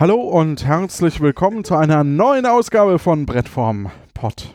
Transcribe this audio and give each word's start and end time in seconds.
Hallo 0.00 0.14
und 0.16 0.64
herzlich 0.64 1.20
willkommen 1.20 1.62
zu 1.62 1.74
einer 1.76 2.04
neuen 2.04 2.46
Ausgabe 2.46 2.98
von 2.98 3.26
Brettform 3.26 3.90
Pod. 4.14 4.54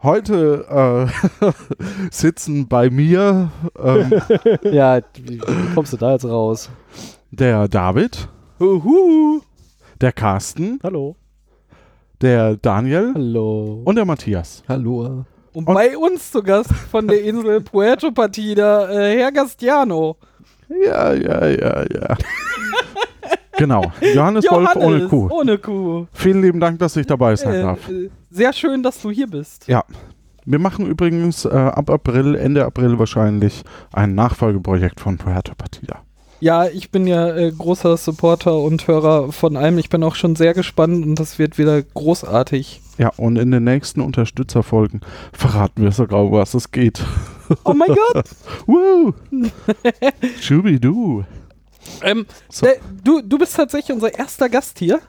Heute 0.00 1.10
äh, 1.42 1.50
sitzen 2.12 2.68
bei 2.68 2.88
mir 2.88 3.50
ähm, 3.82 4.12
Ja, 4.62 5.00
wie, 5.14 5.40
wie 5.40 5.74
kommst 5.74 5.92
du 5.92 5.96
da 5.96 6.12
jetzt 6.12 6.24
raus? 6.24 6.70
der 7.32 7.66
David, 7.66 8.28
Huhu. 8.60 9.40
der 10.00 10.12
Carsten, 10.12 10.78
Hallo. 10.84 11.16
der 12.20 12.56
Daniel 12.56 13.12
Hallo. 13.14 13.82
und 13.84 13.96
der 13.96 14.04
Matthias. 14.04 14.62
Hallo. 14.68 15.24
Und, 15.52 15.66
Und- 15.66 15.74
bei 15.74 15.98
uns 15.98 16.30
zu 16.30 16.44
Gast 16.44 16.72
von 16.72 17.08
der 17.08 17.22
Insel 17.24 17.60
Puerto 17.60 18.12
Partida, 18.12 18.88
äh, 18.88 19.18
Herr 19.18 19.32
Gastiano. 19.32 20.16
Ja, 20.84 21.12
ja, 21.12 21.46
ja, 21.48 21.82
ja. 21.92 22.16
genau, 23.58 23.92
Johannes, 24.14 24.44
Wolf 24.50 24.76
ohne 24.76 25.06
Kuh. 25.08 25.28
Ohne 25.30 25.58
Kuh. 25.58 26.06
Vielen 26.12 26.40
lieben 26.42 26.60
Dank, 26.60 26.78
dass 26.78 26.96
ich 26.96 27.06
dabei 27.06 27.36
sein 27.36 27.54
Äh, 27.54 27.62
darf. 27.62 27.78
sehr 28.30 28.52
schön, 28.54 28.82
dass 28.82 29.00
du 29.02 29.10
hier 29.10 29.26
bist. 29.26 29.68
Ja. 29.68 29.84
Wir 30.46 30.58
machen 30.58 30.86
übrigens 30.86 31.44
äh, 31.44 31.48
ab 31.50 31.90
April, 31.90 32.34
Ende 32.34 32.64
April 32.64 32.98
wahrscheinlich, 32.98 33.62
ein 33.92 34.14
Nachfolgeprojekt 34.14 34.98
von 35.00 35.18
Puerto 35.18 35.52
Partida. 35.54 35.96
Ja, 36.40 36.66
ich 36.68 36.90
bin 36.92 37.06
ja 37.08 37.36
äh, 37.36 37.50
großer 37.50 37.96
Supporter 37.96 38.56
und 38.58 38.86
Hörer 38.86 39.32
von 39.32 39.56
allem. 39.56 39.76
Ich 39.76 39.90
bin 39.90 40.02
auch 40.04 40.14
schon 40.14 40.36
sehr 40.36 40.54
gespannt 40.54 41.04
und 41.04 41.16
das 41.20 41.38
wird 41.40 41.58
wieder 41.58 41.82
großartig. 41.82 42.80
Ja, 42.96 43.10
und 43.16 43.36
in 43.36 43.50
den 43.50 43.64
nächsten 43.64 44.00
Unterstützerfolgen 44.00 45.00
verraten 45.32 45.82
wir 45.82 45.90
sogar, 45.92 46.24
um 46.24 46.32
was 46.32 46.54
es 46.54 46.70
geht. 46.70 47.04
Oh 47.64 47.74
mein 47.74 47.88
Gott. 47.88 48.26
Woo! 48.66 49.12
Schubidu. 50.40 51.24
Ähm, 52.02 52.26
So. 52.50 52.66
äh, 52.66 52.76
du, 53.04 53.20
du 53.22 53.38
bist 53.38 53.56
tatsächlich 53.56 53.92
unser 53.94 54.16
erster 54.18 54.48
Gast 54.48 54.78
hier. 54.78 55.00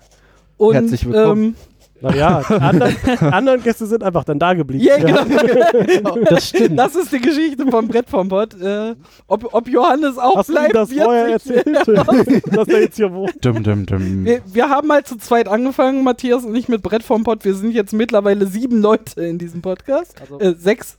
Und, 0.57 0.73
Herzlich 0.73 1.05
willkommen. 1.05 1.43
Ähm, 1.43 1.55
Naja, 2.01 2.41
die 2.47 2.53
anderen, 2.53 2.95
anderen 3.33 3.63
Gäste 3.63 3.85
sind 3.85 4.03
einfach 4.03 4.23
dann 4.23 4.39
da 4.39 4.53
geblieben. 4.53 4.83
ja, 4.85 4.97
genau. 4.97 6.15
Das 6.29 6.47
stimmt. 6.49 6.79
Das 6.79 6.95
ist 6.95 7.11
die 7.11 7.19
Geschichte 7.19 7.65
vom 7.69 7.87
Brett 7.89 8.09
vom 8.09 8.29
Pott. 8.29 8.53
Äh, 8.61 8.95
ob, 9.27 9.53
ob 9.53 9.67
Johannes 9.67 10.17
auch 10.17 10.37
Hast 10.37 10.47
du 10.49 10.53
bleibt, 10.53 10.75
das 10.75 10.89
wird 10.91 11.03
vorher 11.03 11.27
erzählt, 11.27 11.67
dass 12.55 12.67
er 12.69 12.79
jetzt 12.81 12.95
hier 12.95 13.11
wohnt? 13.13 13.43
Dum, 13.43 13.63
dum, 13.63 13.85
dum. 13.85 14.23
Wir, 14.25 14.41
wir 14.45 14.69
haben 14.69 14.87
mal 14.87 15.03
zu 15.03 15.17
zweit 15.17 15.47
angefangen, 15.49 16.03
Matthias 16.05 16.45
und 16.45 16.55
ich 16.55 16.69
mit 16.69 16.81
Brett 16.83 17.03
vom 17.03 17.23
Pott. 17.25 17.43
Wir 17.43 17.53
sind 17.55 17.71
jetzt 17.71 17.91
mittlerweile 17.91 18.47
sieben 18.47 18.81
Leute 18.81 19.21
in 19.21 19.37
diesem 19.37 19.61
Podcast. 19.61 20.15
Also- 20.21 20.39
Äh, 20.39 20.55
sechs. 20.57 20.97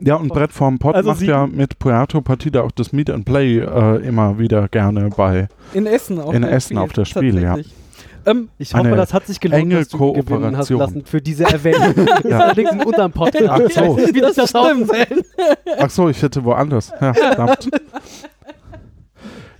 Ja, 0.00 0.16
und 0.16 0.28
Brett 0.28 0.52
vorm 0.52 0.78
Pod 0.78 0.94
Also 0.94 1.10
macht 1.10 1.18
sieben. 1.20 1.30
ja 1.32 1.46
mit 1.46 1.78
Puerto 1.78 2.20
Partida 2.20 2.62
auch 2.62 2.72
das 2.72 2.92
Meet 2.92 3.10
and 3.10 3.24
Play 3.24 3.58
äh, 3.58 3.96
immer 4.06 4.38
wieder 4.38 4.68
gerne 4.68 5.10
bei. 5.16 5.48
In 5.74 5.86
Essen 5.86 6.18
auf 6.20 6.34
In 6.34 6.42
Essen 6.44 6.78
auf 6.78 6.92
der 6.92 7.04
Spiel, 7.04 7.40
ja. 7.40 7.56
Ähm, 8.24 8.50
Ich 8.58 8.72
hoffe, 8.72 8.86
Eine 8.86 8.96
das 8.96 9.12
hat 9.12 9.26
sich 9.26 9.40
gelohnt, 9.40 9.62
enge 9.62 9.74
dass 9.76 9.88
du 9.88 10.12
gewinnen 10.12 10.56
hast 10.56 10.70
lassen 10.70 11.04
für 11.04 11.20
diese 11.20 11.44
Erwähnung. 11.44 11.94
Ja. 12.28 12.38
Allerdings 12.38 12.70
in 12.72 12.82
unserem 12.82 13.10
Podcast. 13.12 13.48
Ach 13.50 13.70
so. 13.70 13.96
Wie 13.98 14.20
das 14.20 14.36
das 14.36 14.50
stimmt. 14.50 14.90
Ach 15.78 15.90
so, 15.90 16.08
ich 16.08 16.22
hätte 16.22 16.44
woanders. 16.44 16.92
Ja, 17.00 17.12
verdammt. 17.14 17.68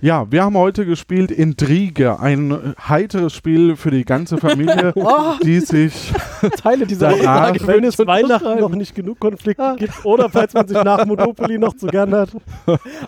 Ja, 0.03 0.29
wir 0.29 0.43
haben 0.43 0.57
heute 0.57 0.85
gespielt 0.85 1.31
Intrige, 1.31 2.19
ein 2.19 2.75
heiteres 2.89 3.31
Spiel 3.33 3.77
für 3.77 3.89
die 3.89 4.03
ganze 4.03 4.37
Familie, 4.37 4.91
oh, 4.95 5.35
die 5.41 5.61
sich 5.61 6.11
Teile 6.61 6.85
dieser 6.85 7.13
Aussage 7.13 7.65
Wenn 7.65 7.85
es 7.85 7.97
Weihnachten 7.99 8.59
noch 8.59 8.69
nicht 8.75 8.95
genug 8.95 9.21
Konflikte 9.21 9.77
gibt 9.79 10.03
oder 10.03 10.29
falls 10.29 10.53
man 10.55 10.67
sich 10.67 10.83
nach 10.83 11.05
Monopoly 11.05 11.57
noch 11.57 11.77
zu 11.77 11.87
gern 11.87 12.13
hat. 12.13 12.31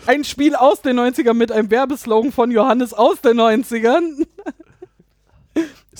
ein 0.07 0.23
Spiel 0.23 0.55
aus 0.55 0.83
den 0.83 0.97
90ern 0.97 1.33
mit 1.33 1.51
einem 1.51 1.69
Werbeslogan 1.69 2.31
von 2.31 2.49
Johannes 2.49 2.93
aus 2.93 3.19
den 3.19 3.41
90ern. 3.41 4.25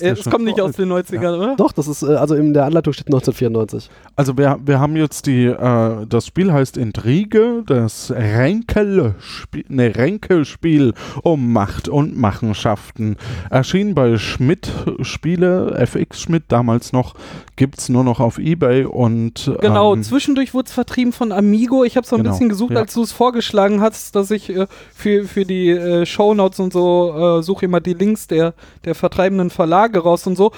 Äh, 0.00 0.10
es 0.10 0.24
kommt 0.24 0.44
nicht 0.44 0.60
aus 0.60 0.76
den 0.76 0.92
90ern, 0.92 1.36
oder? 1.38 1.56
Doch, 1.56 1.72
das 1.72 1.88
ist, 1.88 2.02
äh, 2.02 2.14
also 2.14 2.34
in 2.34 2.54
der 2.54 2.64
Anleitung 2.64 2.92
steht 2.92 3.06
1994. 3.06 3.90
Also 4.16 4.36
wir, 4.36 4.58
wir 4.64 4.80
haben 4.80 4.96
jetzt 4.96 5.26
die, 5.26 5.46
äh, 5.46 6.06
das 6.06 6.26
Spiel 6.26 6.52
heißt 6.52 6.76
Intrige, 6.76 7.62
das 7.66 8.10
Ränkelspiel, 8.10 9.64
ne, 9.68 9.94
Ränkelspiel 9.94 10.94
um 11.22 11.52
Macht 11.52 11.88
und 11.88 12.16
Machenschaften. 12.16 13.16
Erschien 13.50 13.94
bei 13.94 14.18
Schmidt 14.18 14.70
Spiele, 15.02 15.74
FX 15.78 16.20
Schmidt 16.20 16.44
damals 16.48 16.92
noch, 16.92 17.14
gibt's 17.56 17.88
nur 17.88 18.04
noch 18.04 18.20
auf 18.20 18.38
Ebay 18.38 18.84
und 18.84 19.50
Genau, 19.60 19.94
ähm, 19.94 20.02
zwischendurch 20.02 20.54
wurde 20.54 20.66
es 20.66 20.72
vertrieben 20.72 21.12
von 21.12 21.32
Amigo. 21.32 21.84
Ich 21.84 21.96
habe 21.96 22.06
so 22.06 22.16
ein 22.16 22.22
Genau, 22.22 22.32
bisschen 22.32 22.48
gesucht, 22.48 22.72
ja. 22.72 22.80
als 22.80 22.94
du 22.94 23.02
es 23.02 23.12
vorgeschlagen 23.12 23.80
hast, 23.80 24.14
dass 24.14 24.30
ich 24.30 24.50
äh, 24.50 24.66
für, 24.94 25.24
für 25.24 25.44
die 25.44 25.70
äh, 25.70 26.06
Shownotes 26.06 26.60
und 26.60 26.72
so 26.72 27.38
äh, 27.38 27.42
suche 27.42 27.64
immer 27.64 27.80
die 27.80 27.94
Links 27.94 28.26
der, 28.26 28.54
der 28.84 28.94
vertreibenden 28.94 29.50
Verlage 29.50 29.98
raus 30.00 30.26
und 30.26 30.36
so. 30.36 30.52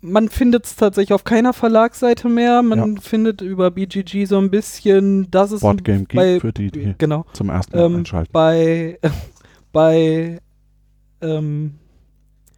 Man 0.00 0.28
findet 0.28 0.66
es 0.66 0.74
tatsächlich 0.74 1.12
auf 1.12 1.22
keiner 1.22 1.52
Verlagsseite 1.52 2.28
mehr. 2.28 2.62
Man 2.62 2.98
findet 2.98 3.40
über 3.40 3.70
BGG 3.70 4.24
so 4.24 4.36
ein 4.38 4.50
bisschen, 4.50 5.30
das 5.30 5.52
ist 5.52 5.60
Board 5.60 5.84
Game 5.84 6.08
Geek 6.08 6.16
bei, 6.16 6.40
für 6.40 6.52
die, 6.52 6.72
die 6.72 6.94
genau, 6.98 7.24
zum 7.34 7.50
ersten 7.50 7.76
Mal 7.76 7.84
ähm, 7.84 7.96
einschalten. 7.98 8.32
bei, 8.32 8.98
bei 9.72 10.40
ähm, 11.20 11.74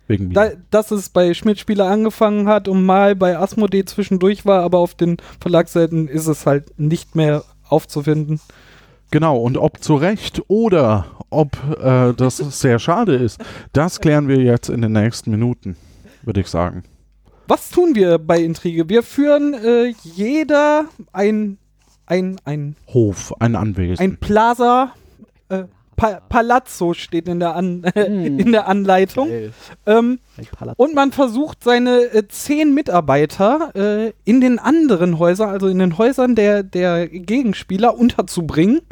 Wegen 0.07 0.29
mir. 0.29 0.35
da, 0.35 0.51
dass 0.71 0.91
es 0.91 1.09
bei 1.09 1.33
Schmidt-Spieler 1.33 1.87
angefangen 1.87 2.47
hat 2.47 2.69
und 2.69 2.85
mal 2.85 3.17
bei 3.17 3.39
Asmodee 3.39 3.85
zwischendurch 3.85 4.45
war, 4.45 4.63
aber 4.63 4.79
auf 4.79 4.95
den 4.95 5.17
Verlagsseiten 5.41 6.09
ist 6.09 6.27
es 6.27 6.47
halt 6.47 6.79
nicht 6.79 7.15
mehr 7.15 7.45
aufzufinden. 7.69 8.41
Genau, 9.11 9.39
und 9.39 9.57
ob 9.57 9.83
zu 9.83 9.95
Recht 9.95 10.43
oder 10.49 11.07
ob 11.31 11.57
äh, 11.81 12.13
das 12.15 12.37
sehr 12.39 12.79
schade 12.79 13.15
ist, 13.15 13.41
das 13.73 14.01
klären 14.01 14.29
wir 14.29 14.39
jetzt 14.39 14.69
in 14.69 14.83
den 14.83 14.93
nächsten 14.93 15.31
Minuten, 15.31 15.77
würde 16.23 16.41
ich 16.41 16.49
sagen. 16.49 16.83
Was 17.47 17.71
tun 17.71 17.95
wir 17.95 18.19
bei 18.19 18.41
Intrige? 18.41 18.89
Wir 18.89 19.03
führen 19.03 19.55
äh, 19.55 19.95
jeder 20.03 20.87
ein, 21.13 21.59
ein, 22.07 22.41
ein, 22.45 22.77
Hof, 22.89 23.35
ein 23.41 23.55
Anwesen. 23.55 24.03
ein 24.03 24.17
Plaza. 24.17 24.93
Äh, 25.49 25.65
pa 25.97 26.21
Palazzo 26.29 26.95
steht 26.95 27.29
in 27.29 27.41
der, 27.41 27.57
An 27.57 27.85
Hm. 27.95 28.39
in 28.39 28.53
der 28.53 28.69
Anleitung. 28.69 29.29
Ähm, 29.87 30.19
und 30.77 30.95
man 30.95 31.13
versucht 31.13 31.63
seine 31.63 32.13
äh, 32.13 32.27
zehn 32.29 32.75
Mitarbeiter 32.75 33.71
äh, 33.75 34.13
in 34.25 34.41
den 34.41 34.59
anderen 34.59 35.19
Häusern, 35.19 35.51
also 35.51 35.69
in 35.69 35.79
den 35.79 35.99
Häusern 35.99 36.35
der, 36.35 36.63
der 36.63 37.09
Gegenspieler 37.09 37.97
unterzubringen. 37.97 38.83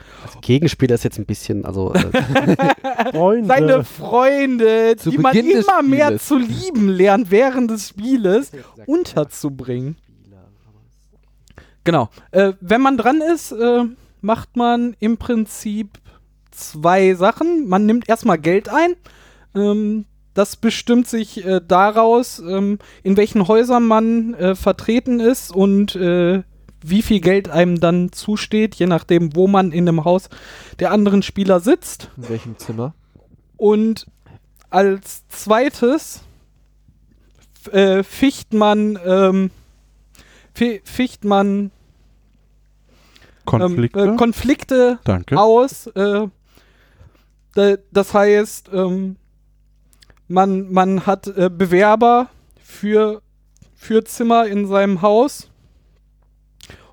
Gegenspieler 0.41 0.95
ist 0.95 1.05
jetzt 1.05 1.19
ein 1.19 1.27
bisschen, 1.27 1.65
also 1.65 1.93
äh, 1.95 2.01
Freunde. 3.13 3.49
seine 3.49 3.85
Freunde, 3.85 4.97
Zu 4.97 5.11
die 5.11 5.19
man 5.19 5.33
Beginn 5.33 5.57
des 5.57 5.67
immer 5.67 5.83
mehr 5.83 6.19
zu 6.19 6.39
lieben 6.39 6.89
lernt 6.89 7.31
während 7.31 7.71
des 7.71 7.89
Spieles, 7.89 8.53
unterzubringen. 8.87 9.97
Genau. 11.85 12.09
Äh, 12.31 12.53
wenn 12.61 12.81
man 12.81 12.97
dran 12.97 13.21
ist, 13.21 13.53
äh, 13.53 13.85
macht 14.21 14.57
man 14.57 14.95
im 15.01 15.19
Prinzip 15.19 15.99
zwei 16.53 17.15
Sachen. 17.15 17.69
Man 17.69 17.87
nimmt 17.87 18.09
erstmal 18.09 18.39
Geld 18.39 18.69
ein. 18.69 18.95
Ähm, 19.55 20.05
das 20.35 20.57
bestimmt 20.57 21.09
sich 21.09 21.45
äh, 21.45 21.61
daraus, 21.67 22.39
ähm, 22.39 22.79
in 23.03 23.17
welchen 23.17 23.49
Häusern 23.49 23.87
man 23.87 24.33
äh, 24.35 24.55
vertreten 24.55 25.21
ist 25.21 25.55
und 25.55 25.95
äh, 25.97 26.43
wie 26.85 27.03
viel 27.03 27.21
Geld 27.21 27.49
einem 27.51 27.81
dann 27.81 28.13
zusteht, 28.13 28.75
je 28.77 28.87
nachdem, 28.87 29.37
wo 29.37 29.47
man 29.47 29.73
in 29.73 29.87
dem 29.87 30.05
Haus 30.05 30.31
der 30.81 30.91
anderen 30.91 31.23
Spieler 31.23 31.61
sitzt. 31.61 32.11
In 32.17 32.29
welchem 32.29 32.59
Zimmer? 32.59 32.95
Und 33.57 34.07
als 34.71 35.29
zweites 35.29 36.23
äh, 37.71 38.03
ficht 38.03 38.55
man, 38.55 38.99
ähm, 39.05 39.51
fi- 40.55 40.81
ficht 40.83 41.25
man 41.25 41.71
Konflikte. 43.45 44.01
Ähm, 44.01 44.15
äh, 44.15 44.17
Konflikte 44.17 44.99
Danke. 45.05 45.39
aus. 45.39 45.89
Da, 47.55 47.77
das 47.91 48.15
heißt, 48.15 48.71
ähm, 48.73 49.17
man, 50.29 50.73
man 50.73 51.07
hat 51.07 51.27
äh, 51.27 51.51
Bewerber 51.51 52.31
für, 52.63 53.23
für 53.75 54.05
Zimmer 54.05 54.47
in 54.47 54.67
seinem 54.67 55.03
Haus 55.03 55.51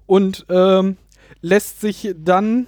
und 0.05 0.45
ähm, 0.49 0.97
lässt 1.41 1.79
sich 1.81 2.13
dann 2.17 2.67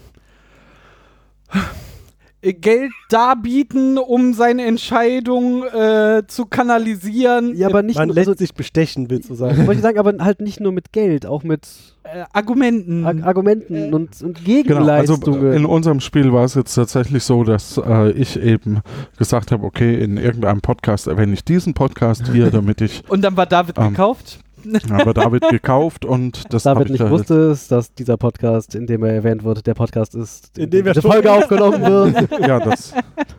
Geld 2.41 2.91
darbieten, 3.09 3.97
um 3.99 4.33
seine 4.33 4.65
Entscheidung 4.65 5.63
äh, 5.63 6.23
zu 6.27 6.45
kanalisieren. 6.47 7.55
ja, 7.55 7.67
aber 7.67 7.83
nicht 7.83 7.97
Man 7.97 8.07
nur, 8.07 8.15
lässt 8.15 8.29
also, 8.29 8.37
sich 8.39 8.53
bestechen, 8.55 9.09
willst 9.09 9.29
du 9.29 9.35
sagen. 9.35 9.57
wollte 9.67 9.73
ich 9.75 9.81
sagen, 9.81 9.99
aber 9.99 10.13
halt 10.23 10.41
nicht 10.41 10.59
nur 10.59 10.71
mit 10.71 10.91
Geld, 10.91 11.25
auch 11.27 11.43
mit 11.43 11.67
äh, 12.03 12.23
Argumenten. 12.33 13.05
Ar 13.05 13.27
Argumenten 13.27 13.93
und, 13.93 14.21
und 14.23 14.43
Genau, 14.43 14.87
also 14.87 15.17
Gegenleistungen. 15.17 15.53
in 15.53 15.65
unserem 15.65 15.99
Spiel 15.99 16.33
war 16.33 16.43
es 16.45 16.55
jetzt 16.55 16.73
tatsächlich 16.73 17.23
so, 17.23 17.43
dass 17.43 17.77
äh, 17.77 18.09
ich 18.11 18.39
eben 18.41 18.79
gesagt 19.19 19.51
habe, 19.51 19.63
okay, 19.63 20.01
in 20.03 20.17
irgendeinem 20.17 20.61
Podcast 20.61 21.05
erwähne 21.07 21.33
ich 21.33 21.43
diesen 21.45 21.75
Podcast 21.75 22.27
hier, 22.31 22.49
damit 22.51 22.81
ich, 22.81 23.03
und 23.07 23.21
dann 23.23 23.37
war 23.37 23.45
David 23.45 23.77
Ähm, 23.77 23.89
gekauft. 23.89 24.39
aber 24.91 25.13
David 25.13 25.49
gekauft 25.49 26.05
und 26.05 26.53
das 26.53 26.63
David 26.63 26.85
ich 26.85 26.91
nicht 26.91 27.01
da 27.01 27.09
wusste 27.09 27.51
es, 27.51 27.67
dass 27.67 27.93
dieser 27.93 28.17
Podcast, 28.17 28.75
in 28.75 28.87
dem 28.87 29.03
er 29.03 29.13
erwähnt 29.13 29.43
wird, 29.43 29.65
der 29.67 29.73
Podcast 29.73 30.15
ist, 30.15 30.57
In 30.57 30.69
dem 30.69 30.85
wir 30.85 30.93
diese 30.93 31.01
schon- 31.01 31.11
Folge 31.11 31.31
aufgenommen 31.33 31.81
wird. 31.81 32.31
Ja, 32.47 32.59
das 32.59 32.93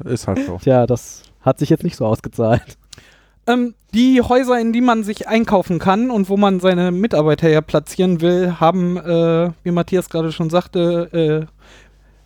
ist 0.04 0.26
halt 0.28 0.44
so. 0.46 0.58
Tja, 0.62 0.86
das 0.86 1.22
hat 1.40 1.58
sich 1.58 1.70
jetzt 1.70 1.84
nicht 1.84 1.96
so 1.96 2.06
ausgezahlt. 2.06 2.76
Ähm, 3.46 3.74
die 3.92 4.22
Häuser, 4.22 4.60
in 4.60 4.72
die 4.72 4.80
man 4.80 5.02
sich 5.02 5.26
einkaufen 5.26 5.78
kann 5.80 6.10
und 6.10 6.28
wo 6.28 6.36
man 6.36 6.60
seine 6.60 6.92
Mitarbeiter 6.92 7.48
ja 7.48 7.60
platzieren 7.60 8.20
will, 8.20 8.60
haben, 8.60 8.96
äh, 8.96 9.50
wie 9.64 9.72
Matthias 9.72 10.08
gerade 10.08 10.30
schon 10.30 10.48
sagte, 10.48 11.48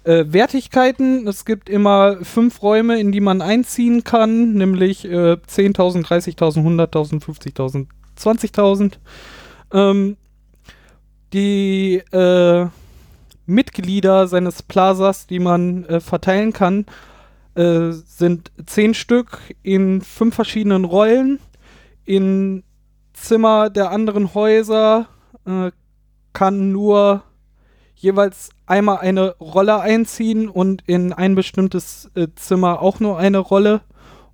äh, 0.05 0.11
äh, 0.11 0.33
Wertigkeiten. 0.33 1.27
Es 1.27 1.45
gibt 1.45 1.69
immer 1.69 2.19
fünf 2.23 2.63
Räume, 2.63 3.01
in 3.01 3.13
die 3.13 3.21
man 3.21 3.41
einziehen 3.43 4.05
kann, 4.05 4.53
nämlich 4.53 5.05
äh, 5.07 5.33
10.000, 5.49 6.05
30.000, 6.07 6.37
100.000, 6.63 7.23
50.000, 7.25 7.87
20.000. 8.19 8.99
Ähm, 9.73 10.17
die 11.33 11.97
äh, 12.13 12.67
Mitglieder 13.47 14.27
seines 14.27 14.63
Plazas, 14.63 15.27
die 15.27 15.39
man 15.39 15.85
äh, 15.85 16.01
verteilen 16.01 16.53
kann, 16.53 16.87
äh, 17.55 17.91
sind 17.91 18.53
zehn 18.67 18.95
Stück 18.95 19.39
in 19.63 20.01
fünf 20.01 20.35
verschiedenen 20.35 20.85
Rollen. 20.85 21.39
In 22.05 22.65
Zimmer 23.13 23.71
der 23.71 23.91
anderen 23.91 24.35
Häuser 24.35 25.09
äh, 25.47 25.71
kann 26.33 26.71
nur 26.71 27.23
jeweils 27.95 28.51
einmal 28.67 28.99
eine 28.99 29.37
Rolle 29.37 29.81
einziehen 29.81 30.49
und 30.49 30.83
in 30.87 31.13
ein 31.13 31.35
bestimmtes 31.35 32.11
äh, 32.15 32.29
Zimmer 32.35 32.83
auch 32.83 33.01
nur 33.01 33.19
eine 33.19 33.39
Rolle. 33.39 33.81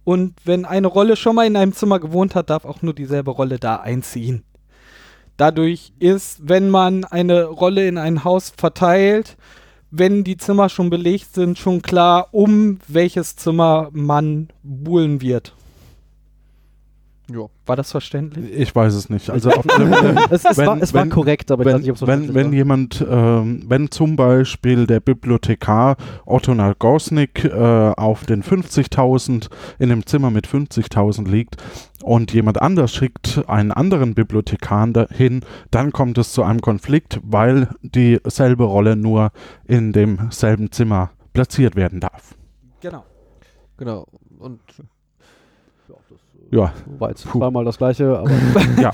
Und 0.04 0.34
wenn 0.44 0.64
eine 0.64 0.88
Rolle 0.88 1.16
schon 1.16 1.36
mal 1.36 1.46
in 1.46 1.56
einem 1.56 1.72
Zimmer 1.72 2.00
gewohnt 2.00 2.34
hat, 2.34 2.50
darf 2.50 2.64
auch 2.64 2.82
nur 2.82 2.94
dieselbe 2.94 3.30
Rolle 3.30 3.58
da 3.58 3.76
einziehen. 3.76 4.42
Dadurch 5.36 5.92
ist, 5.98 6.40
wenn 6.42 6.70
man 6.70 7.04
eine 7.04 7.44
Rolle 7.44 7.86
in 7.86 7.98
ein 7.98 8.24
Haus 8.24 8.52
verteilt, 8.56 9.36
wenn 9.90 10.24
die 10.24 10.36
Zimmer 10.36 10.68
schon 10.68 10.90
belegt 10.90 11.34
sind, 11.34 11.58
schon 11.58 11.82
klar, 11.82 12.28
um 12.32 12.78
welches 12.88 13.36
Zimmer 13.36 13.88
man 13.92 14.48
buhlen 14.62 15.20
wird. 15.20 15.54
Ja. 17.30 17.46
War 17.66 17.76
das 17.76 17.92
verständlich? 17.92 18.52
Ich 18.52 18.74
weiß 18.74 18.94
es 18.94 19.08
nicht. 19.08 19.30
Also 19.30 19.50
auf 19.50 19.64
Fälle, 19.68 20.16
Es, 20.30 20.44
es, 20.44 20.56
Wenn- 20.58 20.66
war, 20.66 20.82
es 20.82 20.92
war 20.92 21.02
wenn- 21.02 21.10
korrekt, 21.10 21.50
aber 21.52 21.62
ich 21.62 21.66
weiß 21.66 21.74
wenn, 21.74 21.80
nicht, 21.82 21.90
ob 21.90 21.96
es 21.96 22.06
wenn, 22.06 22.34
wenn 22.34 22.52
jemand, 22.52 23.04
ähm, 23.08 23.62
wenn 23.68 23.90
zum 23.90 24.16
Beispiel 24.16 24.86
der 24.86 24.98
Bibliothekar 25.00 25.96
Otto 26.26 26.52
Nagosnik 26.54 27.44
äh, 27.44 27.52
auf 27.96 28.24
den 28.26 28.42
50.000 28.42 29.48
in 29.78 29.92
einem 29.92 30.04
Zimmer 30.04 30.30
mit 30.30 30.46
50.000 30.48 31.28
liegt 31.28 31.56
und 32.02 32.32
jemand 32.32 32.60
anders 32.60 32.92
schickt 32.92 33.44
einen 33.46 33.70
anderen 33.70 34.14
Bibliothekar 34.14 34.88
dahin, 34.88 35.42
dann 35.70 35.92
kommt 35.92 36.18
es 36.18 36.32
zu 36.32 36.42
einem 36.42 36.60
Konflikt, 36.60 37.20
weil 37.22 37.68
dieselbe 37.82 38.64
Rolle 38.64 38.96
nur 38.96 39.30
in 39.64 39.92
demselben 39.92 40.72
Zimmer 40.72 41.10
platziert 41.32 41.76
werden 41.76 42.00
darf. 42.00 42.34
Genau. 42.80 43.04
Genau. 43.78 44.06
Und 44.38 44.60
Ja, 46.52 46.70
war 46.98 47.08
jetzt 47.08 47.26
Puh. 47.26 47.38
zweimal 47.38 47.64
das 47.64 47.78
gleiche, 47.78 48.18
aber 48.18 48.30
ja. 48.80 48.92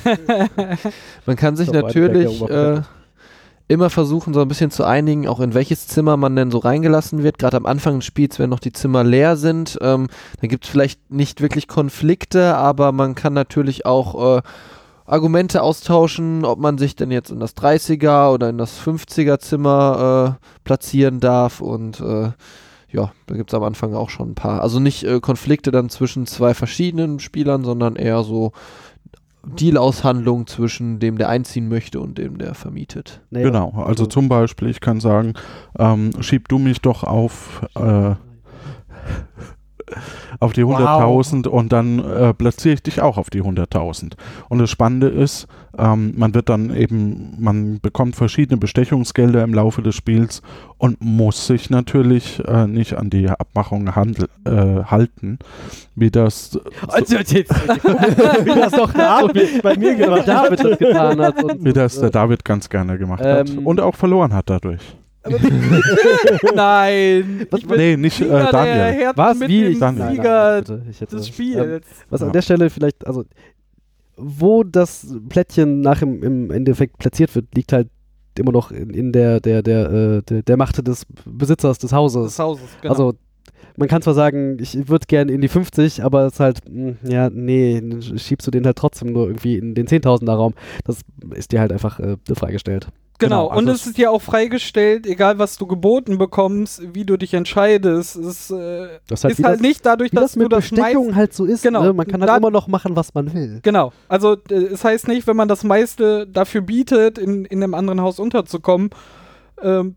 man 1.27 1.35
kann 1.35 1.57
sich 1.57 1.73
natürlich 1.73 2.41
äh, 2.49 2.83
immer 3.67 3.91
versuchen, 3.91 4.33
so 4.33 4.41
ein 4.41 4.47
bisschen 4.47 4.71
zu 4.71 4.85
einigen, 4.85 5.27
auch 5.27 5.41
in 5.41 5.55
welches 5.55 5.89
Zimmer 5.89 6.17
man 6.17 6.37
denn 6.37 6.53
so 6.53 6.59
reingelassen 6.59 7.25
wird. 7.25 7.37
Gerade 7.39 7.57
am 7.57 7.67
Anfang 7.67 7.97
des 7.97 8.05
Spiels, 8.05 8.39
wenn 8.39 8.49
noch 8.49 8.61
die 8.61 8.73
Zimmer 8.73 9.03
leer 9.03 9.37
sind, 9.37 9.77
ähm, 9.83 10.07
dann 10.41 10.49
gibt 10.49 10.65
es 10.65 10.71
vielleicht 10.71 11.11
nicht 11.11 11.41
wirklich 11.41 11.67
Konflikte, 11.67 12.55
aber 12.57 12.93
man 12.93 13.17
kann 13.17 13.35
natürlich 13.35 13.85
auch 13.85 14.39
äh, 14.39 14.43
Argumente 15.05 15.63
austauschen, 15.63 16.45
ob 16.45 16.61
man 16.61 16.79
sich 16.79 16.95
denn 16.95 17.11
jetzt 17.11 17.31
in 17.31 17.41
das 17.41 17.57
30er 17.57 18.33
oder 18.33 18.51
in 18.51 18.59
das 18.59 18.81
50er 18.81 19.41
Zimmer 19.41 20.39
äh, 20.39 20.49
platzieren 20.63 21.19
darf 21.19 21.61
und 21.61 21.99
äh, 22.01 22.31
ja, 22.91 23.13
da 23.27 23.37
gibt 23.37 23.51
es 23.51 23.55
am 23.55 23.63
Anfang 23.63 23.95
auch 23.95 24.11
schon 24.11 24.31
ein 24.31 24.35
paar. 24.35 24.63
Also 24.63 24.81
nicht 24.81 25.05
äh, 25.05 25.21
Konflikte 25.21 25.71
dann 25.71 25.91
zwischen 25.91 26.27
zwei 26.27 26.55
verschiedenen 26.55 27.21
Spielern, 27.21 27.65
sondern 27.65 27.97
eher 27.97 28.23
so 28.23 28.53
Deal-Aushandlungen 29.45 30.47
zwischen 30.47 30.99
dem, 30.99 31.19
der 31.19 31.29
einziehen 31.29 31.69
möchte 31.69 32.01
und 32.01 32.19
dem, 32.19 32.39
der 32.39 32.55
vermietet. 32.55 33.21
nee, 33.31 33.43
Genau, 33.43 33.73
also 33.85 34.07
zum 34.07 34.29
Beispiel, 34.29 34.69
ich 34.69 34.81
kann 34.81 35.01
sagen, 35.01 35.35
ähm, 35.79 36.11
schieb 36.21 36.49
du 36.49 36.59
mich 36.59 36.81
doch 36.81 37.05
auf, 37.05 37.67
äh, 37.77 38.15
auf 40.41 40.53
die 40.53 40.65
100.000 40.65 41.49
und 41.49 41.73
dann 41.73 41.99
äh, 41.99 42.35
platziere 42.35 42.75
ich 42.75 42.83
dich 42.83 43.01
auch 43.01 43.19
auf 43.19 43.31
die 43.31 43.43
100.000. 43.43 44.13
Und 44.49 44.59
das 44.59 44.71
Spannende 44.71 45.09
ist, 45.09 45.47
ähm, 45.77 46.15
man 46.17 46.35
wird 46.35 46.49
dann 46.49 46.75
eben, 46.75 47.35
man 47.39 47.81
bekommt 47.81 48.17
verschiedene 48.17 48.59
Bestechungsgelder 48.59 49.43
im 49.45 49.55
Laufe 49.55 49.83
des 49.83 49.95
Spiels 49.95 50.43
und 50.77 51.03
muss 51.03 51.47
sich 51.47 51.71
natürlich 51.71 52.43
äh, 52.47 52.67
nicht 52.67 52.95
an 52.95 53.11
die 53.11 53.29
Abmachungen 53.29 53.95
handel, 53.95 54.29
äh, 54.45 54.85
halten, 54.85 55.39
wie 55.95 56.11
das 56.11 56.59
Also 56.89 57.17
jetzt, 57.17 57.35
Wie 58.45 58.61
das 58.61 58.73
doch 58.73 58.93
David 58.93 59.63
bei 59.63 59.77
mir 59.77 59.95
gemacht 59.97 60.27
hat. 60.27 60.47
David 60.47 60.65
das 60.65 60.79
getan 60.79 61.21
hat. 61.21 61.43
Und, 61.43 61.65
wie 61.65 61.73
das 61.73 62.01
der 62.01 62.11
David 62.11 62.45
ganz 62.45 62.69
gerne 62.69 62.99
gemacht 62.99 63.23
hat 63.23 63.51
Ähm, 63.51 63.67
und 63.67 63.81
auch 63.81 63.95
verloren 63.95 64.33
hat 64.33 64.51
dadurch. 64.51 64.81
Nein. 66.55 67.47
Ich 67.55 67.67
bin 67.67 67.77
Nee, 67.77 67.97
nicht 67.97 68.21
äh, 68.21 68.27
Daniel. 68.29 69.13
Was? 69.15 69.39
mit 69.39 69.49
Wie? 69.49 69.79
Daniel. 69.79 70.11
Sieger 70.11 70.59
bitte, 70.59 70.83
ich 70.91 71.01
hätte, 71.01 71.17
des 71.17 71.27
ähm, 71.29 71.33
Spiels. 71.33 71.87
Was 72.11 72.21
Ja. 72.21 72.27
an 72.27 72.33
der 72.33 72.43
Stelle 72.43 72.71
vielleicht, 72.71 73.07
also 73.07 73.25
wo 74.17 74.65
das 74.65 75.07
Plättchen 75.29 75.81
nach 75.81 76.03
im, 76.03 76.23
im 76.23 76.51
Endeffekt 76.51 76.99
platziert 76.99 77.35
wird, 77.35 77.47
liegt 77.55 77.73
halt 77.73 77.89
immer 78.39 78.53
noch 78.53 78.71
in, 78.71 78.91
in 78.91 79.13
der, 79.13 79.41
der, 79.41 79.63
der, 79.63 79.91
äh, 79.91 80.23
der, 80.23 80.43
der 80.43 80.57
Macht 80.57 80.87
des 80.87 81.07
Besitzers 81.25 81.79
des 81.79 81.93
Hauses. 81.93 82.25
des 82.27 82.39
Hauses. 82.39 82.69
Genau. 82.81 82.93
Also 82.93 83.15
man 83.77 83.87
kann 83.89 84.03
zwar 84.03 84.15
sagen, 84.15 84.59
ich 84.61 84.89
würde 84.89 85.07
gerne 85.07 85.31
in 85.31 85.41
die 85.41 85.47
50, 85.49 86.03
aber 86.03 86.27
es 86.27 86.35
ist 86.35 86.41
halt, 86.41 86.59
mh, 86.69 86.95
ja, 87.05 87.31
nee, 87.31 87.81
dann 87.81 88.03
schiebst 88.03 88.45
du 88.47 88.51
den 88.51 88.67
halt 88.67 88.77
trotzdem 88.77 89.13
nur 89.13 89.29
irgendwie 89.29 89.57
in 89.57 89.75
den 89.75 89.87
10.000er 89.87 90.33
Raum. 90.33 90.55
Das 90.85 91.01
ist 91.37 91.53
dir 91.53 91.61
halt 91.61 91.73
einfach 91.73 92.01
äh, 92.01 92.17
freigestellt. 92.33 92.89
Genau, 93.21 93.49
Genau, 93.49 93.49
also 93.49 93.59
und 93.61 93.69
es- 93.69 93.81
es 93.81 93.87
ist 93.89 93.99
ja 93.99 94.11
auch 94.11 94.23
freigestellt, 94.23 95.07
egal 95.07 95.39
was 95.41 95.59
du 95.59 95.67
geboten 95.67 96.19
bekommst, 96.19 96.81
wie 96.95 97.05
du 97.05 97.17
dich 97.17 97.35
entscheidest. 97.35 98.15
Es 98.17 98.51
äh, 98.51 98.89
Das 99.09 99.21
ist 99.21 99.25
halt, 99.25 99.39
ist 99.39 99.45
halt 99.45 99.55
das, 99.57 99.61
nicht 99.61 99.85
dadurch, 99.85 100.11
dass 100.13 100.23
das 100.23 100.33
du 100.35 100.39
mit 100.41 100.53
das 100.53 100.69
Bestechung 100.71 101.15
halt 101.17 101.35
so 101.35 101.45
ist. 101.45 101.63
Genau. 101.63 101.83
Ne? 101.83 101.93
Man 101.93 102.07
kann 102.07 102.21
halt 102.21 102.29
Da- 102.31 102.37
immer 102.37 102.51
noch 102.53 102.69
machen, 102.69 102.95
was 102.95 103.15
man 103.15 103.33
will. 103.35 103.59
Genau, 103.63 103.93
also 104.09 104.37
äh, 104.51 104.55
es 104.55 104.85
heißt 104.85 105.09
nicht, 105.09 105.27
wenn 105.27 105.37
man 105.37 105.49
das 105.49 105.65
meiste 105.65 106.27
dafür 106.29 106.61
bietet, 106.61 107.19
in, 107.19 107.45
in 107.45 107.63
einem 107.63 107.75
anderen 107.75 108.01
Haus 108.01 108.19
unterzukommen, 108.21 108.91
ähm, 109.63 109.97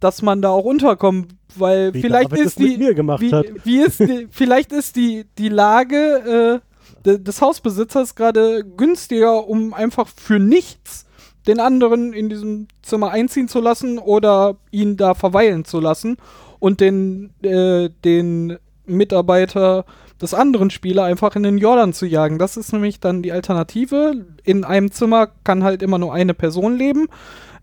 dass 0.00 0.20
man 0.20 0.42
da 0.42 0.50
auch 0.50 0.64
unterkommt, 0.64 1.34
weil 1.54 1.94
Wie 1.94 2.00
vielleicht 2.02 2.32
ist 2.32 2.58
die, 2.58 2.78
wie, 3.20 3.30
wie 3.64 3.80
ist 3.80 4.00
die, 4.00 4.26
vielleicht 4.30 4.72
ist 4.72 4.96
die, 4.96 5.24
die 5.38 5.48
Lage 5.48 6.60
äh, 6.62 6.98
de, 7.06 7.18
des 7.18 7.40
Hausbesitzers 7.40 8.14
gerade 8.14 8.64
günstiger, 8.76 9.46
um 9.48 9.72
einfach 9.72 10.08
für 10.08 10.38
nichts 10.38 11.06
den 11.46 11.60
anderen 11.60 12.12
in 12.12 12.28
diesem 12.28 12.68
Zimmer 12.82 13.10
einziehen 13.10 13.48
zu 13.48 13.60
lassen 13.60 13.98
oder 13.98 14.56
ihn 14.70 14.96
da 14.96 15.14
verweilen 15.14 15.64
zu 15.64 15.80
lassen 15.80 16.16
und 16.58 16.80
den, 16.80 17.30
äh, 17.42 17.90
den 18.04 18.58
Mitarbeiter 18.86 19.84
des 20.20 20.34
anderen 20.34 20.70
Spieler 20.70 21.04
einfach 21.04 21.34
in 21.34 21.42
den 21.42 21.58
Jordan 21.58 21.92
zu 21.92 22.06
jagen. 22.06 22.38
Das 22.38 22.56
ist 22.56 22.72
nämlich 22.72 23.00
dann 23.00 23.22
die 23.22 23.32
Alternative. 23.32 24.24
In 24.44 24.64
einem 24.64 24.92
Zimmer 24.92 25.28
kann 25.44 25.64
halt 25.64 25.82
immer 25.82 25.98
nur 25.98 26.14
eine 26.14 26.34
Person 26.34 26.76
leben. 26.76 27.08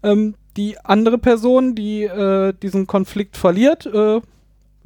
Ähm, 0.04 0.36
die 0.58 0.78
andere 0.84 1.18
Person, 1.18 1.76
die 1.76 2.04
äh, 2.04 2.54
diesen 2.62 2.86
Konflikt 2.86 3.38
verliert, 3.38 3.86
äh, 3.86 4.20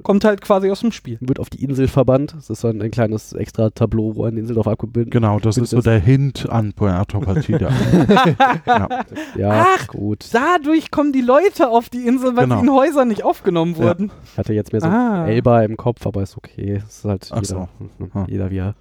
kommt 0.04 0.24
halt 0.26 0.42
quasi 0.42 0.70
aus 0.70 0.82
dem 0.82 0.92
Spiel. 0.92 1.18
Wird 1.22 1.40
auf 1.40 1.50
die 1.50 1.64
Insel 1.64 1.88
verbannt. 1.88 2.34
Das 2.36 2.50
ist 2.50 2.62
so 2.62 2.68
ein, 2.68 2.82
ein 2.82 2.92
kleines 2.92 3.34
extra 3.34 3.70
Tableau, 3.70 4.16
wo 4.16 4.26
eine 4.26 4.40
Insel 4.40 4.56
drauf 4.56 4.68
abgebildet 4.68 5.12
Genau, 5.12 5.40
das 5.40 5.58
ist 5.58 5.72
so 5.72 5.82
der 5.82 6.00
Hint 6.00 6.48
an 6.50 6.74
Puerto 6.74 7.20
Partida. 7.22 7.70
ja. 8.66 9.06
Ja, 9.38 9.66
Ach, 9.78 9.88
gut. 9.88 10.26
Dadurch 10.32 10.92
kommen 10.92 11.12
die 11.14 11.22
Leute 11.22 11.70
auf 11.70 11.90
die 11.90 12.06
Insel, 12.06 12.36
weil 12.36 12.44
Genau. 12.44 12.60
sie 12.60 12.68
in 12.68 12.72
Häusern 12.74 13.08
nicht 13.08 13.24
aufgenommen 13.24 13.76
Ja. 13.78 13.84
wurden. 13.86 14.12
Ich 14.32 14.38
hatte 14.38 14.54
jetzt 14.54 14.72
mehr 14.72 14.82
so 14.82 14.88
Ah. 14.88 15.26
Elba 15.28 15.62
im 15.64 15.78
Kopf, 15.78 16.06
aber 16.06 16.22
ist 16.24 16.38
okay. 16.38 16.82
Es 16.86 16.98
ist 17.00 17.06
halt 17.06 17.30
Ach 17.32 17.42
jeder, 17.42 17.46
so. 17.46 18.08
Ah. 18.14 18.26
jeder 18.28 18.52
wie 18.52 18.58
er 18.60 18.76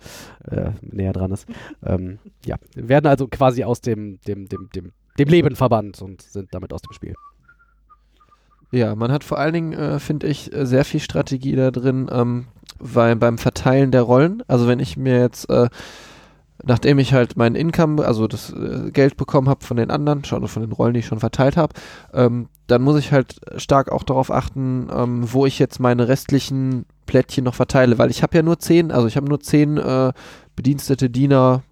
äh, 0.51 0.71
näher 0.83 1.13
dran 1.13 1.31
ist. 1.33 1.47
Ähm, 1.85 2.19
ja, 2.45 2.57
wir 2.75 2.89
werden 2.89 3.07
also 3.07 3.29
quasi 3.29 3.65
aus 3.65 3.81
dem, 3.81 4.19
dem, 4.27 4.49
dem, 4.49 4.69
dem, 4.75 4.93
dem 5.19 5.29
Leben 5.29 5.57
verbannt 5.57 6.03
und 6.03 6.23
sind 6.23 6.49
damit 6.53 6.73
aus 6.73 6.83
dem 6.83 6.93
Spiel. 6.93 7.15
Ja, 8.73 8.95
man 8.95 9.13
hat 9.13 9.23
vor 9.23 9.39
allen 9.39 9.53
Dingen, 9.53 9.73
äh, 9.75 9.99
finde 9.99 10.27
ich, 10.27 10.53
äh, 10.53 10.65
sehr 10.67 10.87
viel 10.87 11.01
Strategie 11.01 11.55
da 11.55 11.71
drin, 11.71 12.09
ähm, 12.11 12.47
weil 12.79 13.15
beim 13.17 13.37
Verteilen 13.37 13.91
der 13.91 14.03
Rollen, 14.03 14.43
also 14.49 14.67
wenn 14.67 14.81
ich 14.81 14.97
mir 14.97 15.21
jetzt, 15.21 15.49
äh, 15.51 15.69
nachdem 16.65 16.99
ich 16.99 17.13
halt 17.13 17.37
mein 17.37 17.55
Income, 17.55 18.03
also 18.03 18.27
das 18.27 18.51
äh, 18.51 18.91
Geld 18.91 19.19
bekommen 19.19 19.51
habe 19.51 19.63
von 19.63 19.77
den 19.77 19.91
anderen, 19.91 20.25
schon 20.25 20.49
von 20.49 20.63
den 20.63 20.73
Rollen, 20.73 20.95
die 20.95 21.01
ich 21.01 21.07
schon 21.07 21.21
verteilt 21.21 21.59
habe, 21.59 21.75
ähm, 22.15 22.49
dann 22.67 22.81
muss 22.81 22.99
ich 22.99 23.13
halt 23.13 23.37
stark 23.57 23.93
auch 23.93 24.05
darauf 24.05 24.31
achten, 24.31 24.89
ähm, 24.91 25.31
wo 25.31 25.45
ich 25.45 25.59
jetzt 25.59 25.79
meine 25.79 26.09
restlichen 26.09 26.87
Plättchen 27.05 27.45
noch 27.45 27.55
verteile, 27.55 27.99
weil 27.99 28.11
ich 28.11 28.23
habe 28.23 28.37
ja 28.39 28.43
nur 28.43 28.59
zehn, 28.59 28.91
also 28.91 29.07
ich 29.07 29.17
habe 29.17 29.29
nur 29.29 29.41
zehn 29.41 29.77
äh, 29.77 30.13
Bedienstete, 30.57 31.11
Diener 31.11 31.63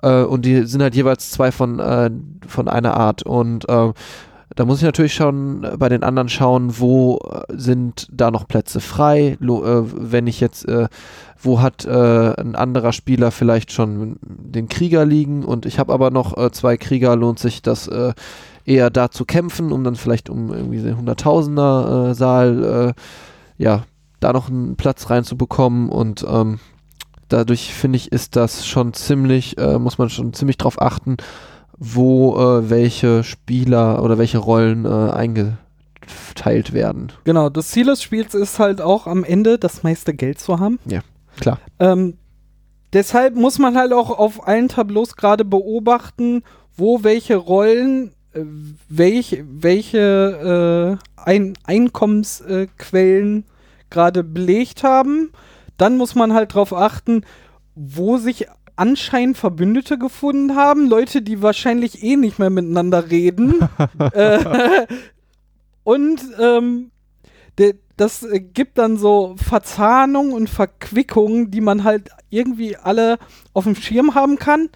äh, 0.00 0.22
und 0.22 0.46
die 0.46 0.64
sind 0.64 0.82
halt 0.82 0.94
jeweils 0.94 1.30
zwei 1.30 1.52
von, 1.52 1.80
äh, 1.80 2.10
von 2.46 2.68
einer 2.68 2.96
Art 2.96 3.24
und 3.24 3.68
äh, 3.68 3.92
da 4.56 4.64
muss 4.64 4.78
ich 4.78 4.84
natürlich 4.84 5.14
schon 5.14 5.64
äh, 5.64 5.76
bei 5.76 5.88
den 5.88 6.02
anderen 6.02 6.28
schauen, 6.28 6.78
wo 6.78 7.18
äh, 7.18 7.42
sind 7.56 8.08
da 8.10 8.30
noch 8.30 8.48
Plätze 8.48 8.80
frei, 8.80 9.36
äh, 9.38 9.38
wenn 9.40 10.26
ich 10.26 10.40
jetzt, 10.40 10.66
wo 11.40 11.60
hat 11.60 11.86
ein 11.86 12.56
anderer 12.56 12.92
Spieler 12.92 13.30
vielleicht 13.30 13.70
schon 13.70 14.16
den 14.22 14.68
Krieger 14.68 15.04
liegen 15.04 15.44
und 15.44 15.66
ich 15.66 15.78
habe 15.78 15.92
aber 15.92 16.10
noch 16.10 16.50
zwei 16.50 16.76
Krieger, 16.76 17.14
lohnt 17.14 17.38
sich 17.38 17.62
das 17.62 17.90
eher 18.64 18.90
da 18.90 19.10
zu 19.10 19.24
kämpfen, 19.26 19.70
um 19.70 19.84
dann 19.84 19.96
vielleicht 19.96 20.30
um 20.30 20.52
irgendwie 20.52 20.80
den 20.80 20.96
Hunderttausender 20.96 22.14
Saal, 22.14 22.94
ja, 23.58 23.82
da 24.18 24.32
noch 24.32 24.48
einen 24.48 24.76
Platz 24.76 25.10
reinzubekommen 25.10 25.90
und 25.90 26.24
ähm, 26.28 26.58
dadurch 27.28 27.74
finde 27.74 27.96
ich, 27.96 28.10
ist 28.10 28.34
das 28.34 28.66
schon 28.66 28.94
ziemlich, 28.94 29.56
muss 29.78 29.98
man 29.98 30.08
schon 30.08 30.32
ziemlich 30.32 30.56
drauf 30.56 30.80
achten, 30.80 31.18
wo 31.78 32.36
äh, 32.36 32.70
welche 32.70 33.22
Spieler 33.24 34.02
oder 34.02 34.18
welche 34.18 34.38
Rollen 34.38 34.84
äh, 34.84 34.88
eingeteilt 34.88 36.72
werden. 36.72 37.12
Genau, 37.24 37.50
das 37.50 37.68
Ziel 37.68 37.86
des 37.86 38.02
Spiels 38.02 38.34
ist 38.34 38.58
halt 38.58 38.80
auch 38.80 39.06
am 39.06 39.24
Ende 39.24 39.58
das 39.58 39.82
meiste 39.82 40.14
Geld 40.14 40.38
zu 40.38 40.58
haben. 40.58 40.78
Klar. 41.38 41.58
Ähm, 41.78 42.14
deshalb 42.92 43.34
muss 43.34 43.58
man 43.58 43.76
halt 43.76 43.92
auch 43.92 44.10
auf 44.10 44.46
allen 44.46 44.68
Tableaus 44.68 45.16
gerade 45.16 45.44
beobachten, 45.44 46.42
wo 46.76 47.02
welche 47.02 47.36
Rollen, 47.36 48.12
äh, 48.32 48.40
welch, 48.88 49.42
welche 49.46 50.98
äh, 50.98 51.20
Ein 51.20 51.54
Einkommensquellen 51.64 53.44
gerade 53.90 54.24
belegt 54.24 54.82
haben. 54.82 55.30
Dann 55.76 55.96
muss 55.98 56.14
man 56.14 56.32
halt 56.32 56.52
darauf 56.52 56.72
achten, 56.72 57.22
wo 57.74 58.16
sich 58.16 58.46
anscheinend 58.76 59.36
Verbündete 59.36 59.98
gefunden 59.98 60.54
haben, 60.54 60.88
Leute, 60.88 61.22
die 61.22 61.42
wahrscheinlich 61.42 62.02
eh 62.02 62.16
nicht 62.16 62.38
mehr 62.38 62.50
miteinander 62.50 63.10
reden. 63.10 63.54
äh, 64.12 64.86
und 65.84 66.20
ähm, 66.38 66.90
de, 67.58 67.74
das 67.96 68.26
gibt 68.52 68.78
dann 68.78 68.98
so 68.98 69.34
Verzahnungen 69.38 70.32
und 70.32 70.50
Verquickungen, 70.50 71.50
die 71.50 71.62
man 71.62 71.84
halt 71.84 72.10
irgendwie 72.28 72.76
alle 72.76 73.18
auf 73.54 73.64
dem 73.64 73.74
Schirm 73.74 74.14
haben 74.14 74.38
kann. 74.38 74.68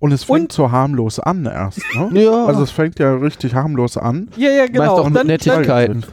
Und 0.00 0.12
es 0.12 0.24
fängt 0.24 0.40
Und- 0.40 0.52
so 0.52 0.72
harmlos 0.72 1.20
an 1.20 1.46
erst. 1.46 1.80
Ne? 1.94 2.10
Ja. 2.24 2.44
Also 2.46 2.62
es 2.62 2.70
fängt 2.70 2.98
ja 2.98 3.14
richtig 3.14 3.54
harmlos 3.54 3.96
an. 3.96 4.28
Ja, 4.36 4.50
ja, 4.50 4.66
genau. 4.66 4.78
Meist 4.80 4.90
auch 4.90 5.08
mit 5.08 5.16
Dann- 5.16 5.26
Nettigkeiten. 5.28 6.04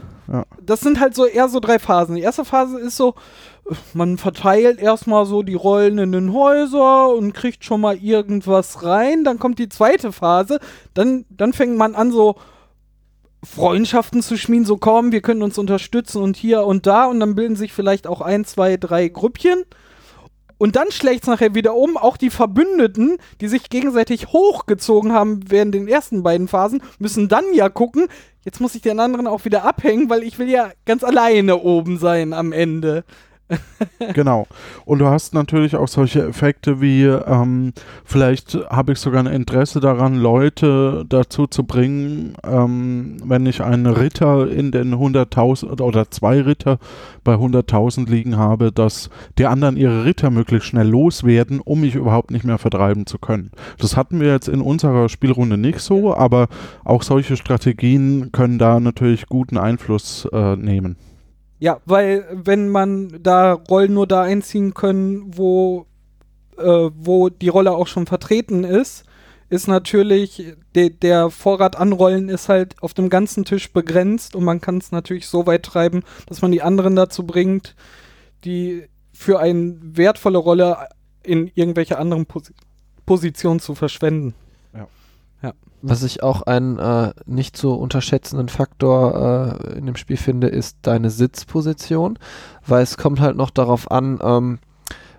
das 0.62 0.82
sind 0.82 1.00
halt 1.00 1.16
so 1.16 1.26
eher 1.26 1.50
so 1.50 1.60
drei 1.60 1.80
Phasen. 1.80 2.16
Die 2.16 2.22
erste 2.22 2.46
Phase 2.46 2.80
ist 2.80 2.96
so, 2.96 3.16
man 3.94 4.18
verteilt 4.18 4.80
erstmal 4.80 5.26
so 5.26 5.44
die 5.44 5.56
Rollen 5.56 5.98
in 5.98 6.12
den 6.12 6.34
Häuser 6.34 7.14
und 7.14 7.34
kriegt 7.34 7.64
schon 7.64 7.82
mal 7.82 7.98
irgendwas 7.98 8.84
rein. 8.84 9.24
Dann 9.24 9.40
kommt 9.40 9.60
die 9.60 9.70
zweite 9.70 10.12
Phase. 10.12 10.60
Dann, 10.94 11.26
dann 11.30 11.54
fängt 11.54 11.78
man 11.78 11.96
an, 11.96 12.12
so 12.12 12.36
Freundschaften 13.44 14.22
zu 14.22 14.38
schmieden, 14.38 14.66
so 14.66 14.78
komm, 14.78 15.12
wir 15.12 15.22
können 15.22 15.42
uns 15.42 15.58
unterstützen 15.58 16.22
und 16.22 16.38
hier 16.38 16.64
und 16.64 16.86
da. 16.86 17.06
Und 17.06 17.20
dann 17.20 17.36
bilden 17.36 17.56
sich 17.56 17.74
vielleicht 17.74 18.08
auch 18.08 18.22
ein, 18.22 18.46
zwei, 18.46 18.78
drei 18.78 19.08
Grüppchen. 19.08 19.64
Und 20.58 20.76
dann 20.76 20.92
schlägt 20.92 21.24
es 21.24 21.28
nachher 21.28 21.56
wieder 21.56 21.74
um. 21.74 21.98
Auch 21.98 22.18
die 22.18 22.30
Verbündeten, 22.30 23.18
die 23.42 23.48
sich 23.48 23.70
gegenseitig 23.70 24.28
hochgezogen 24.28 25.12
haben 25.12 25.40
während 25.50 25.74
den 25.74 25.88
ersten 25.88 26.22
beiden 26.22 26.48
Phasen, 26.48 26.84
müssen 27.00 27.30
dann 27.30 27.46
ja 27.54 27.68
gucken, 27.68 28.08
jetzt 28.46 28.62
muss 28.62 28.76
ich 28.76 28.84
den 28.84 29.00
anderen 29.00 29.26
auch 29.26 29.44
wieder 29.44 29.66
abhängen, 29.66 30.12
weil 30.12 30.22
ich 30.22 30.38
will 30.38 30.50
ja 30.50 30.70
ganz 30.86 31.04
alleine 31.04 31.58
oben 31.62 31.98
sein 31.98 32.34
am 32.34 32.52
Ende. 32.52 33.06
Genau. 34.14 34.48
Und 34.86 35.00
du 35.00 35.08
hast 35.08 35.34
natürlich 35.34 35.76
auch 35.76 35.88
solche 35.88 36.28
Effekte 36.28 36.82
wie, 36.82 37.04
ähm, 37.04 37.74
vielleicht 38.04 38.58
habe 38.70 38.94
ich 38.94 39.00
sogar 39.00 39.22
ein 39.22 39.32
Interesse 39.32 39.80
daran, 39.80 40.16
Leute 40.16 41.06
dazu 41.08 41.48
zu 41.48 41.64
bringen, 41.64 42.36
ähm, 42.44 43.18
wenn 43.24 43.46
ich 43.46 43.62
einen 43.62 43.86
Ritter 43.86 44.50
in 44.50 44.72
den 44.72 44.96
100.000 44.96 45.82
oder 45.82 46.10
zwei 46.10 46.42
Ritter 46.42 46.80
bei 47.24 47.36
100.000 47.36 48.10
liegen 48.10 48.38
habe, 48.38 48.72
dass 48.72 49.10
die 49.38 49.46
anderen 49.46 49.78
ihre 49.78 50.04
Ritter 50.06 50.32
möglichst 50.32 50.70
schnell 50.70 50.88
loswerden, 50.88 51.60
um 51.60 51.82
mich 51.82 51.96
überhaupt 51.96 52.32
nicht 52.32 52.46
mehr 52.46 52.58
vertreiben 52.58 53.06
zu 53.06 53.20
können. 53.20 53.52
Das 53.78 53.96
hatten 53.96 54.20
wir 54.20 54.32
jetzt 54.32 54.48
in 54.50 54.62
unserer 54.62 55.10
Spielrunde 55.10 55.58
nicht 55.58 55.80
so, 55.80 56.16
aber 56.16 56.48
auch 56.84 57.04
solche 57.04 57.38
Strategien 57.38 58.32
können 58.32 58.58
da 58.58 58.80
natürlich 58.80 59.28
guten 59.28 59.58
Einfluss 59.58 60.28
äh, 60.32 60.56
nehmen. 60.56 60.96
Ja, 61.62 61.80
weil 61.86 62.26
wenn 62.32 62.70
man 62.70 63.20
da 63.22 63.54
Rollen 63.54 63.94
nur 63.94 64.08
da 64.08 64.24
einziehen 64.24 64.74
können, 64.74 65.38
wo, 65.38 65.86
äh, 66.58 66.90
wo 66.96 67.30
die 67.30 67.50
Rolle 67.50 67.74
auch 67.74 67.86
schon 67.86 68.08
vertreten 68.08 68.64
ist, 68.64 69.06
ist 69.50 69.68
natürlich 69.68 70.56
de 70.74 70.90
der 70.90 71.30
Vorrat 71.30 71.76
an 71.76 71.92
Rollen 71.92 72.30
ist 72.30 72.50
halt 72.50 72.82
auf 72.82 72.96
dem 72.96 73.10
ganzen 73.10 73.46
Tisch 73.46 73.72
begrenzt 73.72 74.36
und 74.36 74.44
man 74.44 74.60
kann 74.60 74.80
es 74.80 74.92
natürlich 74.92 75.28
so 75.28 75.46
weit 75.46 75.62
treiben, 75.62 76.02
dass 76.26 76.42
man 76.42 76.52
die 76.52 76.64
anderen 76.64 76.96
dazu 76.96 77.28
bringt, 77.28 77.76
die 78.44 78.88
für 79.14 79.40
eine 79.40 79.78
wertvolle 79.84 80.40
Rolle 80.40 80.90
in 81.22 81.52
irgendwelche 81.54 82.00
anderen 82.00 82.26
Posi 82.26 82.54
Positionen 83.06 83.60
zu 83.60 83.76
verschwenden. 83.76 84.34
Was 85.82 86.04
ich 86.04 86.22
auch 86.22 86.44
einen 86.44 86.78
äh, 86.78 87.12
nicht 87.26 87.58
zu 87.58 87.74
unterschätzenden 87.74 88.50
Faktor 88.50 89.58
äh, 89.64 89.78
in 89.78 89.86
dem 89.86 89.96
Spiel 89.96 90.18
finde, 90.18 90.48
ist 90.48 90.78
deine 90.84 91.10
Sitzposition, 91.10 92.20
weil 92.66 92.84
es 92.84 92.98
kommt 92.98 93.20
halt 93.20 93.36
noch 93.36 93.50
darauf 93.50 93.90
an, 93.90 94.20
ähm, 94.22 94.60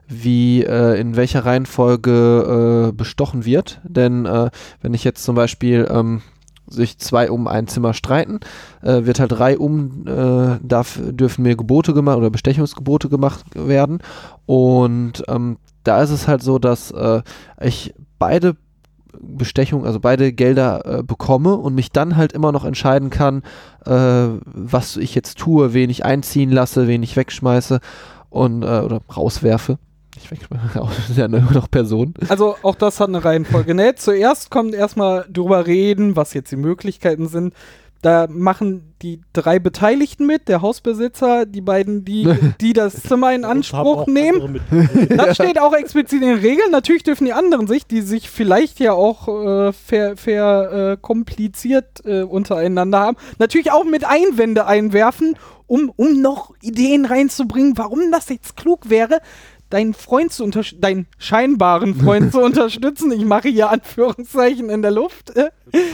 wie 0.06 0.62
äh, 0.62 1.00
in 1.00 1.16
welcher 1.16 1.44
Reihenfolge 1.44 2.88
äh, 2.88 2.92
bestochen 2.92 3.44
wird. 3.44 3.80
Denn 3.82 4.26
äh, 4.26 4.50
wenn 4.80 4.94
ich 4.94 5.04
jetzt 5.04 5.24
zum 5.24 5.34
Beispiel 5.34 5.88
ähm, 5.90 6.22
sich 6.66 6.98
zwei 6.98 7.30
um 7.30 7.48
ein 7.48 7.66
Zimmer 7.66 7.94
streiten, 7.94 8.40
äh, 8.82 9.04
wird 9.04 9.20
halt 9.20 9.32
drei 9.32 9.58
um, 9.58 10.06
äh, 10.06 10.58
darf, 10.62 10.98
dürfen 11.02 11.42
mir 11.42 11.56
Gebote 11.56 11.94
gemacht 11.94 12.18
oder 12.18 12.30
Bestechungsgebote 12.30 13.08
gemacht 13.08 13.44
werden. 13.54 13.98
Und 14.46 15.24
ähm, 15.28 15.58
da 15.84 16.02
ist 16.02 16.10
es 16.10 16.28
halt 16.28 16.42
so, 16.42 16.58
dass 16.58 16.90
äh, 16.92 17.22
ich 17.60 17.94
beide 18.18 18.56
Bestechung, 19.20 19.86
also 19.86 20.00
beide 20.00 20.32
Gelder 20.32 20.98
äh, 21.00 21.02
bekomme 21.02 21.56
und 21.56 21.74
mich 21.74 21.92
dann 21.92 22.16
halt 22.16 22.32
immer 22.32 22.52
noch 22.52 22.64
entscheiden 22.64 23.10
kann, 23.10 23.42
äh, 23.84 24.28
was 24.44 24.96
ich 24.96 25.14
jetzt 25.14 25.38
tue, 25.38 25.74
wen 25.74 25.90
ich 25.90 26.04
einziehen 26.04 26.50
lasse, 26.50 26.88
wen 26.88 27.02
ich 27.02 27.16
wegschmeiße 27.16 27.80
und 28.30 28.62
äh, 28.62 28.80
oder 28.80 29.00
rauswerfe. 29.14 29.78
Nicht 30.14 30.30
wegschmeiße, 30.30 30.80
ist 31.10 31.18
ja 31.18 31.28
nur 31.28 31.40
noch 31.52 31.70
Person. 31.70 32.14
Also 32.28 32.56
auch 32.62 32.74
das 32.74 33.00
hat 33.00 33.08
eine 33.08 33.24
Reihenfolge. 33.24 33.74
Ne? 33.74 33.94
Zuerst 33.94 34.50
kommt 34.50 34.74
erstmal 34.74 35.26
drüber 35.30 35.66
reden, 35.66 36.16
was 36.16 36.34
jetzt 36.34 36.52
die 36.52 36.56
Möglichkeiten 36.56 37.28
sind. 37.28 37.54
Da 38.02 38.26
machen 38.28 38.94
die 39.00 39.20
drei 39.32 39.58
Beteiligten 39.58 40.26
mit, 40.26 40.48
der 40.48 40.60
Hausbesitzer, 40.60 41.46
die 41.46 41.60
beiden, 41.60 42.04
die, 42.04 42.28
die 42.60 42.72
das 42.72 43.02
Zimmer 43.02 43.32
in 43.32 43.44
Anspruch 43.44 44.06
nehmen. 44.06 44.60
Das 45.08 45.36
steht 45.36 45.58
auch 45.58 45.74
explizit 45.74 46.22
in 46.22 46.28
den 46.28 46.38
Regeln. 46.38 46.70
Natürlich 46.70 47.02
dürfen 47.04 47.24
die 47.24 47.32
anderen 47.32 47.66
sich, 47.66 47.86
die 47.86 48.00
sich 48.00 48.28
vielleicht 48.28 48.80
ja 48.80 48.92
auch 48.92 49.28
äh, 49.28 49.72
ver, 49.72 50.16
ver, 50.16 50.92
äh, 50.92 50.96
kompliziert 51.00 52.04
äh, 52.04 52.22
untereinander 52.22 53.00
haben, 53.00 53.16
natürlich 53.38 53.70
auch 53.70 53.84
mit 53.84 54.04
Einwände 54.04 54.66
einwerfen, 54.66 55.36
um, 55.66 55.92
um 55.96 56.20
noch 56.20 56.54
Ideen 56.60 57.04
reinzubringen, 57.04 57.78
warum 57.78 58.10
das 58.10 58.28
jetzt 58.28 58.56
klug 58.56 58.90
wäre, 58.90 59.20
deinen 59.72 59.94
Freund 59.94 60.32
zu 60.32 60.44
unterstützen, 60.44 60.80
deinen 60.80 61.06
scheinbaren 61.18 61.94
Freund 61.94 62.32
zu 62.32 62.40
unterstützen. 62.44 63.10
Ich 63.12 63.24
mache 63.24 63.48
hier 63.48 63.70
Anführungszeichen 63.70 64.68
in 64.70 64.82
der 64.82 64.90
Luft. 64.90 65.32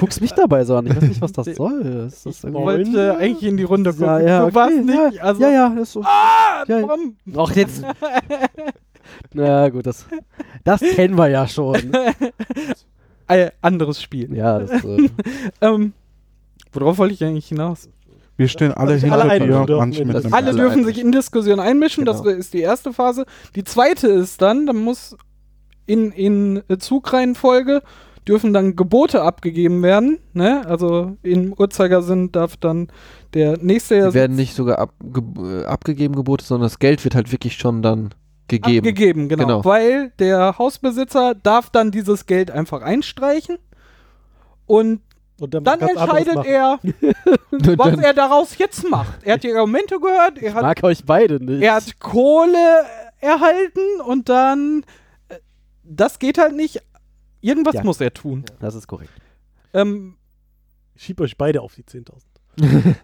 Guckst 0.01 0.21
mich 0.21 0.33
dabei 0.33 0.65
so 0.65 0.77
an. 0.77 0.87
Ich 0.87 0.97
weiß 0.97 1.03
nicht, 1.03 1.21
was 1.21 1.33
das 1.33 1.47
soll. 1.55 2.07
Ist 2.09 2.27
das 2.27 2.45
ich 2.45 2.53
wollte 2.53 3.17
eigentlich 3.17 3.49
in 3.49 3.57
die 3.57 3.65
Runde 3.65 3.91
gucken. 3.93 4.07
ja, 4.07 4.21
ja, 4.21 4.47
du 4.47 4.55
warst 4.55 4.73
okay, 4.75 4.85
nicht. 4.85 5.15
ja, 5.17 5.23
also, 5.23 5.43
ja, 5.43 5.51
ja, 5.51 5.67
ist 5.81 5.93
so. 5.93 6.03
Ah, 6.03 6.65
Ja. 6.67 6.97
Ach, 7.37 7.57
jetzt. 7.57 7.85
Na 9.33 9.69
gut, 9.69 9.87
das, 9.87 10.07
das 10.65 10.81
kennen 10.81 11.17
wir 11.17 11.29
ja 11.29 11.47
schon. 11.47 11.93
Äh, 13.29 13.51
anderes 13.61 14.03
Spiel. 14.03 14.35
Ja, 14.35 14.59
das, 14.59 14.85
äh, 14.85 15.09
Ähm, 15.61 15.93
worauf 16.73 16.99
wollte 16.99 17.15
ich 17.15 17.25
eigentlich 17.25 17.49
hinaus? 17.49 17.89
Wir 18.39 18.49
stehen 18.49 18.73
alle 18.73 18.93
Also 18.93 19.07
hinter 19.07 19.21
alle 19.21 19.39
dir, 19.41 19.47
dürfen 19.47 19.77
manche 19.77 20.03
in 20.03 20.09
mit 20.09 20.17
einem 20.17 20.33
Alle 20.33 20.55
dürfen 20.55 20.85
sich 20.85 20.99
in 21.01 21.13
Diskussion 21.13 21.61
einmischen, 21.61 22.05
Genau. 22.05 22.23
das 22.23 22.35
ist 22.35 22.55
die 22.55 22.61
erste 22.61 22.93
Phase. 22.93 23.27
Die 23.57 23.65
zweite 23.65 24.07
ist 24.09 24.41
dann, 24.41 24.65
dann 24.67 24.77
muss 24.77 25.17
in, 25.87 26.13
in 26.13 26.63
Zugreihenfolge 26.79 27.83
dürfen 28.29 28.53
dann 28.53 28.77
Gebote 28.77 29.23
abgegeben 29.23 29.83
werden. 29.83 30.19
Ne? 30.35 30.63
Also 30.67 31.17
im 31.23 31.53
Uhrzeigersinn 31.53 32.31
darf 32.31 32.57
dann 32.57 32.89
der 33.35 33.59
nächste 33.59 34.09
Die 34.09 34.15
werden 34.15 34.37
nicht 34.37 34.55
sogar 34.55 34.79
abge 34.79 35.23
äh, 35.43 35.65
abgegeben 35.65 36.15
Gebote, 36.15 36.45
sondern 36.45 36.67
das 36.67 36.79
Geld 36.79 37.03
wird 37.05 37.15
halt 37.15 37.33
wirklich 37.33 37.57
schon 37.57 37.83
dann 37.83 38.11
gegeben. 38.47 38.87
abgegeben, 38.87 39.29
genau. 39.29 39.45
Genau. 39.47 39.65
Weil 39.65 40.13
der 40.19 40.59
Hausbesitzer 40.59 41.35
darf 41.35 41.71
dann 41.71 41.91
dieses 41.91 42.27
Geld 42.27 42.51
einfach 42.51 42.83
einstreichen 42.83 43.59
Und 44.67 45.01
dann, 45.47 45.63
dann 45.65 45.81
entscheidet 45.81 46.45
er, 46.45 46.81
was 47.77 47.99
er 48.01 48.13
daraus 48.15 48.59
jetzt 48.59 48.89
macht. 48.91 49.23
Er 49.23 49.35
hat 49.35 49.45
die 49.45 49.53
Argumente 49.53 49.99
gehört, 50.01 50.39
er 50.39 50.49
ich 50.49 50.55
hat 50.55 50.63
mag 50.63 50.83
euch 50.83 51.05
beide 51.05 51.43
nicht. 51.43 51.63
Er 51.63 51.75
hat 51.77 51.99
Kohle 52.01 52.85
erhalten 53.21 54.01
und 54.05 54.29
dann. 54.29 54.85
äh, 55.29 55.37
Das 55.85 56.19
geht 56.19 56.39
halt 56.39 56.57
nicht. 56.57 56.83
Irgendwas 57.41 57.75
Ja. 57.75 57.85
muss 57.85 58.01
er 58.01 58.13
tun. 58.13 58.45
das 58.61 58.75
ist 58.75 58.87
korrekt. 58.89 59.13
Ähm, 59.73 60.17
Ich 60.97 61.05
schieb 61.05 61.21
euch 61.21 61.37
beide 61.39 61.61
auf 61.63 61.75
die 61.75 61.85
10.000. 61.85 62.15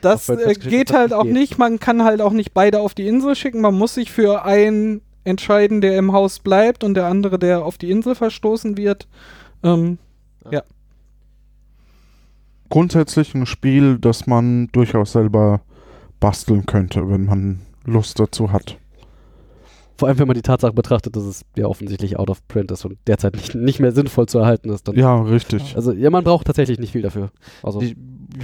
Das 0.00 0.28
äh, 0.28 0.54
geht 0.54 0.92
halt 0.92 1.12
auch 1.12 1.24
geht. 1.24 1.32
nicht. 1.32 1.58
Man 1.58 1.80
kann 1.80 2.04
halt 2.04 2.20
auch 2.20 2.32
nicht 2.32 2.54
beide 2.54 2.80
auf 2.80 2.94
die 2.94 3.06
Insel 3.08 3.34
schicken. 3.34 3.60
Man 3.60 3.74
muss 3.74 3.94
sich 3.94 4.12
für 4.12 4.44
einen 4.44 5.02
entscheiden, 5.24 5.80
der 5.80 5.98
im 5.98 6.12
Haus 6.12 6.38
bleibt 6.38 6.84
und 6.84 6.94
der 6.94 7.06
andere, 7.06 7.38
der 7.38 7.64
auf 7.64 7.78
die 7.78 7.90
Insel 7.90 8.14
verstoßen 8.14 8.76
wird. 8.76 9.08
Ähm, 9.64 9.98
Grundsätzlich 12.68 13.34
ein 13.34 13.46
Spiel, 13.46 13.98
das 13.98 14.26
man 14.26 14.68
durchaus 14.72 15.12
selber 15.12 15.60
basteln 16.20 16.66
könnte, 16.66 17.08
wenn 17.08 17.24
man 17.24 17.60
Lust 17.84 18.18
dazu 18.20 18.52
hat. 18.52 18.78
Vor 19.98 20.06
allem, 20.06 20.18
wenn 20.20 20.28
man 20.28 20.36
die 20.36 20.42
Tatsache 20.42 20.72
betrachtet, 20.72 21.16
dass 21.16 21.24
es 21.24 21.42
ja 21.56 21.66
offensichtlich 21.66 22.20
out 22.20 22.30
of 22.30 22.46
print 22.46 22.70
ist 22.70 22.84
und 22.84 22.96
derzeit 23.08 23.34
nicht, 23.34 23.56
nicht 23.56 23.80
mehr 23.80 23.90
sinnvoll 23.90 24.26
zu 24.26 24.38
erhalten 24.38 24.70
ist. 24.70 24.86
Dann 24.86 24.94
Ja, 24.94 25.20
richtig. 25.22 25.74
Also, 25.74 25.90
ja, 25.92 26.08
man 26.10 26.22
braucht 26.22 26.46
tatsächlich 26.46 26.78
nicht 26.78 26.92
viel 26.92 27.02
dafür. 27.02 27.30
Also, 27.64 27.80
Die, 27.80 27.96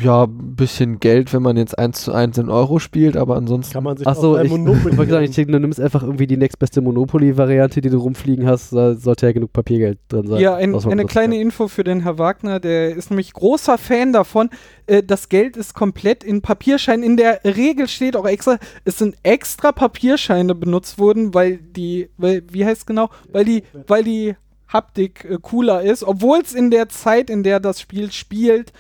ja, 0.03 0.25
ein 0.25 0.57
bisschen 0.57 0.99
Geld, 0.99 1.33
wenn 1.33 1.43
man 1.43 1.57
jetzt 1.57 1.79
1 1.79 2.03
zu 2.03 2.13
1 2.13 2.39
in 2.39 2.51
Euro 2.51 2.81
spielt, 2.81 3.17
aber 3.17 3.37
ansonsten. 3.37 3.73
Kann 3.73 3.85
man 3.85 3.97
sich 3.97 4.05
ach 4.05 4.17
so, 4.17 4.33
aus 4.37 4.45
ich, 4.45 4.47
ich 4.47 4.51
Monopoly 4.51 4.97
wollte 4.97 5.13
sagen, 5.13 5.25
ich 5.27 5.35
denke, 5.37 5.53
du 5.53 5.61
nimmst 5.61 5.81
einfach 5.81 6.03
irgendwie 6.03 6.27
die 6.27 6.37
nächstbeste 6.37 6.81
Monopoly-Variante, 6.81 7.81
die 7.81 7.91
du 7.91 7.99
rumfliegen 7.99 8.49
hast. 8.49 8.73
Da 8.73 8.95
sollte 8.95 9.27
ja 9.27 9.33
genug 9.33 9.53
Papiergeld 9.53 9.99
drin 10.09 10.27
sein. 10.27 10.41
ja, 10.41 10.57
ein, 10.57 10.75
eine 10.75 11.05
kleine. 11.05 11.39
Info 11.39 11.69
für 11.69 11.85
den 11.85 12.01
Herr 12.01 12.19
Wagner. 12.19 12.59
Der 12.59 12.97
ist 12.97 13.11
nämlich 13.11 13.33
großer 13.33 13.79
Fan 13.79 14.13
davon. 14.13 14.51
Äh, 14.87 15.03
das 15.03 15.29
Geld 15.29 15.57
ist 15.57 15.75
komplett 15.75 16.23
in 16.25 16.43
Papierscheinen. 16.43 17.03
In 17.05 17.17
der 17.17 17.41
Regel 17.45 17.89
steht 17.89 18.17
auch 18.17 18.27
extra, 18.27 18.59
es 18.85 18.99
sind 18.99 19.17
extra 19.23 19.73
Papierscheine 19.73 20.55
benutzt 20.55 20.99
worden, 20.99 21.35
weil 21.35 21.57
die, 21.59 22.11
weil, 22.17 22.43
wie 22.51 22.65
heißt 22.65 22.87
genau? 22.87 23.11
Weil 23.33 23.45
die, 23.45 23.63
weil 23.87 24.05
die 24.05 24.35
Haptik 24.69 25.25
äh, 25.25 25.39
cooler 25.41 25.83
ist, 25.83 26.03
obwohl 26.05 26.39
es 26.41 26.53
in 26.55 26.71
der 26.71 26.89
Zeit, 26.89 27.31
in 27.31 27.43
der 27.43 27.61
das 27.61 27.81
Spiel 27.81 28.11
spielt, 28.13 28.73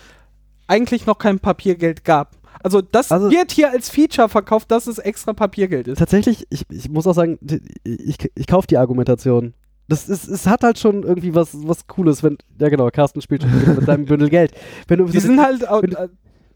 eigentlich 0.66 1.06
noch 1.06 1.18
kein 1.18 1.38
Papiergeld 1.40 2.04
gab. 2.04 2.32
Also 2.62 2.80
das 2.80 3.12
Also- 3.12 3.30
wird 3.30 3.52
hier 3.52 3.70
als 3.70 3.90
Feature 3.90 4.28
verkauft, 4.28 4.70
dass 4.70 4.87
es 4.87 4.99
extra 4.99 5.34
Papiergeld 5.34 5.87
ist. 5.88 5.99
Tatsächlich, 5.99 6.46
ich, 6.50 6.62
ich 6.70 6.88
muss 6.88 7.06
auch 7.06 7.12
sagen, 7.14 7.38
die- 7.42 7.61
ich, 7.84 8.16
ich 8.34 8.46
kaufe 8.46 8.66
die 8.66 8.78
Argumentation. 8.78 9.52
Das 9.88 10.08
ist, 10.08 10.26
es 10.28 10.46
hat 10.46 10.62
halt 10.62 10.78
schon 10.78 11.02
irgendwie 11.02 11.34
was, 11.34 11.50
was 11.52 11.86
Cooles, 11.86 12.22
wenn, 12.22 12.38
ja 12.58 12.68
genau, 12.70 12.88
Carsten 12.90 13.20
spielt 13.20 13.42
schon 13.42 13.74
mit 13.76 13.84
seinem 13.86 14.06
Bündel 14.06 14.30
Geld. 14.30 14.52
Wenn 14.88 14.98
du 14.98 15.04
Die 15.04 15.20
sind 15.20 15.40
halt 15.40 15.62
du- 15.62 16.08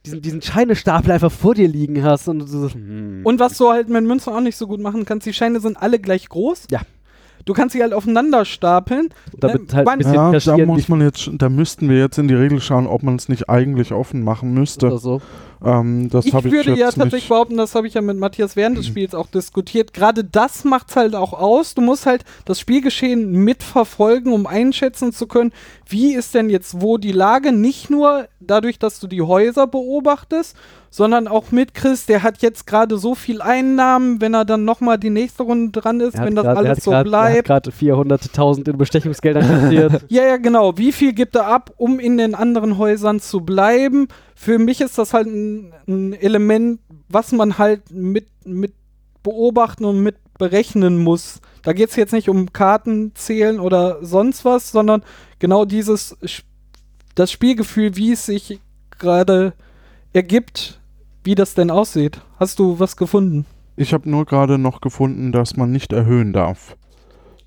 diesen, 0.06 0.22
diesen 0.22 0.40
Scheinestapel 0.42 1.10
einfach 1.10 1.30
vor 1.32 1.54
dir 1.54 1.68
liegen 1.68 2.02
hast 2.02 2.28
und 2.28 2.46
so, 2.46 2.70
hm. 2.70 3.20
Und 3.24 3.40
was 3.40 3.58
du 3.58 3.68
halt 3.70 3.88
mit 3.88 4.04
Münzen 4.04 4.32
auch 4.32 4.40
nicht 4.40 4.56
so 4.56 4.66
gut 4.66 4.80
machen 4.80 5.04
kannst, 5.04 5.26
die 5.26 5.32
Scheine 5.34 5.60
sind 5.60 5.76
alle 5.76 5.98
gleich 5.98 6.28
groß. 6.28 6.68
Ja. 6.70 6.80
Du 7.44 7.52
kannst 7.54 7.72
sie 7.74 7.82
halt 7.82 7.92
aufeinander 7.94 8.44
stapeln. 8.44 9.08
damit 9.38 9.72
äh, 9.72 9.76
halt 9.76 9.88
ein 9.88 9.98
bisschen 9.98 10.14
Ja, 10.14 10.32
da 10.56 10.66
muss 10.66 10.88
man 10.88 11.00
jetzt, 11.00 11.30
da 11.32 11.48
müssten 11.48 11.88
wir 11.88 11.98
jetzt 11.98 12.18
in 12.18 12.28
die 12.28 12.34
Regel 12.34 12.60
schauen, 12.60 12.86
ob 12.86 13.02
man 13.02 13.16
es 13.16 13.28
nicht 13.28 13.48
eigentlich 13.48 13.92
offen 13.92 14.22
machen 14.22 14.52
müsste. 14.54 14.86
oder 14.86 14.98
so. 14.98 15.20
Ähm, 15.64 16.08
das 16.10 16.24
Ich 16.26 16.34
habe 16.34 16.48
ich 16.48 16.54
würde 16.54 16.70
jetzt 16.70 16.78
ja 16.78 16.90
tatsächlich 16.92 17.28
behaupten, 17.28 17.56
das 17.56 17.74
habe 17.74 17.86
ich 17.86 17.94
ja 17.94 18.00
mit 18.00 18.16
Matthias 18.18 18.54
während 18.56 18.78
des 18.78 18.86
Spiels 18.86 19.14
auch 19.14 19.26
diskutiert. 19.26 19.92
Gerade 19.92 20.22
das 20.24 20.64
macht's 20.64 20.94
halt 20.96 21.14
auch 21.14 21.32
aus. 21.32 21.74
Du 21.74 21.82
musst 21.82 22.06
halt 22.06 22.24
das 22.44 22.60
Spielgeschehen 22.60 23.32
mitverfolgen, 23.32 24.32
um 24.32 24.46
einschätzen 24.46 25.12
zu 25.12 25.26
können, 25.26 25.52
wie 25.88 26.14
ist 26.14 26.34
denn 26.34 26.48
jetzt 26.50 26.80
wo 26.80 26.98
die 26.98 27.12
Lage. 27.12 27.52
Nicht 27.52 27.90
nur 27.90 28.28
dadurch, 28.40 28.78
dass 28.78 29.00
du 29.00 29.06
die 29.06 29.22
Häuser 29.22 29.66
beobachtest, 29.66 30.56
sondern 30.90 31.28
auch 31.28 31.50
mitkriegst, 31.50 32.08
der 32.08 32.22
hat 32.22 32.40
jetzt 32.40 32.66
gerade 32.66 32.96
so 32.96 33.14
viel 33.14 33.42
Einnahmen, 33.42 34.20
wenn 34.20 34.32
er 34.34 34.44
dann 34.44 34.64
nochmal 34.64 34.96
die 34.98 35.10
nächste 35.10 35.42
Runde 35.42 35.80
dran 35.80 36.00
ist, 36.00 36.16
wenn 36.18 36.34
das 36.34 36.44
grad- 36.44 36.56
er 36.56 36.58
alles 36.58 36.70
hat 36.78 36.82
so 36.82 36.90
grad- 36.90 37.06
Er 37.06 37.22
hat 37.22 37.44
bleibt. 37.44 37.46
gerade 37.46 37.70
400.000 37.72 38.68
in 38.68 38.78
Bestechungsgeldern 38.78 39.46
kassiert. 39.46 40.04
Ja, 40.08 40.24
ja, 40.24 40.36
genau. 40.36 40.76
Wie 40.78 40.92
viel 40.92 41.12
gibt 41.12 41.34
er 41.36 41.46
ab, 41.46 41.72
um 41.76 41.98
in 41.98 42.16
den 42.16 42.34
anderen 42.34 42.78
Häusern 42.78 43.20
zu 43.20 43.40
bleiben? 43.40 44.08
Für 44.40 44.60
mich 44.60 44.80
ist 44.80 44.96
das 44.98 45.14
halt 45.14 45.26
ein, 45.26 45.72
ein 45.88 46.12
Element, 46.12 46.78
was 47.08 47.32
man 47.32 47.58
halt 47.58 47.90
mit, 47.90 48.28
mit 48.44 48.72
beobachten 49.24 49.84
und 49.84 50.00
mit 50.00 50.14
berechnen 50.38 50.96
muss. 50.96 51.40
Da 51.64 51.72
geht 51.72 51.90
es 51.90 51.96
jetzt 51.96 52.12
nicht 52.12 52.28
um 52.28 52.52
Karten 52.52 53.10
zählen 53.16 53.58
oder 53.58 53.98
sonst 54.00 54.44
was, 54.44 54.70
sondern 54.70 55.02
genau 55.40 55.64
dieses 55.64 56.16
das 57.16 57.32
Spielgefühl, 57.32 57.96
wie 57.96 58.12
es 58.12 58.26
sich 58.26 58.60
gerade 58.96 59.54
ergibt, 60.12 60.80
wie 61.24 61.34
das 61.34 61.54
denn 61.54 61.72
aussieht. 61.72 62.20
Hast 62.38 62.60
du 62.60 62.78
was 62.78 62.96
gefunden? 62.96 63.44
Ich 63.74 63.92
habe 63.92 64.08
nur 64.08 64.24
gerade 64.24 64.56
noch 64.56 64.80
gefunden, 64.80 65.32
dass 65.32 65.56
man 65.56 65.72
nicht 65.72 65.92
erhöhen 65.92 66.32
darf. 66.32 66.76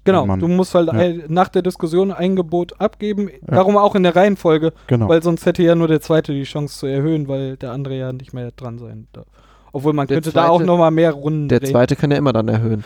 Genau, 0.03 0.25
du 0.37 0.47
musst 0.47 0.73
halt 0.73 0.87
Ja. 0.87 0.93
ein, 0.93 1.23
nach 1.27 1.47
der 1.49 1.61
Diskussion 1.61 2.11
ein 2.11 2.35
Gebot 2.35 2.79
abgeben. 2.81 3.29
Darum 3.45 3.77
auch 3.77 3.93
in 3.95 4.03
der 4.03 4.15
Reihenfolge. 4.15 4.73
Genau. 4.87 5.07
Weil 5.09 5.21
sonst 5.21 5.45
hätte 5.45 5.61
ja 5.63 5.75
nur 5.75 5.87
der 5.87 6.01
zweite 6.01 6.33
die 6.33 6.43
Chance 6.43 6.77
zu 6.79 6.87
erhöhen, 6.87 7.27
weil 7.27 7.55
der 7.57 7.71
andere 7.71 7.95
ja 7.97 8.11
nicht 8.11 8.33
mehr 8.33 8.51
dran 8.51 8.79
sein 8.79 9.07
darf. 9.13 9.25
Obwohl 9.73 9.93
man 9.93 10.07
Der 10.07 10.17
könnte 10.17 10.31
da 10.31 10.47
auch 10.49 10.57
zweite- 10.57 10.67
noch 10.67 10.77
mal 10.77 10.91
mehr 10.91 11.11
Runden 11.11 11.47
Der 11.49 11.59
drehen. 11.59 11.71
zweite 11.71 11.95
kann 11.95 12.09
ja 12.11 12.17
immer 12.17 12.33
dann 12.33 12.47
erhöhen. 12.47 12.83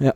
Ja. 0.00 0.06
Ja. 0.06 0.14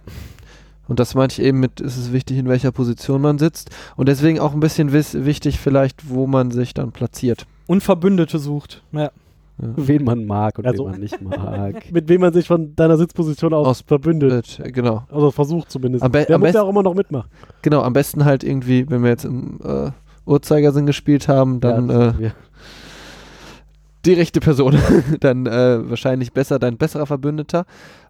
Und 0.88 0.98
das 1.00 1.14
meinte 1.14 1.40
ich 1.40 1.46
eben 1.46 1.60
mit, 1.60 1.80
ist 1.80 1.96
es 1.96 2.12
wichtig, 2.12 2.38
in 2.38 2.48
welcher 2.48 2.72
Position 2.72 3.20
man 3.20 3.38
sitzt. 3.38 3.70
Und 3.96 4.08
deswegen 4.08 4.40
auch 4.40 4.52
ein 4.52 4.60
bisschen 4.60 4.92
wiss, 4.92 5.14
wichtig 5.24 5.60
vielleicht, 5.60 6.08
wo 6.10 6.26
man 6.26 6.50
sich 6.50 6.74
dann 6.74 6.92
platziert. 6.92 7.46
Und 7.66 7.82
Verbündete 7.82 8.38
sucht. 8.38 8.82
Ja. 8.92 9.10
Wen 9.58 10.04
man 10.04 10.24
mag 10.24 10.58
und 10.58 10.66
Also- 10.66 10.84
wen 10.84 10.90
man 10.92 11.00
nicht 11.00 11.20
mag. 11.20 11.84
Mit 11.92 12.08
wem 12.08 12.20
man 12.22 12.32
sich 12.32 12.46
von 12.46 12.74
deiner 12.74 12.96
Sitzposition 12.96 13.52
aus, 13.54 13.66
Aus- 13.66 13.80
verbündet. 13.86 14.60
Genau. 14.72 15.04
Also 15.10 15.30
versucht 15.30 15.70
zumindest. 15.70 16.04
Am 16.04 16.10
be- 16.12 16.24
Der 16.26 16.34
am 16.36 16.40
muss 16.40 16.46
besten- 16.48 16.56
ja 16.56 16.62
auch 16.62 16.68
immer 16.70 16.82
noch 16.82 16.94
mitmachen. 16.94 17.28
Genau, 17.62 17.82
am 17.82 17.92
besten 17.92 18.24
halt 18.24 18.44
irgendwie, 18.44 18.88
wenn 18.90 19.02
wir 19.02 19.10
jetzt 19.10 19.24
im 19.24 19.60
äh, 19.64 19.90
Uhrzeigersinn 20.24 20.86
gespielt 20.86 21.28
haben, 21.28 21.60
dann 21.60 21.88
ja, 21.88 22.08
äh, 22.08 22.30
die 24.04 24.14
rechte 24.14 24.40
Person. 24.40 24.76
dann 25.20 25.46
äh, 25.46 25.88
wahrscheinlich 25.88 26.32
besser 26.32 26.58
dein 26.58 26.76
besserer 26.76 27.06
Verbündeter, 27.06 27.64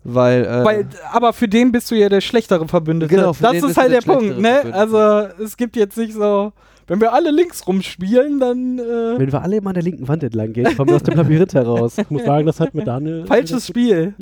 weil, 0.05 0.45
äh, 0.45 0.65
Weil, 0.65 0.87
aber 1.13 1.33
für 1.33 1.49
den 1.49 1.71
bist 1.73 1.91
du 1.91 1.95
ja 1.95 2.09
der 2.09 2.21
schlechtere 2.23 2.67
Verbündete. 2.67 3.15
Genau, 3.15 3.33
für 3.35 3.43
das 3.43 3.63
ist 3.63 3.77
halt 3.77 3.93
der 3.93 4.01
der 4.01 4.13
Punkt, 4.13 4.39
ne? 4.41 4.73
Also 4.73 4.99
es 5.43 5.57
gibt 5.57 5.77
jetzt 5.77 5.99
nicht 5.99 6.15
so, 6.15 6.53
wenn 6.87 7.01
wir 7.01 7.13
alle 7.13 7.31
links 7.31 7.67
rumspielen, 7.67 8.41
dann 8.41 8.79
äh, 8.79 9.19
Wenn 9.19 9.33
wir 9.33 9.43
alle 9.43 9.57
immer 9.57 9.71
an 9.71 9.75
der 9.75 9.83
linken 9.83 10.09
Wand 10.09 10.23
entlang 10.23 10.53
gehen, 10.53 10.77
kommen 10.77 10.91
wir 10.91 10.97
aus 10.97 11.03
dem 11.03 11.17
Labyrinth 11.17 11.55
heraus. 11.55 11.99
Ich 11.99 12.11
muss 12.11 12.25
sagen, 12.25 12.47
das 12.47 12.61
hat 12.61 12.75
mit 12.75 12.87
Daniel. 12.87 13.27
falsches 13.27 13.67
Spiel. 13.67 14.15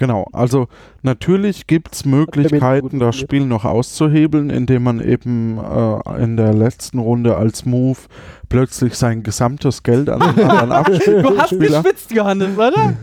Genau, 0.00 0.26
also 0.32 0.68
natürlich 1.02 1.66
gibt 1.66 1.94
es 1.94 2.06
Möglichkeiten, 2.06 2.98
das. 3.00 3.18
Spiel 3.18 3.44
noch 3.44 3.66
auszuhebeln, 3.66 4.48
indem 4.48 4.84
man 4.84 4.98
eben 4.98 5.58
äh, 5.58 6.22
in 6.22 6.38
der 6.38 6.54
letzten 6.54 7.00
Runde 7.00 7.36
als 7.36 7.66
Move 7.66 7.98
plötzlich 8.48 8.94
sein 8.94 9.22
gesamtes 9.22 9.82
Geld 9.82 10.08
an 10.08 10.20
den 10.34 10.48
anderen 10.48 10.72
abspielt. 10.86 11.22
Du 11.22 11.38
hast 11.38 11.50
geschwitzt, 11.50 12.12
Johannes, 12.12 12.56
oder? 12.56 12.94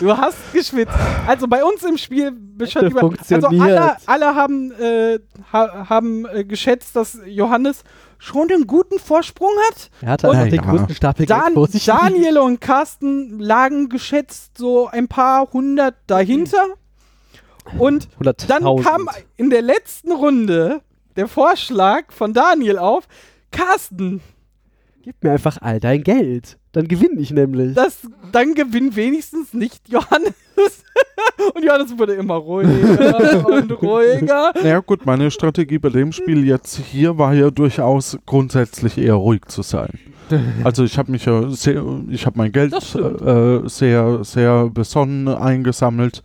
Du 0.00 0.16
hast 0.16 0.38
geschwitzt. 0.54 0.94
Also 1.26 1.46
bei 1.46 1.62
uns 1.62 1.82
im 1.82 1.98
Spiel 1.98 2.28
über, 2.28 3.12
also 3.28 3.48
alle, 3.48 3.96
alle 4.06 4.34
haben, 4.34 4.72
äh, 4.80 5.18
ha, 5.52 5.90
haben 5.90 6.24
äh, 6.24 6.42
geschätzt, 6.42 6.96
dass 6.96 7.18
Johannes 7.26 7.84
schon 8.18 8.50
einen 8.50 8.66
guten 8.66 8.98
Vorsprung 8.98 9.50
hat. 9.68 9.90
Er 10.02 10.08
hatte 10.10 10.28
Und- 10.30 10.36
den 10.36 10.54
Ja. 10.54 10.62
größten 10.62 10.94
Stapel 10.94 11.26
Dan. 11.26 11.54
Daniel 11.54 12.38
und 12.38 12.60
Carsten 12.60 13.38
lagen 13.38 13.88
geschätzt 13.88 14.58
so 14.58 14.86
ein 14.88 15.08
paar 15.08 15.52
hundert 15.52 15.94
dahinter. 16.06 16.64
Und 17.78 18.08
100.000. 18.18 18.46
dann 18.48 18.82
kam 18.82 19.08
in 19.36 19.50
der 19.50 19.62
letzten 19.62 20.12
Runde 20.12 20.82
der 21.16 21.26
Vorschlag 21.28 22.12
von 22.12 22.32
Daniel 22.32 22.78
auf, 22.78 23.08
Carsten, 23.50 24.20
Gib 25.02 25.22
mir 25.22 25.30
einfach 25.32 25.58
all 25.60 25.78
dein 25.78 26.02
Geld. 26.02 26.58
Dann 26.76 26.88
gewinne 26.88 27.18
ich 27.18 27.30
nämlich. 27.30 27.74
das, 27.74 28.00
dann 28.32 28.52
gewinnt 28.52 28.96
wenigstens 28.96 29.54
nicht 29.54 29.88
Johannes. 29.88 30.34
und 31.54 31.64
Johannes 31.64 31.98
wurde 31.98 32.12
immer 32.12 32.34
ruhiger 32.34 33.46
und 33.46 33.70
ruhiger. 33.80 34.52
Naja 34.62 34.80
gut, 34.80 35.06
meine 35.06 35.30
Strategie 35.30 35.78
bei 35.78 35.88
dem 35.88 36.12
Spiel 36.12 36.46
jetzt 36.46 36.76
hier 36.76 37.16
war 37.16 37.32
ja 37.32 37.50
durchaus 37.50 38.18
grundsätzlich 38.26 38.98
eher 38.98 39.14
ruhig 39.14 39.46
zu 39.46 39.62
sein. 39.62 39.88
Also 40.64 40.84
ich 40.84 40.98
habe 40.98 41.12
mich 41.12 41.24
ja 41.24 41.48
sehr, 41.48 41.82
ich 42.10 42.26
habe 42.26 42.36
mein 42.36 42.52
Geld 42.52 42.74
stimmt. 42.82 43.22
äh, 43.22 43.66
sehr, 43.70 44.22
sehr 44.22 44.68
besonnen 44.68 45.28
eingesammelt. 45.28 46.22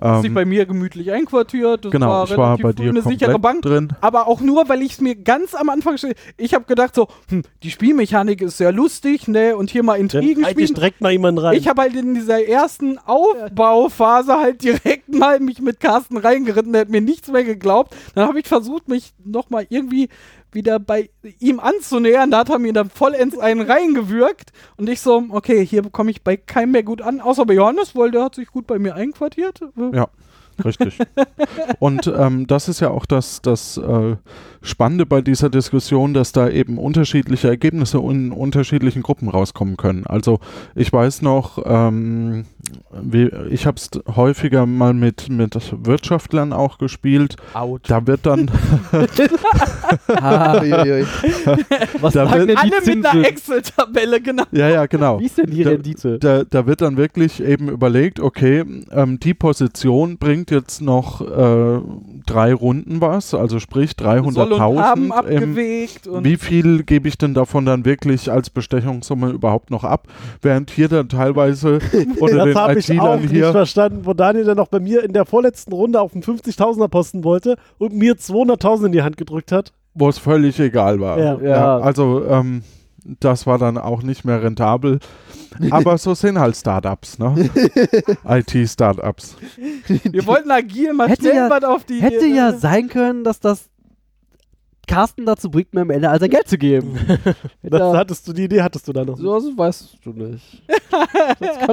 Ähm, 0.00 0.34
bei 0.34 0.44
mir 0.44 0.66
gemütlich 0.66 1.10
einquartiert. 1.10 1.84
Das 1.84 1.92
genau, 1.92 2.08
war 2.08 2.24
ich 2.24 2.36
war 2.36 2.46
relativ 2.58 2.62
bei 2.62 2.72
dir 2.72 2.90
eine 2.90 3.02
sichere 3.02 3.32
komplett 3.32 3.42
Bank. 3.42 3.62
drin. 3.62 3.88
Aber 4.00 4.28
auch 4.28 4.40
nur, 4.40 4.68
weil 4.68 4.82
ich 4.82 4.92
es 4.92 5.00
mir 5.00 5.16
ganz 5.16 5.54
am 5.54 5.68
Anfang 5.68 5.96
Ich 6.36 6.54
habe 6.54 6.64
gedacht 6.66 6.94
so, 6.94 7.08
hm, 7.28 7.42
die 7.62 7.70
Spielmechanik 7.70 8.40
ist 8.40 8.58
sehr 8.58 8.70
lustig, 8.70 9.26
ne? 9.26 9.56
Und 9.56 9.70
hier 9.70 9.82
mal 9.82 9.96
Intrigen 9.96 10.44
eigentlich 10.44 10.68
spielen. 10.68 10.74
direkt 10.74 11.00
mal 11.00 11.10
jemanden 11.10 11.40
rein. 11.40 11.56
Ich 11.56 11.66
habe 11.66 11.82
halt 11.82 11.96
in 11.96 12.14
dieser 12.14 12.46
ersten 12.46 12.98
Aufbauphase 12.98 14.36
halt 14.36 14.62
direkt 14.62 15.12
mal 15.12 15.40
mich 15.40 15.60
mit 15.60 15.80
Carsten 15.80 16.16
reingeritten, 16.16 16.72
der 16.72 16.82
hat 16.82 16.90
mir 16.90 17.00
nichts 17.00 17.28
mehr 17.30 17.44
geglaubt. 17.44 17.94
Dann 18.14 18.28
habe 18.28 18.38
ich 18.38 18.46
versucht, 18.46 18.88
mich 18.88 19.14
nochmal 19.24 19.66
irgendwie 19.68 20.08
wieder 20.52 20.78
bei 20.78 21.10
ihm 21.38 21.60
anzunähern. 21.60 22.30
Da 22.30 22.38
hat 22.38 22.50
er 22.50 22.58
mir 22.58 22.72
dann 22.72 22.90
vollends 22.90 23.38
einen 23.38 23.60
reingewürgt. 23.60 24.52
Und 24.76 24.88
ich 24.88 25.00
so, 25.00 25.24
okay, 25.30 25.64
hier 25.64 25.82
bekomme 25.82 26.10
ich 26.10 26.22
bei 26.22 26.36
keinem 26.36 26.72
mehr 26.72 26.82
gut 26.82 27.02
an, 27.02 27.20
außer 27.20 27.46
bei 27.46 27.54
Johannes, 27.54 27.94
weil 27.94 28.10
der 28.10 28.24
hat 28.24 28.34
sich 28.34 28.48
gut 28.48 28.66
bei 28.66 28.78
mir 28.78 28.94
einquartiert. 28.94 29.60
Ja. 29.92 30.08
Richtig. 30.64 30.98
Und 31.78 32.12
ähm, 32.16 32.46
das 32.46 32.68
ist 32.68 32.80
ja 32.80 32.90
auch 32.90 33.06
das, 33.06 33.40
das 33.42 33.76
äh, 33.78 34.16
Spannende 34.60 35.06
bei 35.06 35.20
dieser 35.22 35.50
Diskussion, 35.50 36.14
dass 36.14 36.32
da 36.32 36.48
eben 36.48 36.78
unterschiedliche 36.78 37.48
Ergebnisse 37.48 37.98
in 37.98 38.32
unterschiedlichen 38.32 39.02
Gruppen 39.02 39.28
rauskommen 39.28 39.76
können. 39.76 40.06
Also 40.06 40.40
ich 40.74 40.92
weiß 40.92 41.22
noch, 41.22 41.62
ähm, 41.64 42.44
wie, 43.02 43.30
ich 43.50 43.66
habe 43.66 43.76
es 43.76 43.88
häufiger 44.16 44.66
mal 44.66 44.94
mit, 44.94 45.28
mit 45.28 45.56
Wirtschaftlern 45.86 46.52
auch 46.52 46.78
gespielt. 46.78 47.36
Out. 47.54 47.82
Da 47.86 48.06
wird 48.06 48.26
dann, 48.26 48.50
Ah, 50.08 50.60
was 52.00 52.14
Da 52.14 52.30
wird- 52.30 52.40
denn 52.40 52.48
die 52.48 52.56
Alle 52.56 52.70
mit 52.70 52.84
Zinsen? 52.84 53.06
einer 53.06 53.26
Excel-Tabelle, 53.28 54.20
genau. 54.20 54.44
ja, 54.52 54.68
ja, 54.68 54.86
genau. 54.86 55.20
Wie 55.20 55.26
ist 55.26 55.38
denn 55.38 55.50
die 55.50 55.62
Da- 55.64 55.70
Rendite? 55.70 56.18
Da, 56.18 56.44
da 56.44 56.66
wird 56.66 56.80
dann 56.80 56.96
wirklich 56.96 57.42
eben 57.42 57.68
überlegt, 57.68 58.20
okay, 58.20 58.64
ähm, 58.90 59.20
die 59.20 59.34
Position 59.34 60.18
bringt 60.18 60.47
jetzt 60.50 60.80
noch 60.80 61.20
äh, 61.20 61.80
drei 62.26 62.52
Runden 62.54 63.00
was, 63.00 63.34
also 63.34 63.58
sprich 63.58 63.92
Soll 63.98 64.18
und 64.18 64.36
haben 64.60 64.76
300.000 64.76 64.96
im, 64.96 65.12
abgewegt 65.12 66.06
und 66.06 66.24
Wie 66.24 66.36
viel 66.36 66.82
gebe 66.82 67.08
ich 67.08 67.18
denn 67.18 67.34
davon 67.34 67.64
dann 67.64 67.84
wirklich 67.84 68.30
als 68.30 68.50
Bestechungssumme 68.50 69.30
überhaupt 69.30 69.70
noch 69.70 69.84
ab? 69.84 70.08
Während 70.42 70.70
hier 70.70 70.88
dann 70.88 71.08
teilweise 71.08 71.78
unter 72.20 72.46
Das 72.46 72.54
habe 72.56 72.72
den 72.74 72.78
ich 72.80 72.90
auch 73.00 73.14
IT-Lern 73.14 73.20
nicht 73.22 73.30
hier. 73.30 73.52
verstanden, 73.52 74.00
wo 74.04 74.14
Daniel 74.14 74.44
dann 74.44 74.56
noch 74.56 74.68
bei 74.68 74.80
mir 74.80 75.02
in 75.04 75.12
der 75.12 75.24
vorletzten 75.24 75.72
Runde 75.72 76.00
auf 76.00 76.12
den 76.12 76.22
50.000er 76.22 76.88
Posten 76.88 77.24
wollte 77.24 77.56
und 77.78 77.94
mir 77.94 78.14
200.000 78.14 78.86
in 78.86 78.92
die 78.92 79.02
Hand 79.02 79.16
gedrückt 79.16 79.52
hat. 79.52 79.72
wo 79.94 80.08
es 80.08 80.18
völlig 80.18 80.58
egal 80.60 81.00
war. 81.00 81.18
Ja. 81.18 81.38
Ja. 81.40 81.78
also 81.78 82.24
ähm, 82.28 82.62
das 83.20 83.46
war 83.46 83.58
dann 83.58 83.78
auch 83.78 84.02
nicht 84.02 84.24
mehr 84.24 84.42
rentabel. 84.42 84.98
Aber 85.70 85.96
so 85.98 86.14
sind 86.14 86.38
halt 86.38 86.56
Startups, 86.56 87.18
ne? 87.18 87.34
IT-Startups. 88.28 89.36
wir 90.04 90.26
wollten 90.26 90.50
agil 90.50 90.92
mal 90.92 91.08
Hätte 91.08 91.22
schnell 91.22 91.34
ja- 91.36 91.50
was 91.50 91.64
auf 91.64 91.84
die 91.84 92.00
Hätte 92.02 92.26
ja 92.26 92.50
äh, 92.50 92.58
sein 92.58 92.88
können, 92.88 93.24
dass 93.24 93.40
das 93.40 93.68
Carsten 94.86 95.26
dazu 95.26 95.50
bringt, 95.50 95.74
mir 95.74 95.82
am 95.82 95.90
Ende 95.90 96.08
all 96.08 96.18
sein 96.18 96.30
Geld 96.30 96.48
zu 96.48 96.56
geben. 96.56 96.96
Das 97.62 97.80
ja, 97.80 97.92
hattest 97.98 98.26
du, 98.26 98.32
die 98.32 98.44
Idee 98.44 98.62
hattest 98.62 98.88
du 98.88 98.92
da 98.94 99.04
noch. 99.04 99.18
so 99.18 99.34
also 99.34 99.56
weißt 99.58 99.98
du 100.02 100.10
nicht. 100.12 100.62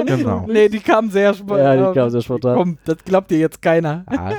Genau. 0.04 0.44
Nee, 0.46 0.68
die 0.68 0.80
kam 0.80 1.10
sehr 1.10 1.32
spontan. 1.32 1.58
Ja, 1.78 1.88
die 1.88 1.98
kam 1.98 2.10
sehr 2.10 2.20
spontan. 2.20 2.56
Komm, 2.56 2.78
das 2.84 2.98
glaubt 3.04 3.30
dir 3.30 3.38
jetzt 3.38 3.62
keiner. 3.62 4.04
Ah, 4.06 4.32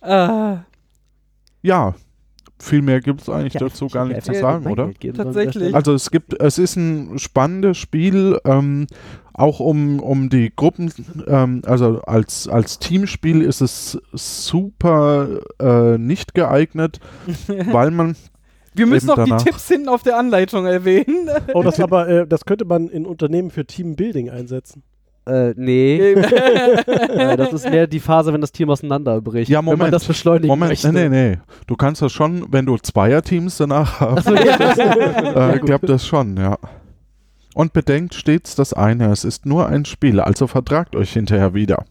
Ah, 0.00 0.64
Ja, 1.62 1.94
viel 2.64 2.82
mehr 2.82 3.00
gibt 3.00 3.22
es 3.22 3.28
eigentlich 3.28 3.54
ja, 3.54 3.60
dazu 3.60 3.88
gar 3.88 4.06
nicht 4.06 4.24
zu 4.24 4.34
sagen, 4.34 4.66
oder? 4.66 4.90
Tatsächlich. 5.14 5.74
Also 5.74 5.92
es 5.92 6.10
gibt, 6.10 6.40
es 6.40 6.58
ist 6.58 6.76
ein 6.76 7.18
spannendes 7.18 7.78
Spiel, 7.78 8.38
ähm, 8.44 8.86
auch 9.32 9.60
um, 9.60 10.00
um 10.00 10.30
die 10.30 10.52
Gruppen, 10.54 10.92
ähm, 11.26 11.62
also 11.66 12.00
als, 12.02 12.48
als 12.48 12.78
Teamspiel 12.78 13.42
ist 13.42 13.60
es 13.60 14.00
super 14.12 15.40
äh, 15.60 15.98
nicht 15.98 16.34
geeignet, 16.34 17.00
weil 17.70 17.90
man, 17.90 18.16
wir 18.74 18.86
müssen 18.86 19.08
danach. 19.14 19.38
die 19.38 19.44
Tipps 19.44 19.68
hinten 19.68 19.88
auf 19.88 20.02
der 20.02 20.18
Anleitung 20.18 20.66
erwähnen. 20.66 21.28
Oh, 21.52 21.62
das 21.62 21.80
aber, 21.80 22.08
äh, 22.08 22.26
das 22.26 22.44
könnte 22.44 22.64
man 22.64 22.88
in 22.88 23.06
Unternehmen 23.06 23.50
für 23.50 23.66
Teambuilding 23.66 24.30
einsetzen. 24.30 24.82
Äh, 25.26 25.54
nee. 25.56 26.12
äh, 26.12 27.36
das 27.36 27.52
ist 27.52 27.70
mehr 27.70 27.86
die 27.86 28.00
Phase, 28.00 28.32
wenn 28.32 28.40
das 28.42 28.52
Team 28.52 28.68
auseinanderbricht. 28.68 29.48
Ja, 29.48 29.60
Wenn 29.60 29.64
man 29.66 29.78
Moment. 29.78 29.94
das 29.94 30.04
beschleunigen 30.04 30.48
Moment, 30.48 30.70
möchte. 30.70 30.92
nee, 30.92 31.08
nee, 31.08 31.30
nee, 31.30 31.38
du 31.66 31.76
kannst 31.76 32.02
das 32.02 32.12
schon, 32.12 32.46
wenn 32.50 32.66
du 32.66 32.76
Zweierteams 32.76 33.56
danach 33.56 34.00
hast, 34.00 34.28
ja. 34.28 35.50
äh, 35.52 35.58
klappt 35.58 35.88
das 35.88 36.06
schon, 36.06 36.36
ja. 36.36 36.58
Und 37.54 37.72
bedenkt 37.72 38.14
stets 38.14 38.54
das 38.56 38.72
eine, 38.72 39.10
es 39.12 39.24
ist 39.24 39.46
nur 39.46 39.66
ein 39.68 39.84
Spiel, 39.84 40.20
also 40.20 40.46
vertragt 40.46 40.96
euch 40.96 41.12
hinterher 41.12 41.54
wieder. 41.54 41.84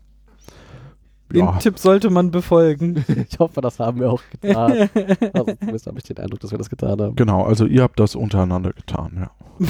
Den 1.33 1.45
Ja. 1.45 1.51
Tipp 1.53 1.79
sollte 1.79 2.09
man 2.09 2.31
befolgen. 2.31 3.03
Ich 3.29 3.39
hoffe, 3.39 3.61
das 3.61 3.79
haben 3.79 3.99
wir 3.99 4.11
auch 4.11 4.21
getan. 4.41 4.89
Also 5.33 5.53
zumindest 5.59 5.87
habe 5.87 5.97
ich 5.97 6.03
den 6.03 6.17
Eindruck, 6.17 6.39
dass 6.41 6.51
wir 6.51 6.57
das 6.57 6.69
getan 6.69 6.99
haben. 7.01 7.15
Genau, 7.15 7.43
also 7.43 7.65
ihr 7.65 7.81
habt 7.81 7.99
das 7.99 8.15
untereinander 8.15 8.71
getan, 8.71 9.11
ja. 9.19 9.31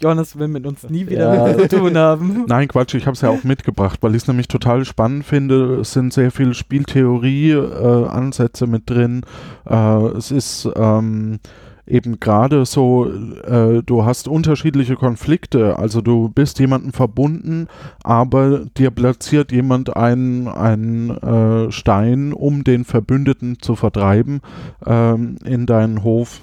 Johannes 0.00 0.36
will 0.38 0.48
mit 0.48 0.66
uns 0.66 0.88
nie 0.90 1.06
wieder 1.08 1.50
Ja. 1.50 1.56
zu 1.56 1.68
tun 1.78 1.96
haben. 1.96 2.44
Nein, 2.48 2.66
Quatsch, 2.68 2.94
ich 2.94 3.06
habe 3.06 3.14
es 3.14 3.20
ja 3.20 3.30
auch 3.30 3.44
mitgebracht, 3.44 3.98
weil 4.02 4.14
ich 4.16 4.22
es 4.22 4.28
nämlich 4.28 4.48
total 4.48 4.84
spannend 4.84 5.24
finde. 5.24 5.76
Es 5.80 5.92
sind 5.92 6.12
sehr 6.12 6.30
viele 6.32 6.54
Spieltheorie-Ansätze 6.54 8.66
mit 8.66 8.90
drin. 8.90 9.22
Äh, 9.68 10.06
es 10.16 10.30
ist 10.30 10.68
ähm, 10.76 11.38
eben 11.86 12.20
gerade 12.20 12.64
so, 12.64 13.06
äh, 13.06 13.82
du 13.84 14.04
hast 14.04 14.28
unterschiedliche 14.28 14.96
Konflikte. 14.96 15.78
Also 15.78 16.00
du 16.00 16.28
bist 16.28 16.58
jemandem 16.58 16.92
verbunden, 16.92 17.68
aber 18.02 18.64
dir 18.76 18.90
platziert 18.90 19.52
jemand 19.52 19.96
einen, 19.96 20.48
einen 20.48 21.10
äh, 21.10 21.70
Stein, 21.72 22.32
um 22.32 22.64
den 22.64 22.84
Verbündeten 22.84 23.58
zu 23.60 23.76
vertreiben 23.76 24.40
ähm, 24.86 25.36
in 25.44 25.66
deinen 25.66 26.02
Hof 26.02 26.40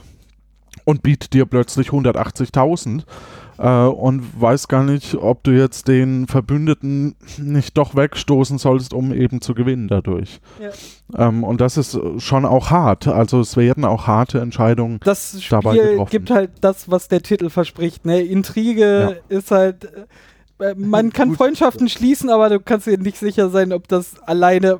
und 0.85 1.03
bietet 1.03 1.33
dir 1.33 1.45
plötzlich 1.45 1.89
180.000 1.89 3.03
äh, 3.61 3.85
und 3.85 4.41
weiß 4.41 4.67
gar 4.67 4.83
nicht, 4.83 5.15
ob 5.15 5.43
du 5.43 5.51
jetzt 5.51 5.87
den 5.87 6.25
Verbündeten 6.27 7.15
nicht 7.37 7.77
doch 7.77 7.95
wegstoßen 7.95 8.57
sollst, 8.57 8.93
um 8.93 9.13
eben 9.13 9.39
zu 9.41 9.53
gewinnen 9.53 9.87
dadurch. 9.87 10.39
Ähm, 11.15 11.43
und 11.43 11.61
das 11.61 11.77
ist 11.77 11.99
schon 12.17 12.45
auch 12.45 12.71
hart. 12.71 13.07
Also 13.07 13.39
es 13.39 13.55
werden 13.57 13.85
auch 13.85 14.07
harte 14.07 14.39
Entscheidungen. 14.39 14.99
Das 15.03 15.37
Dabei 15.49 15.75
Spiel 15.75 15.89
getroffen. 15.91 16.09
gibt 16.11 16.31
halt 16.31 16.51
das, 16.61 16.89
was 16.89 17.07
der 17.07 17.21
Titel 17.21 17.49
verspricht. 17.49 18.05
Ne? 18.05 18.21
Intrige 18.21 19.21
ist 19.29 19.51
halt. 19.51 19.85
äh, 20.59 20.73
Man 20.75 21.09
kann 21.13 21.35
Freundschaften 21.35 21.87
schließen, 21.87 22.29
aber 22.29 22.49
du 22.49 22.59
kannst 22.59 22.87
dir 22.87 22.97
nicht 22.97 23.17
sicher 23.17 23.49
sein, 23.49 23.73
ob 23.73 23.87
das 23.87 24.19
alleine 24.21 24.79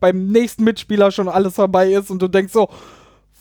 beim 0.00 0.26
nächsten 0.26 0.64
Mitspieler 0.64 1.12
schon 1.12 1.28
alles 1.28 1.54
vorbei 1.54 1.92
ist 1.92 2.10
und 2.10 2.20
du 2.20 2.26
denkst 2.26 2.52
so, 2.52 2.68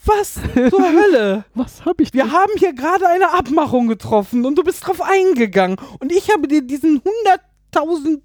was 0.06 0.34
zur 0.34 0.82
Hölle? 0.82 1.46
Was 1.54 1.86
habe 1.86 2.04
ich 2.04 2.14
Wir 2.14 2.32
haben 2.32 2.52
hier 2.58 2.74
gerade 2.74 3.08
eine 3.08 3.34
Abmachung 3.34 3.88
getroffen 3.88 4.46
und 4.46 4.58
du 4.58 4.64
bist 4.64 4.88
drauf 4.88 5.02
eingegangen 5.02 5.78
und 6.00 6.12
ich 6.12 6.32
habe 6.32 6.48
dir 6.48 6.62
diesen 6.62 7.02
100.000 7.74 8.22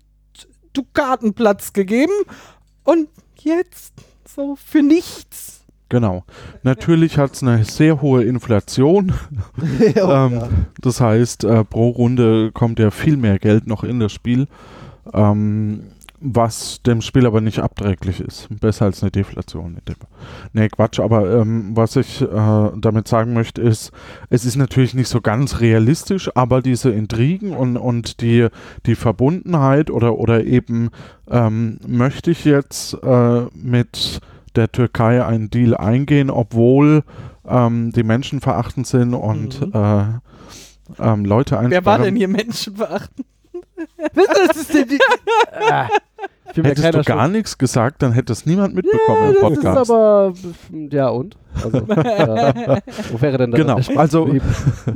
Dukatenplatz 0.73 1.73
gegeben 1.73 2.13
und 2.85 3.09
jetzt 3.39 3.95
so 4.27 4.57
für 4.57 4.83
nichts. 4.83 5.65
Genau. 5.89 6.25
Natürlich 6.63 7.17
hat 7.17 7.35
es 7.35 7.43
eine 7.43 7.65
sehr 7.65 8.03
hohe 8.03 8.25
Inflation. 8.25 9.15
ähm, 9.95 10.67
Das 10.81 11.01
heißt, 11.01 11.45
äh, 11.45 11.65
pro 11.65 11.91
Runde 11.91 12.51
kommt 12.53 12.79
ja 12.79 12.91
viel 12.91 13.17
mehr 13.17 13.39
Geld 13.39 13.67
noch 13.67 13.85
in 13.85 14.01
das 14.01 14.13
Spiel. 14.13 14.49
Ähm, 15.13 15.93
was 16.21 16.83
dem 16.83 17.01
Spiel 17.03 17.27
aber 17.27 17.41
nicht 17.41 17.59
abträglich 17.59 18.21
ist. 18.21 18.49
Besser 18.61 18.87
als 18.87 19.03
eine 19.03 19.11
Deflation. 19.11 19.77
Nee, 20.53 20.69
Quatsch, 20.69 20.99
aber 21.01 21.41
ähm, 21.41 21.73
was 21.75 21.97
ich 21.97 22.23
äh, 22.23 22.71
damit 22.77 23.09
sagen 23.09 23.35
möchte, 23.35 23.61
ist, 23.61 23.93
es 24.31 24.45
ist 24.45 24.57
natürlich 24.57 24.95
nicht 24.95 25.09
so 25.09 25.21
ganz 25.21 25.61
realistisch, 25.61 26.31
aber 26.35 26.63
diese 26.63 26.91
Intrigen 26.91 27.53
und, 27.53 27.77
und 27.77 28.21
die, 28.21 28.49
die 28.87 28.95
Verbundenheit 28.95 29.91
oder, 29.91 30.19
oder 30.19 30.45
eben 30.45 30.91
ähm, 31.31 31.79
möchte 31.87 32.31
ich 32.31 32.45
jetzt 32.45 32.95
äh, 33.03 33.43
mit 33.55 34.21
der 34.55 34.73
Türkei 34.73 35.25
einen 35.25 35.51
Deal 35.51 35.77
eingehen, 35.77 36.31
obwohl 36.31 37.03
ähm, 37.47 37.93
die 37.93 38.03
Menschen 38.03 38.41
verachtend 38.41 38.87
sind 38.87 39.15
und 39.15 39.61
Mhm. 39.61 39.73
äh, 39.75 40.05
ähm, 40.99 41.25
Leute 41.25 41.59
einsperren. 41.59 41.71
Wer 41.71 41.85
war 41.85 41.99
denn 41.99 42.17
hier 42.17 42.29
menschenverachtend? 42.29 43.27
Das 44.15 44.57
ist 44.57 44.75
die, 44.75 44.99
ah, 45.71 45.89
Hättest 46.55 46.95
du 46.95 47.03
gar 47.03 47.29
nichts 47.29 47.59
gesagt, 47.59 48.03
dann 48.03 48.13
hätte 48.13 48.33
es 48.33 48.47
niemand 48.47 48.75
mitbekommen 48.75 49.23
Ja, 49.23 49.29
im 49.29 49.35
das 49.35 49.43
Podcast. 49.43 49.83
ist 49.83 49.91
aber, 49.91 50.35
ja 50.91 51.09
und? 51.09 51.37
Also, 51.63 51.79
ja. 51.89 52.79
Wo 53.11 53.21
wäre 53.21 53.39
denn 53.39 53.51
da 53.51 53.59
Genau, 53.59 53.77
das 53.77 53.95
also 53.97 54.25
geblieben? 54.25 54.47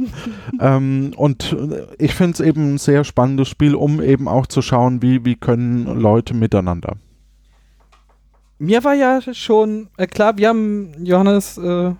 ähm, 0.61 1.12
und 1.16 1.53
äh, 1.53 1.87
ich 1.99 2.14
finde 2.14 2.35
es 2.35 2.40
eben 2.40 2.75
ein 2.75 2.79
sehr 2.79 3.05
spannendes 3.05 3.49
Spiel, 3.49 3.75
um 3.75 4.01
eben 4.01 4.29
auch 4.29 4.46
zu 4.46 4.62
schauen, 4.62 5.03
wie, 5.03 5.25
wie 5.25 5.37
können 5.37 5.87
Leute 6.01 6.35
miteinander. 6.35 6.96
Mir 8.59 8.85
war 8.85 8.94
ja 8.94 9.20
schon 9.33 9.88
äh, 9.96 10.07
klar, 10.07 10.37
wir 10.37 10.49
haben, 10.49 10.92
Johannes, 11.03 11.59
äh, 11.59 11.92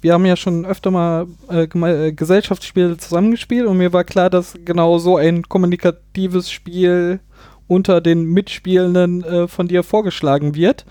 wir 0.00 0.12
haben 0.12 0.24
ja 0.24 0.36
schon 0.36 0.64
öfter 0.64 0.90
mal 0.90 1.26
äh, 1.50 1.64
äh, 1.64 2.12
Gesellschaftsspiele 2.12 2.96
zusammengespielt 2.96 3.66
und 3.66 3.78
mir 3.78 3.92
war 3.92 4.04
klar, 4.04 4.30
dass 4.30 4.58
genau 4.64 4.98
so 4.98 5.16
ein 5.16 5.42
kommunikatives 5.42 6.50
Spiel 6.50 7.20
unter 7.66 8.00
den 8.00 8.24
Mitspielenden 8.24 9.24
äh, 9.24 9.48
von 9.48 9.68
dir 9.68 9.82
vorgeschlagen 9.82 10.54
wird. 10.54 10.86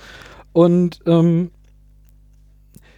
Und 0.54 1.00
ähm, 1.06 1.52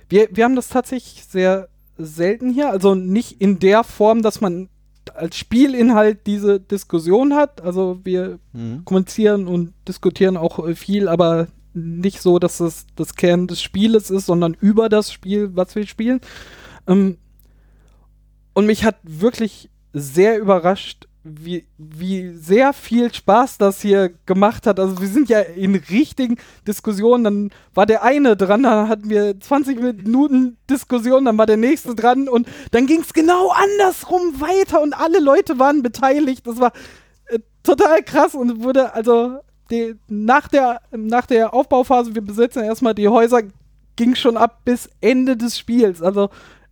wir, 0.09 0.29
wir 0.31 0.43
haben 0.43 0.55
das 0.55 0.69
tatsächlich 0.69 1.25
sehr 1.25 1.69
selten 1.97 2.51
hier, 2.51 2.69
also 2.69 2.95
nicht 2.95 3.41
in 3.41 3.59
der 3.59 3.83
Form, 3.83 4.21
dass 4.21 4.41
man 4.41 4.69
als 5.13 5.37
Spielinhalt 5.37 6.25
diese 6.27 6.59
Diskussion 6.59 7.33
hat. 7.33 7.61
Also 7.61 7.99
wir 8.03 8.39
kommunizieren 8.85 9.47
und 9.47 9.73
diskutieren 9.87 10.37
auch 10.37 10.65
äh, 10.67 10.75
viel, 10.75 11.07
aber 11.07 11.47
nicht 11.73 12.21
so, 12.21 12.39
dass 12.39 12.59
es 12.59 12.85
das 12.95 13.15
Kern 13.15 13.47
des 13.47 13.61
Spieles 13.61 14.09
ist, 14.09 14.25
sondern 14.25 14.55
über 14.59 14.89
das 14.89 15.11
Spiel, 15.11 15.55
was 15.55 15.75
wir 15.75 15.85
spielen. 15.87 16.21
Ähm, 16.87 17.17
und 18.53 18.65
mich 18.65 18.83
hat 18.83 18.97
wirklich 19.03 19.69
sehr 19.93 20.39
überrascht, 20.39 21.07
wie, 21.23 21.67
wie 21.77 22.33
sehr 22.35 22.73
viel 22.73 23.13
Spaß 23.13 23.57
das 23.57 23.81
hier 23.81 24.09
gemacht 24.25 24.65
hat. 24.65 24.79
Also 24.79 25.01
wir 25.01 25.07
sind 25.07 25.29
ja 25.29 25.39
in 25.39 25.75
richtigen 25.75 26.37
Diskussionen. 26.67 27.23
Dann 27.23 27.49
war 27.73 27.85
der 27.85 28.03
eine 28.03 28.37
dran, 28.37 28.63
dann 28.63 28.87
hatten 28.87 29.09
wir 29.09 29.39
20 29.39 29.79
Minuten 29.79 30.57
Diskussion, 30.69 31.25
dann 31.25 31.37
war 31.37 31.45
der 31.45 31.57
nächste 31.57 31.93
dran 31.93 32.29
und 32.29 32.47
dann 32.71 32.87
ging 32.87 33.01
es 33.01 33.13
genau 33.13 33.49
andersrum 33.49 34.39
weiter 34.39 34.81
und 34.81 34.93
alle 34.93 35.19
Leute 35.19 35.59
waren 35.59 35.83
beteiligt. 35.83 36.47
Das 36.47 36.59
war 36.59 36.71
äh, 37.27 37.39
total 37.63 38.01
krass 38.03 38.33
und 38.33 38.63
wurde 38.63 38.93
also 38.93 39.39
die, 39.71 39.95
nach, 40.07 40.47
der, 40.47 40.81
nach 40.91 41.25
der 41.25 41.53
Aufbauphase, 41.53 42.15
wir 42.15 42.21
besetzen 42.21 42.63
erstmal 42.63 42.95
die 42.95 43.07
Häuser, 43.07 43.41
ging 43.95 44.15
schon 44.15 44.37
ab 44.37 44.61
bis 44.65 44.89
Ende 45.01 45.35
des 45.37 45.57
Spiels. 45.57 46.01
Also 46.01 46.29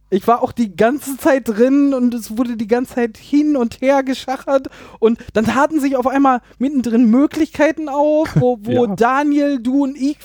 ich 0.10 0.26
war 0.28 0.42
auch 0.42 0.52
die 0.54 0.76
ganze 0.76 1.18
Zeit 1.18 1.50
drin 1.50 1.94
und 1.94 2.14
es 2.14 2.38
wurde 2.38 2.56
die 2.56 2.68
ganze 2.68 2.96
Zeit 2.96 3.18
hin 3.18 3.58
und 3.58 3.82
her 3.82 4.04
geschachert 4.04 4.70
und 5.00 5.20
dann 5.34 5.46
taten 5.46 5.80
sich 5.82 5.98
auf 5.98 6.08
einmal 6.08 6.42
mittendrin 6.60 7.10
Möglichkeiten 7.10 7.90
auf, 7.90 8.30
wo, 8.40 8.58
wo 8.62 8.86
Ja. 8.86 8.96
Daniel, 8.96 9.60
du 9.60 9.84
und 9.84 9.98
ich 9.98 10.18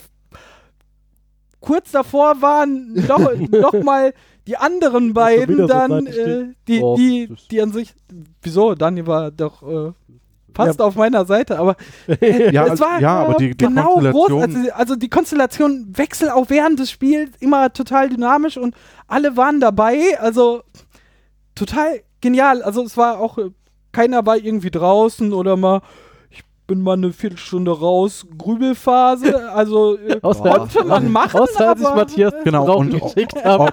kurz 1.61 1.91
davor 1.91 2.41
waren, 2.43 2.93
noch, 2.95 3.33
noch 3.51 3.83
mal 3.83 4.15
die 4.47 4.57
anderen 4.57 5.15
beiden 5.15 5.67
dann, 5.67 6.07
äh, 6.07 6.47
die, 6.67 6.81
Oh, 6.81 6.97
die, 6.97 7.33
die 7.51 7.63
an 7.63 7.73
sich, 7.73 7.95
wieso, 8.43 8.75
Daniel 8.75 9.07
war 9.07 9.31
doch 9.31 9.63
äh, 9.63 9.93
fast 10.55 10.81
auf 10.81 10.95
meiner 10.95 11.25
Seite, 11.25 11.59
aber 11.59 11.77
Ja, 12.53 12.67
es 12.67 12.81
war 12.81 13.01
ja, 13.01 13.21
aber 13.21 13.35
die, 13.35 13.51
die 13.51 13.65
genau 13.65 13.97
groß. 13.99 14.29
Konstellation, 14.29 14.43
Also, 14.43 14.73
also 14.73 14.97
die 14.97 15.09
Konstellation 15.09 15.93
wechselt 15.97 16.31
auch 16.31 16.51
während 16.51 16.79
des 16.79 16.91
Spiels 16.91 17.31
immer 17.41 17.73
total 17.73 18.09
dynamisch 18.09 18.57
und 18.57 18.75
alle 19.07 19.37
waren 19.37 19.61
dabei. 19.61 20.19
Also 20.21 20.63
total 21.55 22.01
genial. 22.21 22.63
Also 22.63 22.83
es 22.83 22.97
war 22.97 23.19
auch, 23.19 23.39
äh, 23.39 23.51
keiner 23.93 24.25
war 24.25 24.37
irgendwie 24.37 24.71
draußen 24.71 25.33
oder 25.33 25.57
mal, 25.57 25.83
bin 26.67 26.81
mal 26.83 26.93
eine 26.95 27.13
Viertelstunde 27.13 27.71
raus, 27.79 28.27
Grübelphase. 28.39 29.51
Also 29.53 29.97
äh, 29.99 30.15
Außer- 30.23 30.43
konnte 30.59 30.85
man 30.85 31.11
machen, 31.13 31.41
Außer 31.41 31.71
als 31.71 31.81
ich 31.81 31.87
Matthias 31.95 32.33
Genau, 32.45 32.65
Rauchen 32.65 32.93
und- 32.93 33.03
geschickt 33.03 33.45
habe. 33.45 33.73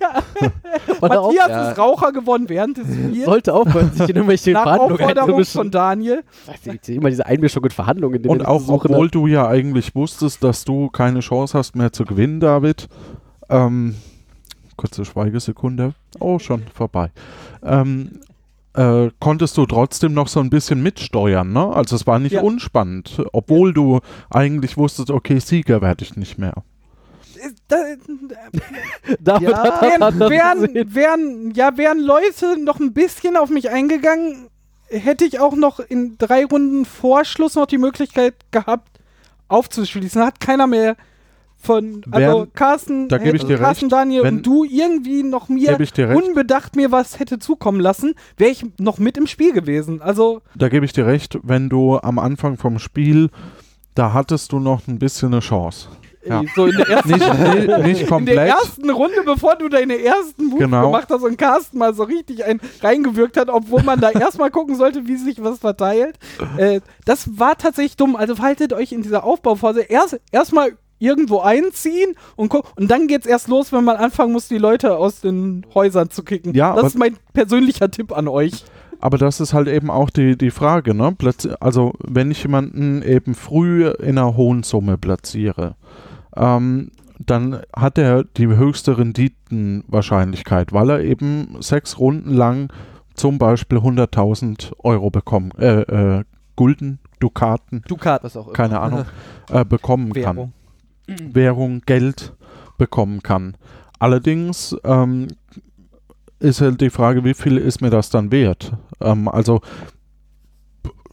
ja, 0.00 0.22
Matthias 1.00 1.48
Ja. 1.48 1.70
ist 1.70 1.78
Raucher 1.78 2.12
geworden 2.12 2.48
während 2.48 2.76
des 2.78 2.86
Spiels. 2.92 3.24
sollte 3.24 3.54
aufhören, 3.54 3.90
sich 3.92 4.08
in 4.08 4.16
irgendwelche 4.16 4.52
Nach 4.52 4.64
Verhandlungen 4.64 4.92
Aufforderung 5.00 5.28
einzumischen. 5.30 5.58
von 5.58 5.70
Daniel. 5.70 6.24
Weiß 6.46 6.66
nicht, 6.66 6.88
immer 6.88 7.10
diese 7.10 7.24
Einmischung 7.26 7.64
in 7.64 7.70
Verhandlungen. 7.70 8.22
in 8.24 8.28
und 8.30 8.44
auch 8.46 8.60
suchen, 8.60 8.90
obwohl 8.92 9.08
du 9.10 9.26
ja 9.26 9.46
eigentlich 9.48 9.94
wusstest, 9.94 10.42
dass 10.44 10.64
du 10.64 10.88
keine 10.90 11.20
Chance 11.20 11.56
hast 11.56 11.76
mehr 11.76 11.92
zu 11.92 12.04
gewinnen, 12.04 12.40
David. 12.40 12.88
Ähm, 13.48 13.94
kurze 14.76 15.04
Schweigesekunde. 15.04 15.94
Oh, 16.18 16.38
schon 16.38 16.62
vorbei. 16.74 17.10
Ähm, 17.62 18.20
äh, 18.74 19.10
konntest 19.20 19.56
du 19.56 19.66
trotzdem 19.66 20.14
noch 20.14 20.28
so 20.28 20.40
ein 20.40 20.50
bisschen 20.50 20.82
mitsteuern, 20.82 21.52
ne? 21.52 21.72
Also 21.74 21.96
es 21.96 22.06
war 22.06 22.18
nicht 22.18 22.32
Ja. 22.32 22.42
unspannend, 22.42 23.22
obwohl 23.32 23.72
du 23.72 24.00
eigentlich 24.30 24.76
wusstest, 24.76 25.10
okay, 25.10 25.38
Sieger 25.38 25.80
werde 25.80 26.04
ich 26.04 26.16
nicht 26.16 26.38
mehr. 26.38 26.54
Äh, 27.36 27.50
Da, 27.68 27.76
David 29.20 29.48
Ja. 29.48 29.80
hat 29.80 30.00
wären, 30.00 30.20
wären, 30.30 30.94
wären, 30.94 31.50
ja, 31.54 31.76
wären 31.76 31.98
Leute 32.00 32.58
noch 32.62 32.80
ein 32.80 32.92
bisschen 32.92 33.36
auf 33.36 33.48
mich 33.50 33.70
eingegangen, 33.70 34.48
hätte 34.88 35.24
ich 35.24 35.40
auch 35.40 35.54
noch 35.56 35.80
in 35.80 36.16
drei 36.18 36.44
Runden 36.44 36.84
Vorschluss 36.84 37.54
noch 37.54 37.66
die 37.66 37.78
Möglichkeit 37.78 38.34
gehabt, 38.50 39.00
aufzuschließen. 39.48 40.22
Hat 40.22 40.40
keiner 40.40 40.66
mehr 40.66 40.96
von, 41.64 42.02
also 42.10 42.18
Wären- 42.38 42.52
Carsten, 42.54 43.08
da 43.08 43.18
gebe 43.18 43.36
ich 43.36 43.42
hätte 43.42 43.54
dir 43.54 43.58
Carsten 43.58 43.86
recht, 43.86 43.92
Daniel 43.92 44.22
wenn- 44.22 44.36
und 44.38 44.46
du 44.46 44.64
irgendwie 44.64 45.22
noch 45.22 45.48
mir 45.48 45.78
ich 45.80 45.92
unbedacht 45.98 46.76
mir 46.76 46.90
was 46.92 47.18
hätte 47.18 47.38
zukommen 47.38 47.80
lassen, 47.80 48.14
wäre 48.36 48.50
ich 48.50 48.64
noch 48.78 48.98
mit 48.98 49.16
im 49.16 49.26
Spiel 49.26 49.52
gewesen. 49.52 50.00
Also, 50.02 50.42
Da 50.54 50.68
gebe 50.68 50.84
ich 50.84 50.92
dir 50.92 51.06
recht, 51.06 51.38
wenn 51.42 51.68
du 51.68 51.98
am 51.98 52.18
Anfang 52.18 52.56
vom 52.56 52.78
Spiel, 52.78 53.30
da 53.94 54.12
hattest 54.12 54.52
du 54.52 54.58
noch 54.58 54.86
ein 54.88 54.98
bisschen 54.98 55.32
eine 55.32 55.40
Chance. 55.40 55.88
Ja. 56.26 56.40
äh, 56.40 56.46
so 56.56 56.64
in 56.64 56.74
der 56.74 56.88
ersten 56.88 57.10
Nicht, 57.10 57.20
nicht, 57.20 57.44
nicht 57.44 57.68
in 57.68 57.98
der 57.98 58.06
komplett. 58.08 58.48
ersten 58.48 58.88
Runde, 58.88 59.16
bevor 59.26 59.56
du 59.56 59.68
deine 59.68 60.02
ersten 60.02 60.46
Moves 60.46 60.58
Genau. 60.60 60.86
gemacht 60.86 61.08
hast 61.10 61.22
und 61.22 61.36
Carsten 61.36 61.76
mal 61.76 61.92
so 61.92 62.04
richtig 62.04 62.42
ein 62.46 62.60
reingewirkt 62.80 63.36
hat, 63.36 63.50
obwohl 63.50 63.82
man 63.82 64.00
da 64.00 64.10
erstmal 64.10 64.50
gucken 64.50 64.74
sollte, 64.74 65.06
wie 65.06 65.16
sich 65.16 65.42
was 65.44 65.58
verteilt. 65.58 66.18
Äh, 66.56 66.80
das 67.04 67.38
war 67.38 67.58
tatsächlich 67.58 67.96
dumm. 67.98 68.16
Also 68.16 68.38
haltet 68.38 68.72
euch 68.72 68.92
in 68.92 69.02
dieser 69.02 69.22
Aufbauphase 69.22 69.82
erst 69.82 70.18
erstmal 70.32 70.78
irgendwo 70.98 71.40
einziehen 71.40 72.14
und 72.36 72.48
guck, 72.48 72.72
und 72.76 72.90
dann 72.90 73.06
geht's 73.06 73.26
erst 73.26 73.48
los, 73.48 73.72
wenn 73.72 73.84
man 73.84 73.96
anfangen 73.96 74.32
muss, 74.32 74.48
die 74.48 74.58
Leute 74.58 74.96
aus 74.96 75.20
den 75.20 75.66
Häusern 75.74 76.10
zu 76.10 76.22
kicken. 76.22 76.54
Ja, 76.54 76.74
das 76.74 76.88
ist 76.88 76.98
mein 76.98 77.16
persönlicher 77.32 77.90
Tipp 77.90 78.16
an 78.16 78.28
euch. 78.28 78.64
Aber 79.00 79.18
das 79.18 79.40
ist 79.40 79.52
halt 79.52 79.68
eben 79.68 79.90
auch 79.90 80.08
die, 80.08 80.38
die 80.38 80.50
Frage, 80.50 80.94
ne? 80.94 81.14
Platz, 81.16 81.46
also 81.60 81.92
wenn 82.02 82.30
ich 82.30 82.42
jemanden 82.42 83.02
eben 83.02 83.34
früh 83.34 83.88
in 83.88 84.18
einer 84.18 84.36
hohen 84.36 84.62
Summe 84.62 84.96
platziere, 84.96 85.76
ähm, 86.36 86.90
dann 87.18 87.60
hat 87.74 87.98
er 87.98 88.24
die 88.24 88.46
höchste 88.46 88.96
Renditenwahrscheinlichkeit, 88.98 90.72
weil 90.72 90.90
er 90.90 91.00
eben 91.00 91.56
sechs 91.60 91.98
Runden 91.98 92.32
lang 92.32 92.72
zum 93.14 93.38
Beispiel 93.38 93.78
100.000 93.78 94.72
Euro 94.82 95.10
bekommen, 95.10 95.50
äh, 95.58 95.82
äh, 95.82 96.24
Gulden, 96.56 96.98
Dukaten, 97.20 97.82
Dukat. 97.88 98.24
Was 98.24 98.36
auch 98.36 98.46
immer. 98.46 98.52
keine 98.52 98.80
Ahnung, 98.80 99.04
äh, 99.50 99.64
bekommen 99.64 100.12
kann. 100.12 100.52
Währung. 101.06 101.34
Währung, 101.34 101.82
Geld 101.86 102.34
bekommen 102.78 103.22
kann. 103.22 103.56
Allerdings 103.98 104.76
ähm, 104.84 105.28
ist 106.40 106.60
halt 106.60 106.80
die 106.80 106.90
Frage, 106.90 107.24
wie 107.24 107.34
viel 107.34 107.56
ist 107.56 107.80
mir 107.80 107.90
das 107.90 108.10
dann 108.10 108.30
wert? 108.30 108.72
Ähm, 109.00 109.28
also 109.28 109.60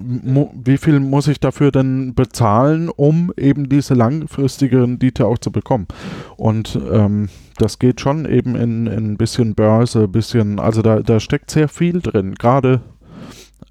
wie 0.03 0.77
viel 0.77 0.99
muss 0.99 1.27
ich 1.27 1.39
dafür 1.39 1.71
denn 1.71 2.15
bezahlen, 2.15 2.89
um 2.89 3.31
eben 3.37 3.69
diese 3.69 3.93
langfristige 3.93 4.81
Rendite 4.81 5.27
auch 5.27 5.37
zu 5.37 5.51
bekommen? 5.51 5.87
Und 6.37 6.79
ähm, 6.91 7.29
das 7.57 7.79
geht 7.79 8.01
schon 8.01 8.25
eben 8.25 8.55
in, 8.55 8.87
in 8.87 9.11
ein 9.11 9.17
bisschen 9.17 9.53
Börse, 9.55 10.07
bisschen, 10.07 10.59
also 10.59 10.81
da, 10.81 11.01
da 11.01 11.19
steckt 11.19 11.51
sehr 11.51 11.67
viel 11.67 12.01
drin, 12.01 12.35
gerade 12.35 12.81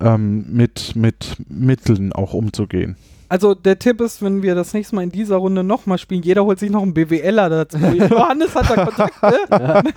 ähm, 0.01 0.47
mit, 0.53 0.95
mit 0.95 1.37
Mitteln 1.49 2.13
auch 2.13 2.33
umzugehen. 2.33 2.97
Also 3.31 3.55
der 3.55 3.79
Tipp 3.79 4.01
ist, 4.01 4.23
wenn 4.23 4.43
wir 4.43 4.57
das 4.57 4.75
nächste 4.75 4.97
Mal 4.97 5.03
in 5.03 5.13
dieser 5.13 5.37
Runde 5.37 5.63
nochmal 5.63 5.99
spielen, 5.99 6.21
jeder 6.23 6.45
holt 6.45 6.59
sich 6.59 6.69
noch 6.69 6.83
einen 6.83 6.93
BWLer 6.93 7.49
dazu. 7.49 7.79
Johannes 8.11 8.53
hat 8.57 8.69
da 8.69 8.85
Kontakte. 8.85 9.93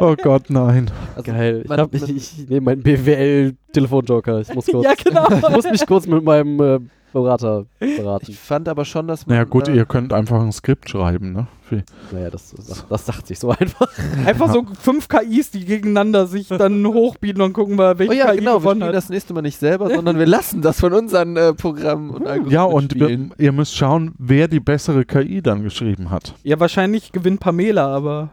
Oh 0.00 0.16
Gott, 0.16 0.48
nein. 0.48 0.90
Also, 1.14 1.30
Geil. 1.30 1.62
Ich, 1.66 1.70
hab, 1.70 1.94
ich, 1.94 2.08
ich 2.08 2.48
nehme 2.48 2.62
meinen 2.62 2.82
BWL-Telefonjoker. 2.82 4.40
Ich 4.40 4.54
muss 4.54 4.66
kurz. 4.70 4.84
ja, 4.84 4.94
genau. 4.94 5.26
Ich 5.50 5.54
muss 5.54 5.70
mich 5.70 5.86
kurz 5.86 6.06
mit 6.06 6.24
meinem 6.24 6.60
äh, 6.60 6.80
Berater 7.12 7.66
beraten. 7.78 8.26
Ich 8.28 8.38
fand 8.38 8.68
aber 8.68 8.84
schon, 8.84 9.08
dass 9.08 9.26
man. 9.26 9.34
Naja 9.36 9.44
gut, 9.48 9.68
äh, 9.68 9.74
ihr 9.74 9.84
könnt 9.84 10.12
einfach 10.12 10.40
ein 10.40 10.52
Skript 10.52 10.88
schreiben, 10.90 11.32
ne? 11.32 11.46
Wie- 11.70 11.82
Naja, 12.12 12.30
das, 12.30 12.52
das, 12.56 12.84
das 12.88 13.06
sagt 13.06 13.26
sich 13.26 13.38
so 13.38 13.50
einfach. 13.50 13.88
Einfach 14.26 14.52
so 14.52 14.64
fünf 14.80 15.08
KIs, 15.08 15.50
die 15.52 15.64
gegeneinander 15.64 16.26
sich 16.26 16.48
dann 16.48 16.84
hochbieten 16.86 17.40
und 17.42 17.52
gucken 17.52 17.76
mal, 17.76 17.98
welche 17.98 18.12
Oh 18.12 18.16
ja, 18.16 18.30
KI 18.32 18.38
genau, 18.38 18.54
wir 18.54 18.58
gewonnen 18.60 18.80
spielen 18.80 18.88
hat. 18.88 18.94
das 18.96 19.08
nächste 19.08 19.34
Mal 19.34 19.42
nicht 19.42 19.58
selber, 19.58 19.88
sondern 19.88 20.18
wir 20.18 20.26
lassen 20.26 20.62
das 20.62 20.80
von 20.80 20.92
unseren 20.92 21.36
äh, 21.36 21.54
Programmen 21.54 22.10
und 22.10 22.26
Algorithmen 22.26 22.52
Ja, 22.52 22.64
und 22.64 22.90
spielen. 22.92 23.32
ihr 23.38 23.52
müsst 23.52 23.76
schauen, 23.76 24.14
wer 24.18 24.48
die 24.48 24.58
bessere 24.60 25.04
KI 25.04 25.42
dann 25.42 25.62
geschrieben 25.62 26.10
hat. 26.10 26.34
Ja, 26.42 26.58
wahrscheinlich 26.58 27.12
gewinnt 27.12 27.38
Pamela, 27.40 27.86
aber 27.86 28.30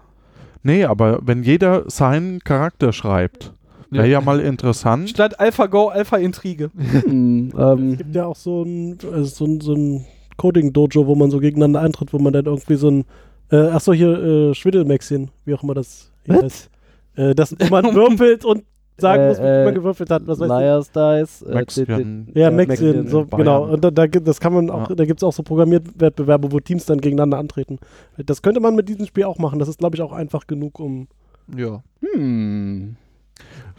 Nee, 0.63 0.83
aber 0.85 1.19
wenn 1.21 1.43
jeder 1.43 1.83
seinen 1.89 2.39
Charakter 2.39 2.91
schreibt, 2.91 3.53
wäre 3.91 4.07
ja. 4.07 4.21
mal 4.21 4.39
interessant. 4.39 5.09
statt 5.09 5.39
AlphaGo 5.39 5.87
Alpha 5.89 6.17
Intrige. 6.17 6.69
Hm, 6.75 7.51
Es 7.53 7.59
ähm, 7.79 7.97
gibt 7.97 8.15
ja 8.15 8.25
auch 8.25 8.35
so 8.35 8.63
ein, 8.63 8.97
also 9.11 9.25
so 9.25 9.45
ein, 9.45 9.61
so 9.61 9.73
ein 9.73 10.05
Coding-Dojo, 10.37 11.07
wo 11.07 11.15
man 11.15 11.31
so 11.31 11.39
gegeneinander 11.39 11.81
eintritt, 11.81 12.13
wo 12.13 12.19
man 12.19 12.33
dann 12.33 12.45
irgendwie 12.45 12.75
so 12.75 12.89
ein, 12.89 13.05
äh, 13.51 13.57
achso, 13.69 13.93
hier, 13.93 14.09
äh, 14.23 14.53
Schwiddelmäxchen, 14.53 15.29
wie 15.45 15.53
auch 15.53 15.63
immer 15.63 15.73
das 15.73 16.11
hier 16.25 16.41
heißt. 16.41 16.69
Äh, 17.15 17.33
das, 17.35 17.55
wo 17.59 17.65
man 17.69 17.85
würfelt 17.95 18.45
und 18.45 18.63
sagen 18.99 19.23
Äh, 19.23 19.27
muss, 19.29 19.37
wie 19.39 19.43
äh, 19.43 19.65
man 19.65 19.75
gewürfelt 19.75 20.09
hat. 20.11 20.23
Was 20.27 20.39
weiß 20.39 20.45
ich. 20.49 20.57
Liars 20.59 20.91
Dice. 20.91 21.41
Äh, 21.43 21.53
Maxian. 21.53 22.27
Ja, 22.33 22.51
Maxien, 22.51 23.07
so, 23.07 23.25
Bayern. 23.25 23.37
genau. 23.45 23.63
Und 23.73 23.83
da, 23.83 23.91
da, 23.91 24.05
gibt- 24.07 24.27
das 24.27 24.39
kann 24.39 24.53
man 24.53 24.69
auch, 24.69 24.89
Ja. 24.89 24.95
da 24.95 25.05
gibt 25.05 25.19
es 25.19 25.23
auch 25.23 25.33
so 25.33 25.43
Programmierwettbewerbe, 25.43 26.51
wo 26.51 26.59
Teams 26.59 26.85
dann 26.85 26.99
gegeneinander 26.99 27.37
antreten. 27.37 27.77
Das 28.17 28.41
könnte 28.41 28.59
man 28.59 28.75
mit 28.75 28.89
diesem 28.89 29.05
Spiel 29.05 29.23
auch 29.25 29.37
machen. 29.39 29.59
Das 29.59 29.67
ist, 29.69 29.79
glaube 29.79 29.95
ich, 29.95 30.01
auch 30.01 30.11
einfach 30.13 30.45
genug, 30.47 30.79
um. 30.79 31.07
Ja. 31.55 31.81
Hm. 32.13 32.95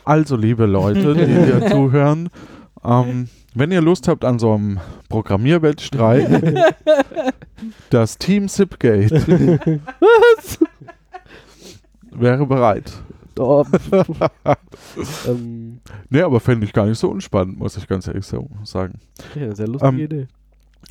Also, 0.08 0.36
liebe 0.36 0.64
Leute, 0.64 1.12
die 1.14 1.26
hier 1.26 1.66
zuhören, 1.70 2.30
ähm, 2.82 3.28
wenn 3.54 3.70
ihr 3.70 3.82
Lust 3.82 4.08
habt 4.08 4.24
an 4.24 4.38
so 4.38 4.54
einem 4.54 4.80
Programmierwettstreit, 5.10 6.64
das 7.90 8.16
Team 8.16 8.48
Zipgate 8.48 9.10
wäre 12.10 12.46
bereit. 12.46 12.90
Oh, 13.38 13.66
ähm, 15.26 15.80
Nee, 16.08 16.22
aber 16.22 16.40
fände 16.40 16.64
ich 16.64 16.72
gar 16.72 16.86
nicht 16.86 16.98
so 16.98 17.10
unspannend, 17.10 17.58
muss 17.58 17.76
ich 17.76 17.86
ganz 17.86 18.08
ehrlich 18.08 18.24
sagen. 18.24 18.48
ja, 19.34 19.54
sehr 19.54 19.68
lustige 19.68 19.92
Ähm, 19.94 19.98
Idee. 19.98 20.26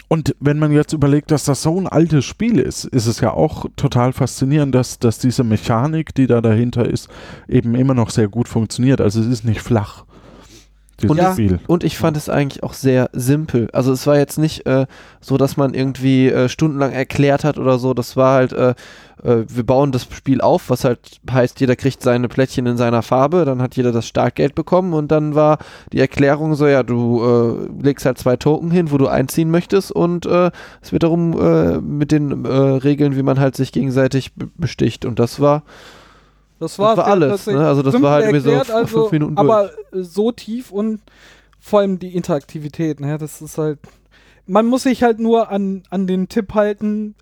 Und 0.09 0.35
wenn 0.39 0.57
man 0.57 0.71
jetzt 0.71 0.93
überlegt, 0.93 1.31
dass 1.31 1.43
das 1.43 1.61
so 1.61 1.79
ein 1.79 1.87
altes 1.87 2.23
Spiel 2.23 2.59
ist, 2.59 2.85
ist 2.85 3.07
es 3.07 3.19
ja 3.19 3.33
auch 3.33 3.65
total 3.75 4.13
faszinierend, 4.13 4.73
dass, 4.73 4.99
dass 4.99 5.19
diese 5.19 5.43
Mechanik, 5.43 6.15
die 6.15 6.27
da 6.27 6.39
dahinter 6.39 6.85
ist, 6.85 7.09
eben 7.49 7.75
immer 7.75 7.93
noch 7.93 8.09
sehr 8.09 8.29
gut 8.29 8.47
funktioniert. 8.47 9.01
Also 9.01 9.19
es 9.19 9.27
ist 9.27 9.43
nicht 9.43 9.61
flach. 9.61 10.05
dieses 11.01 11.11
Und 11.11 11.17
ja. 11.17 11.33
Spiel. 11.33 11.59
Und 11.67 11.83
ich 11.83 11.97
fand 11.97 12.15
es 12.15 12.29
eigentlich 12.29 12.63
auch 12.63 12.73
sehr 12.73 13.09
simpel. 13.11 13.69
Also 13.73 13.91
es 13.91 14.07
war 14.07 14.17
jetzt 14.17 14.37
nicht 14.37 14.65
äh, 14.65 14.85
so, 15.19 15.37
dass 15.37 15.57
man 15.57 15.73
irgendwie 15.73 16.29
äh, 16.29 16.47
stundenlang 16.47 16.93
erklärt 16.93 17.43
hat 17.43 17.57
oder 17.57 17.77
so. 17.77 17.93
Das 17.93 18.15
war 18.15 18.35
halt, 18.35 18.53
äh, 18.53 18.75
äh, 19.23 19.43
wir 19.47 19.63
bauen 19.65 19.91
das 19.91 20.03
Spiel 20.11 20.41
auf, 20.41 20.69
was 20.69 20.83
halt 20.83 21.19
heißt, 21.29 21.59
jeder 21.59 21.75
kriegt 21.75 22.01
seine 22.01 22.27
Plättchen 22.27 22.65
in 22.65 22.77
seiner 22.77 23.01
Farbe, 23.01 23.45
dann 23.45 23.61
hat 23.61 23.75
jeder 23.75 23.91
das 23.91 24.07
Startgeld 24.07 24.55
bekommen 24.55 24.93
und 24.93 25.09
dann 25.11 25.35
war 25.35 25.57
die 25.93 25.99
Erklärung 25.99 26.55
so, 26.55 26.67
ja, 26.67 26.83
du 26.83 27.23
äh, 27.79 27.83
legst 27.83 28.05
halt 28.05 28.17
zwei 28.17 28.35
Token 28.37 28.71
hin, 28.71 28.91
wo 28.91 28.97
du 28.97 29.07
einziehen 29.07 29.49
möchtest 29.51 29.91
und 29.91 30.25
äh, 30.25 30.51
es 30.81 30.91
wird 30.91 31.03
darum 31.03 31.33
äh, 31.39 31.77
mit 31.79 32.11
den 32.11 32.45
äh, 32.45 32.49
Regeln, 32.49 33.15
wie 33.15 33.23
man 33.23 33.39
halt 33.39 33.55
sich 33.55 33.71
gegenseitig 33.71 34.33
be- 34.33 34.49
besticht. 34.55 35.05
Und 35.05 35.19
das 35.19 35.39
war 35.39 35.63
Das 36.59 36.79
war, 36.79 36.97
war 36.97 37.05
alles, 37.07 37.45
ne? 37.47 37.67
Also 37.67 37.83
das 37.83 37.93
war 38.01 38.11
halt 38.11 38.25
irgendwie 38.25 38.43
so 38.43 38.51
erklärt, 38.51 38.83
f- 38.83 38.89
fünf 38.91 39.11
Minuten 39.11 39.35
durch. 39.35 39.49
Aber 39.49 39.69
so 39.93 40.31
tief 40.31 40.71
und 40.71 41.01
vor 41.59 41.79
allem 41.81 41.99
die 41.99 42.15
Interaktivität, 42.15 42.99
ne? 42.99 43.17
Das 43.17 43.41
ist 43.41 43.57
halt. 43.57 43.79
Man 44.49 44.65
muss 44.65 44.83
sich 44.83 45.03
halt 45.03 45.19
nur 45.19 45.51
an, 45.51 45.83
an 45.89 46.07
den 46.07 46.29
Tipp 46.29 46.53
halten. 46.53 47.15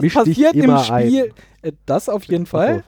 Das 0.00 0.02
Misch 0.02 0.14
passiert 0.14 0.54
im 0.54 0.78
Spiel. 0.78 1.32
Äh, 1.62 1.72
das 1.86 2.08
auf 2.08 2.24
jeden 2.24 2.46
Fall. 2.46 2.84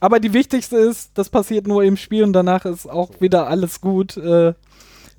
Aber 0.00 0.20
die 0.20 0.32
wichtigste 0.32 0.76
ist, 0.76 1.12
das 1.14 1.30
passiert 1.30 1.66
nur 1.66 1.82
im 1.84 1.96
Spiel 1.96 2.24
und 2.24 2.32
danach 2.32 2.64
ist 2.66 2.86
auch 2.88 3.20
wieder 3.20 3.46
alles 3.48 3.80
gut. 3.80 4.16
Äh, 4.16 4.54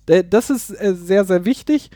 das 0.05 0.49
ist 0.49 0.69
äh, 0.69 0.93
sehr, 0.95 1.25
sehr 1.25 1.45
wichtig. 1.45 1.89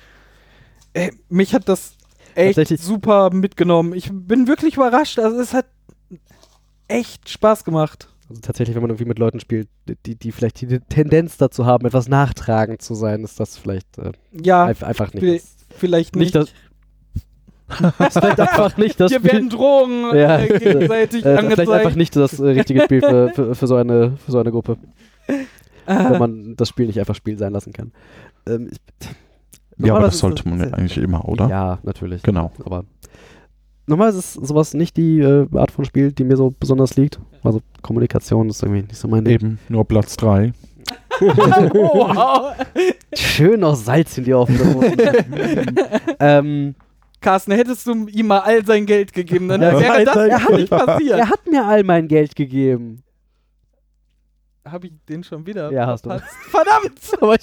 Mich 1.29 1.53
hat 1.53 1.69
das 1.69 1.93
echt 2.35 2.67
super 2.79 3.29
mitgenommen. 3.31 3.93
Ich 3.93 4.09
bin 4.11 4.47
wirklich 4.47 4.75
überrascht. 4.75 5.19
Also 5.19 5.39
es 5.39 5.53
hat 5.53 5.67
echt 6.87 7.29
Spaß 7.29 7.63
gemacht. 7.63 8.09
Also 8.29 8.41
tatsächlich, 8.41 8.75
wenn 8.75 8.81
man 8.81 8.89
irgendwie 8.91 9.05
mit 9.07 9.19
Leuten 9.19 9.39
spielt, 9.39 9.69
die, 10.05 10.15
die 10.15 10.31
vielleicht 10.31 10.61
die 10.61 10.79
Tendenz 10.79 11.37
dazu 11.37 11.65
haben, 11.65 11.85
etwas 11.85 12.07
nachtragend 12.07 12.81
zu 12.81 12.95
sein, 12.95 13.23
ist 13.23 13.39
das 13.39 13.57
vielleicht 13.57 13.97
äh, 13.97 14.11
Ja, 14.31 14.65
einf- 14.65 14.83
einfach 14.83 15.13
nicht. 15.13 15.43
vielleicht 15.69 16.15
nicht 16.15 16.33
nicht. 16.33 16.35
das. 16.35 16.49
Ist 17.69 18.19
vielleicht 18.19 18.39
einfach 18.39 18.77
nicht 18.77 18.99
das 18.99 19.09
Hier 19.11 19.19
Spiel. 19.19 19.31
werden 19.31 19.49
Drogen 19.49 20.15
Ja. 20.15 20.39
äh, 20.39 20.59
gegenseitig 20.59 21.25
Äh, 21.25 21.37
vielleicht 21.37 21.59
einfach 21.59 21.73
angezeigt. 21.75 21.95
nicht 21.97 22.15
das 22.15 22.39
äh, 22.39 22.45
richtige 22.47 22.81
Spiel 22.81 23.01
für, 23.01 23.29
für, 23.29 23.55
für, 23.55 23.67
so 23.67 23.75
eine, 23.75 24.17
für 24.17 24.31
so 24.31 24.39
eine 24.39 24.51
Gruppe, 24.51 24.77
wenn 25.27 25.45
Ah, 25.85 26.17
man 26.19 26.55
das 26.55 26.69
Spiel 26.69 26.85
nicht 26.87 26.99
einfach 26.99 27.15
Spiel 27.15 27.37
sein 27.37 27.53
lassen 27.53 27.73
kann. 27.73 27.91
Ähm, 28.47 28.69
ich, 28.71 29.07
Ja, 29.85 29.95
aber 29.95 30.05
das 30.05 30.19
sollte 30.19 30.47
man 30.47 30.59
ja 30.59 30.67
eigentlich 30.73 30.97
immer, 30.97 31.27
oder? 31.27 31.47
Ja, 31.49 31.79
natürlich. 31.83 32.21
Genau. 32.23 32.51
Aber 32.63 32.83
normalerweise 33.87 34.19
ist 34.19 34.33
sowas 34.33 34.73
nicht 34.75 34.97
die 34.97 35.19
äh, 35.19 35.47
Art 35.55 35.71
von 35.71 35.85
Spiel, 35.85 36.11
die 36.11 36.23
mir 36.23 36.37
so 36.37 36.53
besonders 36.59 36.95
liegt. 36.95 37.19
Also 37.43 37.61
Kommunikation 37.81 38.49
ist 38.49 38.61
irgendwie 38.61 38.83
nicht 38.83 38.97
so 38.97 39.07
mein 39.07 39.25
Ding. 39.25 39.33
Eben, 39.35 39.59
nur 39.69 39.83
Platz 39.85 40.15
3. 40.17 40.53
oh, 41.21 41.25
wow. 41.35 42.53
Schön 43.13 43.61
noch 43.61 43.75
Salz 43.75 44.17
in 44.17 44.25
die 44.25 44.33
Wunde. 44.33 45.25
ähm, 46.19 46.75
Carsten, 47.21 47.51
hättest 47.51 47.85
du 47.87 48.07
ihm 48.07 48.27
mal 48.27 48.39
all 48.39 48.65
sein 48.65 48.85
Geld 48.85 49.11
gegeben, 49.13 49.47
dann 49.49 49.61
Ja, 49.61 49.71
wäre 49.79 50.05
das 50.05 50.15
Alter, 50.17 50.29
gar 50.29 50.51
nicht 50.57 50.69
passiert. 50.69 51.19
er 51.19 51.29
hat 51.29 51.45
mir 51.47 51.65
all 51.65 51.83
mein 51.83 52.07
Geld 52.07 52.35
gegeben. 52.35 53.03
Habe 54.65 54.87
ich 54.87 54.93
den 55.07 55.23
schon 55.23 55.45
wieder 55.45 55.71
Ja, 55.71 55.87
hast 55.87 56.05
du. 56.05 56.09
Verdammt! 56.09 56.99
Aber 57.21 57.37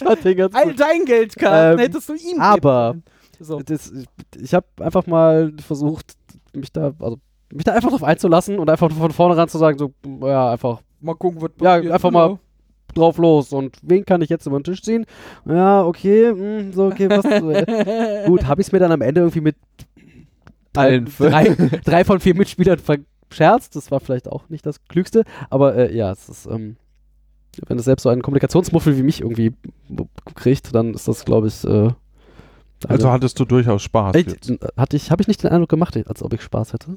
All 0.55 0.67
gut. 0.69 0.81
dein 0.81 1.05
Geld, 1.05 1.35
Carsten, 1.37 1.79
Ähm, 1.81 1.85
hättest 1.85 2.09
du 2.09 2.15
ihm 2.15 2.21
geben 2.29 2.41
aber- 2.41 2.91
können. 2.93 3.05
So. 3.39 3.61
Das, 3.61 3.93
ich 4.41 4.55
habe 4.55 4.67
einfach 4.81 5.07
mal 5.07 5.53
versucht, 5.67 6.15
mich 6.55 6.73
da, 6.73 6.95
also 6.99 7.19
mich 7.53 7.65
da 7.65 7.73
einfach 7.75 7.91
drauf 7.91 8.03
einzulassen 8.05 8.59
und 8.59 8.71
einfach 8.71 8.91
von 8.91 9.11
vornherein 9.13 9.49
zu 9.49 9.59
sagen, 9.59 9.77
so, 9.79 9.93
ja, 10.27 10.53
einfach 10.53 10.81
Mal 11.01 11.15
gucken, 11.15 11.43
was 11.43 11.51
Ja, 11.61 11.75
passiert. 11.77 11.93
einfach 11.93 12.11
mal 12.11 12.39
drauf 12.97 13.19
los. 13.19 13.53
Und 13.53 13.77
wen 13.83 14.05
kann 14.05 14.23
ich 14.23 14.29
jetzt 14.31 14.47
über 14.47 14.59
den 14.59 14.65
Tisch 14.65 14.83
ziehen? 14.83 15.07
Ja, 15.45 15.85
okay, 15.85 16.33
mh, 16.33 16.73
so, 16.73 16.87
okay, 16.87 17.09
was. 17.11 17.25
äh, 17.25 18.25
gut, 18.27 18.47
habe 18.47 18.61
ich 18.61 18.69
es 18.69 18.73
mir 18.73 18.79
dann 18.79 18.93
am 18.93 19.01
Ende 19.03 19.21
irgendwie 19.21 19.41
mit 19.41 19.57
allen 20.75 21.07
drei, 21.19 21.57
drei 21.85 22.05
von 22.05 22.21
vier 22.21 22.35
Mitspielern 22.35 22.79
verscherzt. 22.79 23.77
Das 23.77 23.91
war 23.91 24.01
vielleicht 24.01 24.29
auch 24.31 24.49
nicht 24.49 24.67
das 24.67 24.85
Klügste. 24.89 25.25
Aber 25.51 25.75
äh, 25.77 25.95
ja, 25.97 26.11
es 26.13 26.29
ist, 26.29 26.47
ähm, 26.47 26.77
wenn 27.67 27.79
es 27.79 27.85
selbst 27.87 28.03
so 28.03 28.09
einen 28.11 28.23
Kommunikationsmuffel 28.23 28.97
wie 28.99 29.03
mich 29.03 29.21
irgendwie 29.23 29.53
kriegt, 30.35 30.75
dann 30.75 30.93
ist 30.93 31.09
das, 31.09 31.25
glaube 31.25 31.49
ich, 31.49 31.65
äh, 31.65 31.91
Also 32.87 33.07
eine- 33.07 33.13
hattest 33.15 33.41
du 33.41 33.45
durchaus 33.47 33.83
Spaß 33.83 34.15
Echt? 34.17 34.29
jetzt. 34.49 34.53
hatte 34.77 34.97
ich, 34.97 35.11
habe 35.11 35.23
ich 35.23 35.29
nicht 35.29 35.43
den 35.43 35.51
Eindruck 35.51 35.71
gemacht, 35.71 35.97
als 36.07 36.23
ob 36.23 36.33
ich 36.35 36.43
Spaß 36.43 36.75
hätte. 36.75 36.97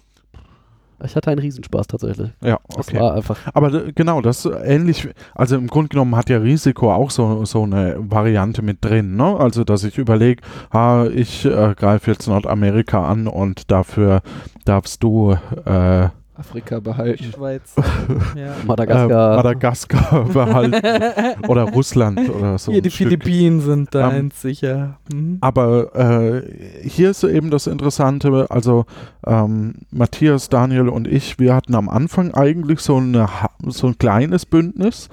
Ich 1.03 1.15
hatte 1.15 1.31
einen 1.31 1.39
Riesenspaß 1.39 1.87
tatsächlich. 1.87 2.31
Ja, 2.43 2.59
Das 2.75 2.87
okay. 2.89 2.99
war 2.99 3.13
einfach. 3.13 3.37
Aber 3.53 3.71
d- 3.71 3.91
genau, 3.93 4.21
das 4.21 4.45
ähnlich, 4.45 5.07
also 5.35 5.55
im 5.55 5.67
Grunde 5.67 5.89
genommen 5.89 6.15
hat 6.15 6.29
ja 6.29 6.37
Risiko 6.39 6.93
auch 6.93 7.09
so, 7.11 7.45
so 7.45 7.63
eine 7.63 7.95
Variante 7.99 8.61
mit 8.61 8.83
drin, 8.83 9.15
ne? 9.15 9.37
Also, 9.37 9.63
dass 9.63 9.83
ich 9.83 9.97
überlege, 9.97 10.41
ah, 10.71 11.05
ich 11.13 11.45
äh, 11.45 11.73
greife 11.75 12.11
jetzt 12.11 12.27
Nordamerika 12.27 13.05
an 13.07 13.27
und 13.27 13.71
dafür 13.71 14.21
darfst 14.65 15.01
du 15.03 15.37
äh, 15.65 16.07
Afrika 16.39 16.79
behalten. 16.79 17.25
Schweiz. 17.35 17.73
ja. 18.35 18.45
äh, 18.47 18.65
Madagaskar. 18.65 19.35
Madagaskar 19.35 20.23
behalten 20.33 21.43
oder 21.47 21.63
Russland 21.63 22.29
oder 22.29 22.57
so. 22.57 22.71
Hier, 22.71 22.81
die 22.81 22.89
Stück. 22.91 23.07
Philippinen 23.09 23.61
sind 23.61 23.93
da 23.93 24.11
Ähm, 24.13 24.31
sicher. 24.33 24.97
Mhm. 25.13 25.37
Aber 25.41 25.95
äh, 25.95 26.41
hier 26.87 27.11
ist 27.11 27.19
so 27.19 27.27
eben 27.27 27.49
das 27.51 27.67
Interessante, 27.67 28.47
also 28.49 28.85
ähm, 29.27 29.75
Matthias, 29.91 30.49
Daniel 30.49 30.89
und 30.89 31.07
ich, 31.07 31.39
wir 31.39 31.53
hatten 31.55 31.75
am 31.75 31.89
Anfang 31.89 32.33
eigentlich 32.33 32.79
so, 32.79 32.97
eine, 32.97 33.27
so 33.67 33.87
ein 33.87 33.97
kleines 33.97 34.45
Bündnis. 34.45 35.09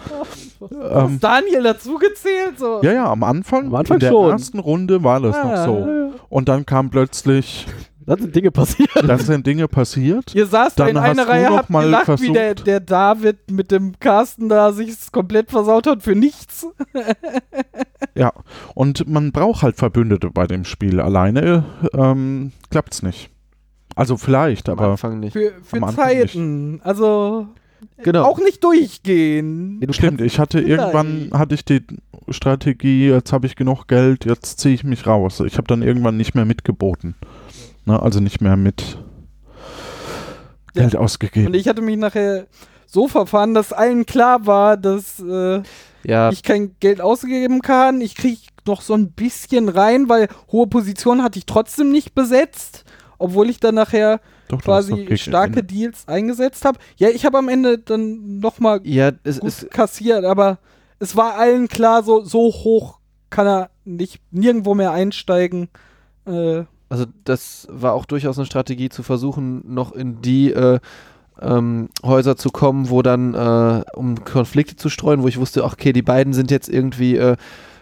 Ähm, 0.90 1.14
Ist 1.14 1.24
Daniel 1.24 1.62
dazugezählt? 1.64 2.58
So. 2.58 2.80
ja, 2.82 2.92
ja, 2.92 3.10
am 3.10 3.22
Anfang, 3.24 3.66
Am 3.66 3.74
Anfang 3.74 3.96
in 3.96 4.00
der 4.00 4.10
schon. 4.10 4.30
ersten 4.30 4.58
Runde 4.58 5.02
war 5.04 5.20
das 5.20 5.36
noch 5.36 5.50
Ah. 5.50 5.64
so. 5.64 5.86
Und 6.28 6.48
dann 6.48 6.64
kam 6.66 6.90
plötzlich, 6.90 7.66
Dann 8.06 8.20
sind 8.20 8.36
Dinge 8.36 8.50
passiert. 8.52 8.90
dann 8.94 9.18
sind 9.18 9.46
Dinge 9.46 9.66
passiert. 9.68 10.32
Ihr 10.34 10.46
saßt 10.46 10.78
da 10.78 10.84
Dann 10.84 10.96
in 10.96 11.02
einer 11.02 11.26
Reihe, 11.28 11.48
noch 11.50 11.56
habt 11.58 11.70
mal 11.70 11.82
gelacht, 11.84 12.20
wie 12.20 12.32
der, 12.32 12.50
versucht- 12.56 12.66
der 12.66 12.80
David 12.80 13.50
mit 13.50 13.70
dem 13.72 13.98
Carsten 13.98 14.48
da 14.48 14.72
sich 14.72 14.94
komplett 15.12 15.50
versaut 15.50 15.86
hat 15.86 16.02
für 16.02 16.14
nichts. 16.14 16.66
Ja, 18.14 18.32
und 18.74 19.06
man 19.08 19.30
braucht 19.32 19.62
halt 19.62 19.76
Verbündete 19.76 20.30
bei 20.30 20.46
dem 20.46 20.64
Spiel. 20.64 21.00
Alleine 21.00 21.64
ähm, 21.92 22.52
klappt's 22.70 23.02
nicht. 23.02 23.28
Also 23.94 24.16
vielleicht, 24.16 24.68
Am 24.70 24.78
aber 24.78 24.92
Anfang 24.92 25.20
nicht. 25.20 25.34
Für, 25.34 25.52
für 25.62 25.76
Am 25.76 25.84
Anfang 25.84 26.08
nicht. 26.08 26.32
Zeiten. 26.32 26.80
Also 26.82 27.48
Genau. 27.98 28.24
auch 28.24 28.38
nicht 28.38 28.64
durchgehen. 28.64 29.80
Du 29.80 29.92
Stimmt, 29.92 30.22
ich 30.22 30.38
hatte 30.38 30.60
irgendwann 30.60 31.30
hatte 31.34 31.54
ich 31.54 31.64
die 31.64 31.82
Strategie, 32.30 33.08
jetzt 33.10 33.32
habe 33.34 33.46
ich 33.46 33.54
genug 33.54 33.86
Geld, 33.86 34.24
jetzt 34.24 34.58
ziehe 34.60 34.74
ich 34.74 34.82
mich 34.82 35.06
raus. 35.06 35.40
Ich 35.40 35.58
habe 35.58 35.68
dann 35.68 35.82
irgendwann 35.82 36.16
nicht 36.16 36.34
mehr 36.34 36.46
mitgeboten. 36.46 37.14
Ne, 37.86 38.00
also 38.02 38.20
nicht 38.20 38.40
mehr 38.40 38.56
mit 38.56 38.98
Ja. 40.74 40.82
Geld 40.82 40.96
ausgegeben. 40.96 41.46
Und 41.46 41.54
ich 41.54 41.66
hatte 41.68 41.80
mich 41.82 41.96
nachher 41.96 42.46
so 42.86 43.08
verfahren, 43.08 43.54
dass 43.54 43.72
allen 43.72 44.04
klar 44.06 44.46
war, 44.46 44.76
dass 44.76 45.18
äh, 45.20 45.62
Ja, 46.04 46.30
ich 46.30 46.42
kein 46.42 46.76
Geld 46.80 47.00
ausgeben 47.00 47.62
kann. 47.62 48.00
Ich 48.00 48.14
kriege 48.14 48.40
noch 48.66 48.82
so 48.82 48.94
ein 48.94 49.12
bisschen 49.12 49.68
rein, 49.68 50.08
weil 50.08 50.28
hohe 50.52 50.66
Positionen 50.66 51.22
hatte 51.22 51.38
ich 51.38 51.46
trotzdem 51.46 51.90
nicht 51.90 52.14
besetzt, 52.14 52.84
obwohl 53.18 53.48
ich 53.48 53.60
dann 53.60 53.76
nachher 53.76 54.20
Doch, 54.48 54.60
quasi 54.60 55.16
starke 55.16 55.60
Ende. 55.60 55.64
Deals 55.64 56.08
eingesetzt 56.08 56.64
habe. 56.64 56.78
Ja, 56.96 57.08
ich 57.08 57.24
habe 57.24 57.38
am 57.38 57.48
Ende 57.48 57.78
dann 57.78 58.38
nochmal 58.40 58.80
ja, 58.84 59.12
es 59.24 59.40
gut 59.40 59.48
ist 59.48 59.70
kassiert, 59.70 60.24
aber 60.24 60.58
es 60.98 61.16
war 61.16 61.36
allen 61.38 61.68
klar, 61.68 62.02
so, 62.02 62.22
so 62.24 62.40
hoch 62.52 62.98
kann 63.30 63.46
er 63.46 63.70
nicht 63.84 64.20
nirgendwo 64.30 64.74
mehr 64.74 64.92
einsteigen. 64.92 65.68
Äh, 66.26 66.64
Also 66.88 67.06
das 67.24 67.66
war 67.70 67.94
auch 67.94 68.04
durchaus 68.04 68.38
eine 68.38 68.46
Strategie 68.46 68.88
zu 68.88 69.02
versuchen, 69.02 69.62
noch 69.66 69.92
in 69.92 70.22
die 70.22 70.52
äh, 70.52 70.78
ähm, 71.40 71.88
Häuser 72.04 72.36
zu 72.36 72.50
kommen, 72.50 72.90
wo 72.90 73.02
dann, 73.02 73.34
äh, 73.34 73.82
um 73.94 74.24
Konflikte 74.24 74.76
zu 74.76 74.88
streuen, 74.88 75.22
wo 75.22 75.28
ich 75.28 75.38
wusste, 75.38 75.64
ach, 75.64 75.72
okay, 75.72 75.92
die 75.92 76.02
beiden 76.02 76.32
sind 76.32 76.50
jetzt 76.50 76.68
irgendwie 76.68 77.16
äh, 77.16 77.36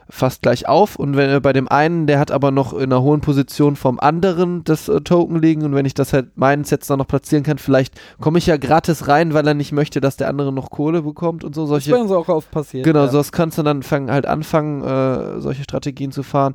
fast 0.08 0.42
gleich 0.42 0.68
auf 0.68 0.96
und 0.96 1.16
wenn 1.16 1.30
äh, 1.30 1.40
bei 1.40 1.52
dem 1.52 1.68
einen, 1.68 2.06
der 2.06 2.18
hat 2.18 2.30
aber 2.30 2.50
noch 2.50 2.72
in 2.72 2.84
einer 2.84 3.02
hohen 3.02 3.20
Position 3.20 3.76
vom 3.76 3.98
anderen 3.98 4.62
das 4.64 4.88
äh, 4.88 5.00
Token 5.00 5.40
liegen 5.40 5.62
und 5.62 5.74
wenn 5.74 5.86
ich 5.86 5.94
das 5.94 6.12
halt 6.12 6.36
meinen 6.36 6.64
Sets 6.64 6.88
dann 6.88 6.98
noch 6.98 7.06
platzieren 7.06 7.42
kann, 7.42 7.58
vielleicht 7.58 7.94
komme 8.20 8.38
ich 8.38 8.46
ja 8.46 8.56
gratis 8.56 9.08
rein, 9.08 9.34
weil 9.34 9.46
er 9.46 9.54
nicht 9.54 9.72
möchte, 9.72 10.00
dass 10.00 10.16
der 10.16 10.28
andere 10.28 10.52
noch 10.52 10.70
Kohle 10.70 11.02
bekommt 11.02 11.44
und 11.44 11.54
so 11.54 11.66
solche 11.66 11.96
uns 11.96 12.10
auch 12.10 12.28
oft 12.28 12.50
passiert. 12.50 12.84
Genau, 12.84 13.04
ja. 13.04 13.08
sowas 13.08 13.32
kannst 13.32 13.56
du 13.58 13.62
dann 13.62 13.82
fangen, 13.82 14.10
halt 14.10 14.26
anfangen, 14.26 14.82
äh, 14.82 15.40
solche 15.40 15.62
Strategien 15.62 16.12
zu 16.12 16.22
fahren. 16.22 16.54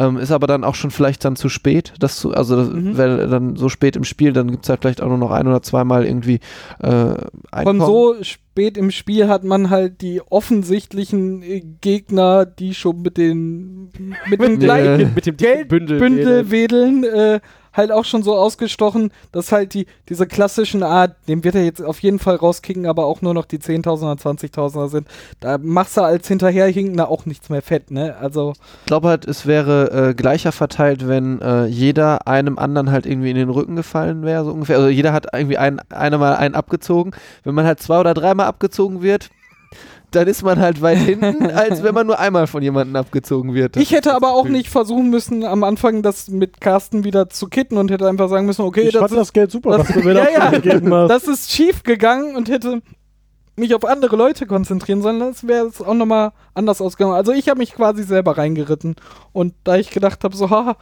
Ähm, 0.00 0.16
ist 0.16 0.30
aber 0.32 0.46
dann 0.46 0.64
auch 0.64 0.74
schon 0.74 0.90
vielleicht 0.90 1.24
dann 1.24 1.36
zu 1.36 1.48
spät, 1.50 1.92
das 1.98 2.16
zu, 2.16 2.32
also 2.32 2.56
das, 2.56 2.70
Mhm. 2.70 2.96
weil 2.96 3.28
dann 3.28 3.56
so 3.56 3.68
spät 3.68 3.96
im 3.96 4.04
Spiel, 4.04 4.32
dann 4.32 4.50
gibt 4.50 4.64
es 4.64 4.68
halt 4.70 4.80
vielleicht 4.80 5.02
auch 5.02 5.08
nur 5.08 5.18
noch 5.18 5.30
ein 5.30 5.46
oder 5.46 5.60
zweimal 5.62 6.06
irgendwie 6.06 6.40
äh, 6.80 6.88
Von 6.88 7.18
Einkommen. 7.52 7.80
so 7.80 8.14
spät 8.22 8.78
im 8.78 8.90
Spiel 8.90 9.28
hat 9.28 9.44
man 9.44 9.68
halt 9.68 10.00
die 10.00 10.22
offensichtlichen 10.30 11.42
äh, 11.42 11.62
Gegner, 11.80 12.46
die 12.46 12.74
schon 12.74 13.02
mit 13.02 13.16
den 13.18 13.90
mit 14.28 14.40
dem 14.40 14.58
gleichen 14.58 15.12
mit 15.14 15.26
dem 15.26 15.36
Geldbündel 15.36 15.98
Bündel. 15.98 16.50
wedeln, 16.50 17.04
äh, 17.04 17.40
halt 17.72 17.92
auch 17.92 18.04
schon 18.04 18.22
so 18.22 18.36
ausgestochen, 18.36 19.12
dass 19.32 19.52
halt 19.52 19.74
die, 19.74 19.86
diese 20.08 20.26
klassischen 20.26 20.82
Art, 20.82 21.16
dem 21.28 21.44
wird 21.44 21.54
er 21.54 21.64
jetzt 21.64 21.82
auf 21.82 22.00
jeden 22.00 22.18
Fall 22.18 22.36
rauskicken, 22.36 22.86
aber 22.86 23.06
auch 23.06 23.22
nur 23.22 23.34
noch 23.34 23.44
die 23.44 23.58
10.000er, 23.58 24.20
20.000er 24.20 24.88
sind. 24.88 25.08
Da 25.40 25.58
machst 25.58 25.96
du 25.96 26.02
als 26.02 26.28
Hinterherhinkender 26.28 27.08
auch 27.08 27.26
nichts 27.26 27.48
mehr 27.48 27.62
fett, 27.62 27.90
ne? 27.90 28.16
Also, 28.16 28.54
Ich 28.80 28.86
glaube 28.86 29.08
halt, 29.08 29.26
es 29.26 29.46
wäre 29.46 30.10
äh, 30.10 30.14
gleicher 30.14 30.52
verteilt, 30.52 31.06
wenn 31.08 31.40
äh, 31.40 31.66
jeder 31.66 32.26
einem 32.26 32.58
anderen 32.58 32.90
halt 32.90 33.06
irgendwie 33.06 33.30
in 33.30 33.36
den 33.36 33.50
Rücken 33.50 33.76
gefallen 33.76 34.22
wäre, 34.22 34.44
so 34.44 34.52
ungefähr. 34.52 34.76
Also 34.76 34.88
jeder 34.88 35.12
hat 35.12 35.26
irgendwie 35.32 35.58
ein, 35.58 35.80
einer 35.90 36.18
mal 36.18 36.36
einen 36.36 36.54
abgezogen. 36.54 37.12
Wenn 37.44 37.54
man 37.54 37.66
halt 37.66 37.80
zwei 37.80 38.00
oder 38.00 38.14
dreimal 38.14 38.46
abgezogen 38.46 39.02
wird, 39.02 39.30
dann 40.10 40.26
ist 40.28 40.42
man 40.42 40.58
halt 40.60 40.82
weit 40.82 40.98
hinten, 40.98 41.46
als 41.50 41.82
wenn 41.82 41.94
man 41.94 42.06
nur 42.06 42.18
einmal 42.18 42.46
von 42.46 42.62
jemandem 42.62 42.96
abgezogen 42.96 43.54
wird. 43.54 43.76
ich 43.76 43.92
hätte 43.92 44.14
aber 44.14 44.32
auch 44.34 44.46
nicht 44.48 44.68
versuchen 44.68 45.10
müssen, 45.10 45.44
am 45.44 45.64
Anfang 45.64 46.02
das 46.02 46.28
mit 46.28 46.60
Carsten 46.60 47.04
wieder 47.04 47.28
zu 47.28 47.48
kitten 47.48 47.76
und 47.76 47.90
hätte 47.90 48.08
einfach 48.08 48.28
sagen 48.28 48.46
müssen, 48.46 48.62
okay, 48.62 48.82
ich 48.82 48.92
das 48.92 49.00
fand 49.00 49.12
ist 49.12 49.18
das 49.18 49.32
Geld 49.32 49.50
super, 49.50 49.78
das- 49.78 49.88
was 49.88 49.94
du 49.96 50.00
mir 50.02 50.14
Ja, 50.14 50.26
ja. 50.30 50.50
gegeben 50.50 50.92
hast. 50.94 51.08
das 51.10 51.28
ist 51.28 51.50
schief 51.50 51.82
gegangen 51.82 52.36
und 52.36 52.48
hätte 52.48 52.82
mich 53.60 53.74
auf 53.74 53.84
andere 53.84 54.16
Leute 54.16 54.46
konzentrieren 54.46 55.02
sollen, 55.02 55.20
das 55.20 55.46
wäre 55.46 55.66
es 55.66 55.80
auch 55.80 55.94
nochmal 55.94 56.32
anders 56.54 56.80
ausgegangen. 56.80 57.14
Also 57.14 57.32
ich 57.32 57.48
habe 57.48 57.58
mich 57.58 57.72
quasi 57.74 58.02
selber 58.02 58.36
reingeritten 58.36 58.96
und 59.32 59.54
da 59.64 59.76
ich 59.76 59.90
gedacht 59.90 60.24
habe, 60.24 60.36
so, 60.36 60.50
haha, 60.50 60.76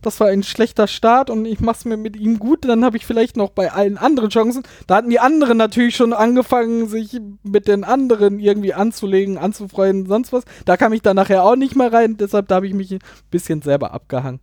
das 0.00 0.20
war 0.20 0.28
ein 0.28 0.42
schlechter 0.42 0.86
Start 0.86 1.28
und 1.28 1.44
ich 1.44 1.60
mach's 1.60 1.84
mir 1.84 1.96
mit 1.96 2.16
ihm 2.16 2.38
gut, 2.38 2.64
dann 2.64 2.84
habe 2.84 2.96
ich 2.96 3.04
vielleicht 3.04 3.36
noch 3.36 3.50
bei 3.50 3.72
allen 3.72 3.98
anderen 3.98 4.30
Chancen. 4.30 4.62
Da 4.86 4.96
hatten 4.96 5.10
die 5.10 5.20
anderen 5.20 5.58
natürlich 5.58 5.96
schon 5.96 6.12
angefangen, 6.12 6.88
sich 6.88 7.20
mit 7.42 7.68
den 7.68 7.84
anderen 7.84 8.38
irgendwie 8.38 8.74
anzulegen, 8.74 9.36
anzufreuen, 9.36 10.06
sonst 10.06 10.32
was. 10.32 10.44
Da 10.64 10.76
kam 10.76 10.92
ich 10.92 11.02
dann 11.02 11.16
nachher 11.16 11.44
auch 11.44 11.56
nicht 11.56 11.76
mehr 11.76 11.92
rein, 11.92 12.16
deshalb 12.16 12.48
da 12.48 12.56
habe 12.56 12.68
ich 12.68 12.74
mich 12.74 12.92
ein 12.92 13.00
bisschen 13.30 13.60
selber 13.60 13.92
abgehangen. 13.92 14.40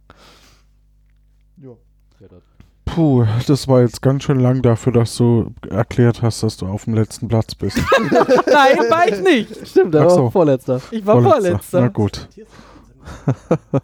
Puh, 2.86 3.26
das 3.48 3.68
war 3.68 3.82
jetzt 3.82 4.02
ganz 4.02 4.24
schön 4.24 4.40
lang 4.40 4.62
dafür, 4.62 4.94
dass 4.94 5.16
du 5.18 5.52
erklärt 5.70 6.22
hast, 6.22 6.44
dass 6.44 6.56
du 6.58 6.68
auf 6.68 6.86
dem 6.86 6.94
letzten 6.94 7.28
Platz 7.28 7.56
bist. 7.56 7.78
Nein, 8.12 8.78
war 8.90 9.08
ich 9.08 9.22
nicht. 9.22 9.68
Stimmt, 9.68 9.94
war 9.94 10.10
so. 10.10 10.30
vorletzter. 10.30 10.80
Ich 10.92 11.06
war 11.06 11.22
vorletzter. 11.22 11.82
Na 11.82 11.88
gut. 11.90 12.28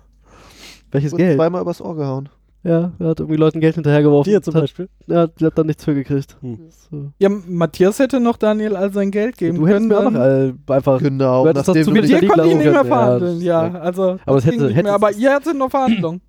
Welches 0.91 1.11
Wurde 1.13 1.23
Geld? 1.23 1.37
zweimal 1.37 1.61
übers 1.61 1.81
Ohr 1.81 1.95
gehauen. 1.95 2.29
Ja, 2.63 2.91
er 2.99 3.07
hat 3.07 3.19
irgendwie 3.19 3.37
Leuten 3.37 3.59
Geld 3.59 3.73
hinterhergeworfen. 3.75 4.31
Dir 4.31 4.41
zum 4.43 4.53
hat, 4.53 4.61
Beispiel. 4.61 4.87
Ja, 5.07 5.25
die 5.25 5.45
hat 5.45 5.57
dann 5.57 5.65
nichts 5.65 5.83
für 5.83 5.95
gekriegt. 5.95 6.37
Hm. 6.41 6.59
So. 6.91 7.11
Ja, 7.17 7.29
Matthias 7.29 7.97
hätte 7.97 8.19
noch 8.19 8.37
Daniel 8.37 8.75
all 8.75 8.93
sein 8.93 9.09
Geld 9.09 9.35
geben 9.37 9.57
Du 9.57 9.67
hättest 9.67 9.89
können. 9.89 10.11
mir 10.13 10.21
auch 10.21 10.55
noch 10.67 10.75
einfach. 10.75 10.99
Genau. 10.99 11.43
Du 11.43 11.49
hättest 11.49 11.67
das 11.69 11.75
nachdem 11.75 11.83
zu 11.85 11.89
du 11.95 12.01
mit 12.01 12.09
dir 12.09 12.27
konnte 12.27 12.47
ich 12.47 12.55
nicht 12.55 12.71
mehr 12.71 12.85
verhandeln, 12.85 13.35
das- 13.37 13.43
ja. 13.43 13.67
ja. 13.67 13.79
Also, 13.79 14.03
Aber 14.25 14.35
das 14.35 14.45
das 14.45 14.45
hätte- 14.45 14.69
hätte- 14.69 14.83
mehr, 14.83 14.93
aber 14.93 15.11
ihr 15.11 15.33
hattet 15.33 15.57
noch 15.57 15.71
Verhandlungen. 15.71 16.21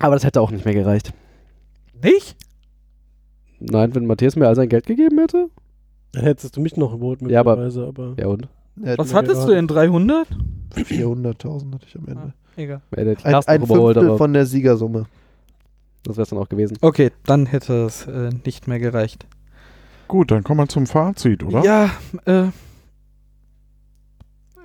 Aber 0.00 0.16
das 0.16 0.24
hätte 0.24 0.40
auch 0.40 0.50
nicht 0.50 0.64
mehr 0.64 0.74
gereicht. 0.74 1.12
Nicht? 2.02 2.36
Nein, 3.58 3.94
wenn 3.94 4.06
Matthias 4.06 4.36
mir 4.36 4.46
all 4.48 4.54
sein 4.56 4.68
Geld 4.68 4.86
gegeben 4.86 5.18
hätte? 5.18 5.48
Dann 6.12 6.24
hättest 6.24 6.56
du 6.56 6.60
mich 6.60 6.76
noch 6.76 6.92
geholt, 6.92 7.20
Ja, 7.22 7.40
aber- 7.40 7.56
möglicherweise, 7.56 7.86
aber. 7.88 8.14
Ja 8.18 8.26
und? 8.28 8.48
Was 8.76 9.12
hattest 9.14 9.44
du 9.46 9.48
denn? 9.52 9.66
300? 9.66 10.26
400.000 10.74 11.74
hatte 11.74 11.86
ich 11.86 11.96
am 11.98 12.06
Ende. 12.08 12.32
Egal. 12.56 12.80
Hätte 12.94 13.16
die 13.16 13.24
Ein, 13.24 13.34
ein 13.34 13.66
Fünftel 13.66 13.98
aber 14.08 14.16
von 14.16 14.32
der 14.32 14.46
Siegersumme. 14.46 15.06
das 16.04 16.16
wäre 16.16 16.22
es 16.22 16.30
dann 16.30 16.38
auch 16.38 16.48
gewesen. 16.48 16.78
Okay, 16.80 17.10
dann 17.26 17.46
hätte 17.46 17.84
es 17.84 18.06
äh, 18.06 18.30
nicht 18.44 18.66
mehr 18.68 18.78
gereicht. 18.78 19.26
Gut, 20.08 20.30
dann 20.30 20.42
kommen 20.42 20.60
wir 20.60 20.68
zum 20.68 20.86
Fazit, 20.86 21.42
oder? 21.44 21.62
Ja, 21.64 21.90
äh. 22.24 22.48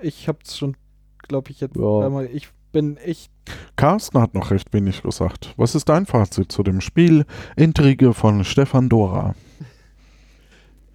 Ich 0.02 0.28
hab's 0.28 0.58
schon, 0.58 0.76
glaube 1.28 1.52
ich, 1.52 1.62
jetzt 1.62 1.76
Ja. 1.76 2.06
einmal. 2.06 2.26
Ich 2.32 2.50
bin 2.76 2.98
echt. 2.98 3.32
Carsten 3.78 4.20
hat 4.20 4.34
noch 4.34 4.52
recht 4.52 4.74
wenig 4.74 5.02
gesagt. 5.02 5.54
Was 5.56 5.76
ist 5.76 5.88
dein 5.88 6.06
Fazit 6.06 6.52
zu 6.52 6.62
dem 6.62 6.82
Spiel 6.82 7.26
Intrige 7.56 8.14
von 8.14 8.44
Stefan 8.44 8.90
Dora? 8.90 9.34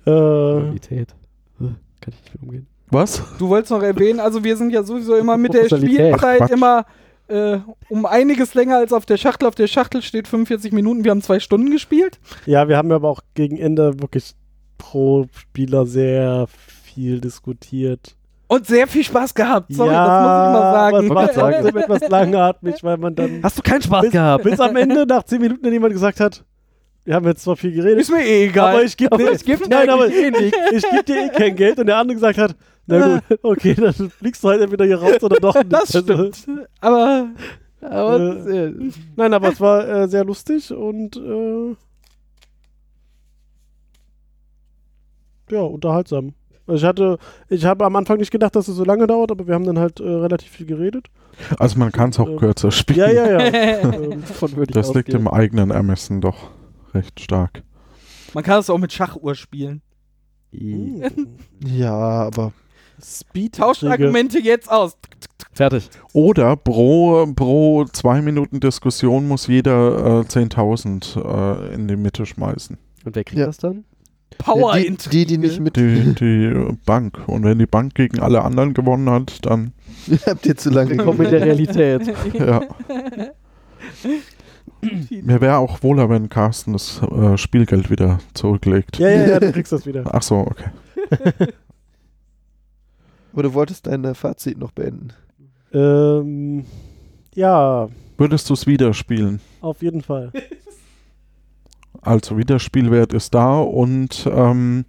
Äh, 0.04 0.10
Qualität. 0.10 1.14
Kann 1.58 1.76
ich 2.00 2.06
nicht 2.06 2.34
mit 2.34 2.42
umgehen. 2.42 2.66
Was? 2.90 3.22
Du 3.38 3.48
wolltest 3.48 3.70
noch 3.70 3.82
erwähnen, 3.82 4.20
also 4.20 4.44
wir 4.44 4.58
sind 4.58 4.72
ja 4.72 4.82
sowieso 4.82 5.16
immer 5.16 5.38
mit 5.38 5.54
der. 5.54 5.68
Ach, 5.72 5.78
Spielzeit 5.78 6.38
Quatsch. 6.38 6.50
immer 6.50 6.84
äh, 7.28 7.60
um 7.88 8.04
einiges 8.04 8.52
länger 8.52 8.76
als 8.76 8.92
auf 8.92 9.06
der 9.06 9.16
Schachtel. 9.16 9.48
Auf 9.48 9.54
der 9.54 9.66
Schachtel 9.66 10.02
steht 10.02 10.28
45 10.28 10.72
Minuten. 10.72 11.04
Wir 11.04 11.12
haben 11.12 11.22
zwei 11.22 11.40
Stunden 11.40 11.70
gespielt. 11.70 12.20
ja, 12.44 12.68
wir 12.68 12.76
haben 12.76 12.92
aber 12.92 13.08
auch 13.08 13.22
gegen 13.32 13.56
Ende 13.56 14.00
wirklich 14.00 14.34
pro 14.76 15.26
Spieler 15.32 15.86
sehr 15.86 16.46
viel 16.46 17.22
diskutiert. 17.22 18.16
Und 18.52 18.66
sehr 18.66 18.88
viel 18.88 19.04
Spaß 19.04 19.32
gehabt. 19.32 19.72
Sorry, 19.72 19.92
ja, 19.92 20.04
das 20.06 20.92
muss 20.92 21.04
ich 21.04 21.08
mal 21.12 21.12
sagen. 21.12 21.14
war 21.14 21.14
Wollte 21.14 21.34
gerade 21.34 21.62
trotzdem 21.62 21.76
etwas 21.82 22.08
langatmig, 22.10 22.82
weil 22.82 22.96
man 22.96 23.14
dann 23.14 23.40
Hast 23.44 23.58
du 23.58 23.62
keinen 23.62 23.82
Spaß 23.82 24.02
bis, 24.02 24.10
gehabt? 24.10 24.42
bis 24.42 24.58
am 24.58 24.74
Ende 24.74 25.06
nach 25.06 25.22
10 25.22 25.40
Minuten 25.40 25.62
dann 25.62 25.72
jemand 25.72 25.92
gesagt 25.92 26.18
hat, 26.18 26.44
wir 27.04 27.14
haben 27.14 27.26
jetzt 27.26 27.44
zwar 27.44 27.54
viel 27.56 27.72
geredet, 27.72 28.00
Ist 28.00 28.10
mir 28.10 28.24
eh 28.24 28.46
egal. 28.46 28.74
aber 28.74 28.82
ich 28.82 28.96
gebe 28.96 29.16
dir, 29.16 29.36
gibt 29.36 29.68
nein, 29.68 29.88
aber 29.88 30.04
eigentlich 30.06 30.52
eh 30.52 30.76
ich 30.76 30.82
geb 30.90 31.06
dir 31.06 31.26
eh 31.26 31.28
kein 31.28 31.54
Geld 31.54 31.78
und 31.78 31.86
der 31.86 31.96
andere 31.96 32.16
gesagt 32.16 32.38
hat, 32.38 32.56
na 32.86 33.20
gut, 33.28 33.38
okay, 33.44 33.74
dann 33.74 33.94
fliegst 33.94 34.42
du 34.42 34.48
halt 34.48 34.60
entweder 34.62 34.84
hier 34.84 34.98
raus 35.00 35.22
oder 35.22 35.36
doch 35.38 35.54
nicht. 35.54 35.72
das 35.72 35.94
Also, 35.94 36.02
stimmt. 36.32 36.66
Aber 36.80 37.28
Aber 37.80 38.46
äh, 38.48 38.72
nein, 39.14 39.32
aber 39.32 39.50
es 39.52 39.60
war 39.60 39.88
äh, 39.88 40.08
sehr 40.08 40.24
lustig 40.24 40.72
und 40.72 41.16
äh, 41.16 41.76
ja, 45.54 45.60
unterhaltsam. 45.62 46.34
Also 46.70 46.76
ich 46.76 46.84
hatte, 46.88 47.18
ich 47.48 47.64
habe 47.64 47.84
am 47.84 47.96
Anfang 47.96 48.18
nicht 48.18 48.30
gedacht, 48.30 48.54
dass 48.56 48.68
es 48.68 48.76
so 48.76 48.84
lange 48.84 49.06
dauert, 49.06 49.30
aber 49.30 49.46
wir 49.46 49.54
haben 49.54 49.64
dann 49.64 49.78
halt 49.78 50.00
äh, 50.00 50.04
relativ 50.08 50.50
viel 50.50 50.66
geredet. 50.66 51.08
Also 51.58 51.78
man 51.78 51.90
kann 51.92 52.10
es 52.10 52.18
auch 52.20 52.28
Ähm, 52.28 52.36
kürzer 52.38 52.70
spielen. 52.70 52.98
Ja, 52.98 53.10
ja, 53.10 53.40
ja. 53.40 53.40
ähm, 53.92 54.20
davon 54.28 54.52
würde 54.56 54.70
ich 54.70 54.74
Das 54.74 54.88
liegt 54.94 55.08
ausgehen. 55.08 55.20
im 55.20 55.28
eigenen 55.28 55.70
Ermessen 55.70 56.20
doch 56.20 56.50
recht 56.94 57.18
stark. 57.20 57.62
man 58.34 58.44
kann 58.44 58.60
es 58.60 58.70
auch 58.70 58.78
mit 58.78 58.92
Schachuhr 58.92 59.34
spielen. 59.34 59.82
I- 60.52 61.02
Ja, 61.64 61.92
aber 61.92 62.52
Speed. 63.02 63.54
Tauscht 63.56 63.84
Argumente 63.84 64.38
jetzt 64.38 64.70
aus. 64.70 64.96
Fertig. 65.52 65.88
Oder 66.12 66.54
pro, 66.56 67.26
pro 67.34 67.84
zwei 67.86 68.20
Minuten 68.20 68.60
Diskussion 68.60 69.26
muss 69.26 69.46
jeder 69.46 70.20
äh, 70.20 70.24
10.000 70.24 71.70
äh, 71.70 71.74
in 71.74 71.88
die 71.88 71.96
Mitte 71.96 72.26
schmeißen. 72.26 72.76
Und 73.04 73.14
wer 73.16 73.24
kriegt 73.24 73.38
Ja. 73.40 73.46
das 73.46 73.56
dann? 73.58 73.84
Power 74.38 74.74
die, 74.76 74.96
die, 75.10 75.26
die 75.26 75.38
nicht 75.38 75.60
mit. 75.60 75.76
Die, 75.76 76.14
die 76.14 76.76
Bank. 76.86 77.20
Und 77.26 77.44
wenn 77.44 77.58
die 77.58 77.66
Bank 77.66 77.94
gegen 77.94 78.20
alle 78.20 78.42
anderen 78.42 78.74
gewonnen 78.74 79.10
hat, 79.10 79.44
dann 79.44 79.72
Habt 80.26 80.46
ihr 80.46 80.56
zu 80.56 80.70
lange 80.70 80.90
Willkommen 80.90 81.24
in 81.24 81.30
der 81.30 81.42
Realität. 81.42 82.02
ja. 82.34 82.62
Mir 85.10 85.40
wäre 85.40 85.58
auch 85.58 85.82
wohler, 85.82 86.08
wenn 86.08 86.28
Carsten 86.28 86.72
das 86.72 87.02
äh, 87.02 87.36
Spielgeld 87.36 87.90
wieder 87.90 88.18
zurücklegt. 88.34 88.98
Ja, 88.98 89.08
ja, 89.10 89.26
ja, 89.28 89.40
du 89.40 89.52
kriegst 89.52 89.72
das 89.72 89.86
wieder. 89.86 90.04
Ach 90.12 90.22
so, 90.22 90.38
okay. 90.38 90.70
Aber 93.32 93.42
du 93.42 93.54
wolltest 93.54 93.86
dein 93.86 94.04
äh, 94.04 94.14
Fazit 94.14 94.58
noch 94.58 94.72
beenden. 94.72 95.12
Ähm, 95.72 96.64
ja, 97.34 97.88
Würdest 98.16 98.50
du 98.50 98.54
es 98.54 98.66
wieder 98.66 98.92
spielen? 98.94 99.40
auf 99.60 99.82
jeden 99.82 100.02
Fall. 100.02 100.32
Also 102.02 102.38
Wiederspielwert 102.38 103.12
ist 103.12 103.34
da 103.34 103.58
und 103.58 104.28
ähm, 104.32 104.84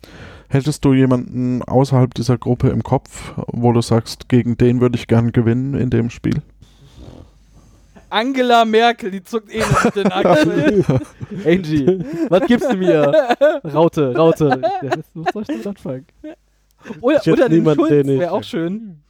hättest 0.49 0.86
du 0.86 0.93
jemanden 0.93 1.62
außerhalb 1.64 2.14
dieser 2.14 2.38
Gruppe 2.38 2.70
im 2.70 2.84
Kopf, 2.84 3.34
wo 3.47 3.72
du 3.74 3.82
sagst, 3.82 4.30
gegen 4.30 4.57
den 4.57 4.80
würde 4.82 4.97
ich 4.97 5.07
gern 5.07 5.32
gewinnen 5.32 5.74
in 5.74 5.89
dem 5.89 6.09
Spiel? 6.09 6.41
Angela 8.09 8.66
Merkel, 8.66 9.09
die 9.09 9.24
zuckt 9.24 9.53
eh 9.53 9.59
nicht 9.59 9.95
den 9.95 10.12
Achseln. 10.12 10.86
Angie, 11.45 12.03
was 12.30 12.45
gibst 12.45 12.72
du 12.72 12.78
mir? 12.78 13.12
Raute, 13.64 14.16
Raute. 14.16 14.62
Ja, 14.84 14.91
was 15.14 15.34
soll 15.34 15.43
ich 15.43 15.47
denn 15.47 15.68
anfangen? 15.68 16.05
Oder, 16.99 17.22
oder 17.28 17.49
den 17.49 17.59
niemand, 17.59 17.78
Schulz 17.78 18.07
wäre 18.07 18.32
auch 18.32 18.43
schön. 18.43 19.01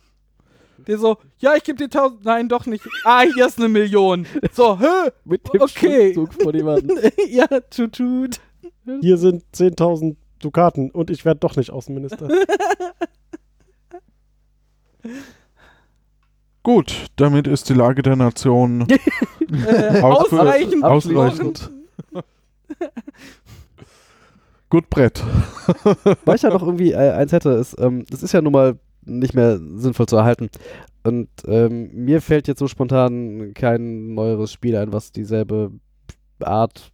Der 0.91 0.97
so, 0.99 1.15
ja, 1.39 1.55
ich 1.55 1.63
gebe 1.63 1.77
dir 1.77 1.85
1000, 1.85 2.25
nein, 2.25 2.49
doch 2.49 2.65
nicht. 2.65 2.83
Ah, 3.05 3.21
hier 3.21 3.45
ist 3.45 3.57
eine 3.57 3.69
Million. 3.69 4.27
So, 4.51 4.77
hä? 4.77 5.09
Mit 5.23 5.41
dem 5.53 5.61
Okay. 5.61 6.13
Schulzzug 6.13 6.33
von 6.43 6.53
jemandem. 6.53 6.97
ja, 7.29 7.47
tut, 7.47 7.93
tut. 7.93 8.41
Hier 8.99 9.17
sind 9.17 9.45
10.000 9.55 10.17
Dukaten 10.39 10.91
und 10.91 11.09
ich 11.09 11.23
werde 11.23 11.39
doch 11.39 11.55
nicht 11.55 11.71
Außenminister. 11.71 12.27
Gut, 16.63 17.05
damit 17.15 17.47
ist 17.47 17.69
die 17.69 17.73
Lage 17.73 18.01
der 18.01 18.17
Nation 18.17 18.85
Äh, 18.89 20.01
ausreichend. 20.01 20.83
ausreichend. 20.83 21.71
Gut 24.69 24.89
Brett. 24.89 25.23
Weil 26.25 26.35
ich 26.35 26.41
ja 26.41 26.49
noch 26.49 26.63
irgendwie 26.63 26.91
äh, 26.91 27.11
eins 27.11 27.31
hätte, 27.31 27.51
ist, 27.51 27.79
ähm, 27.79 28.05
das 28.09 28.23
ist 28.23 28.33
ja 28.33 28.41
nun 28.41 28.51
mal 28.51 28.77
nicht 29.03 29.33
mehr 29.33 29.59
sinnvoll 29.75 30.05
zu 30.05 30.17
erhalten. 30.17 30.49
Und 31.03 31.29
ähm, 31.45 31.89
mir 31.93 32.21
fällt 32.21 32.47
jetzt 32.47 32.59
so 32.59 32.67
spontan 32.67 33.53
kein 33.53 34.13
neueres 34.13 34.51
Spiel 34.51 34.75
ein, 34.75 34.93
was 34.93 35.11
dieselbe 35.11 35.71
Art 36.39 36.91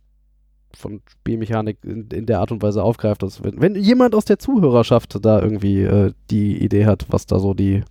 von 0.74 1.02
Spielmechanik 1.10 1.78
in, 1.84 2.08
in 2.10 2.26
der 2.26 2.40
Art 2.40 2.52
und 2.52 2.62
Weise 2.62 2.84
aufgreift. 2.84 3.24
Dass 3.24 3.44
wenn, 3.44 3.60
wenn 3.60 3.76
jemand 3.76 4.16
aus 4.16 4.26
der 4.26 4.40
Zuhörerschaft 4.40 5.18
da 5.26 5.42
irgendwie 5.42 5.84
äh, 5.84 6.14
die 6.30 6.64
Idee 6.64 6.86
hat, 6.86 7.06
was 7.10 7.26
da 7.26 7.40
so 7.40 7.54
die 7.54 7.84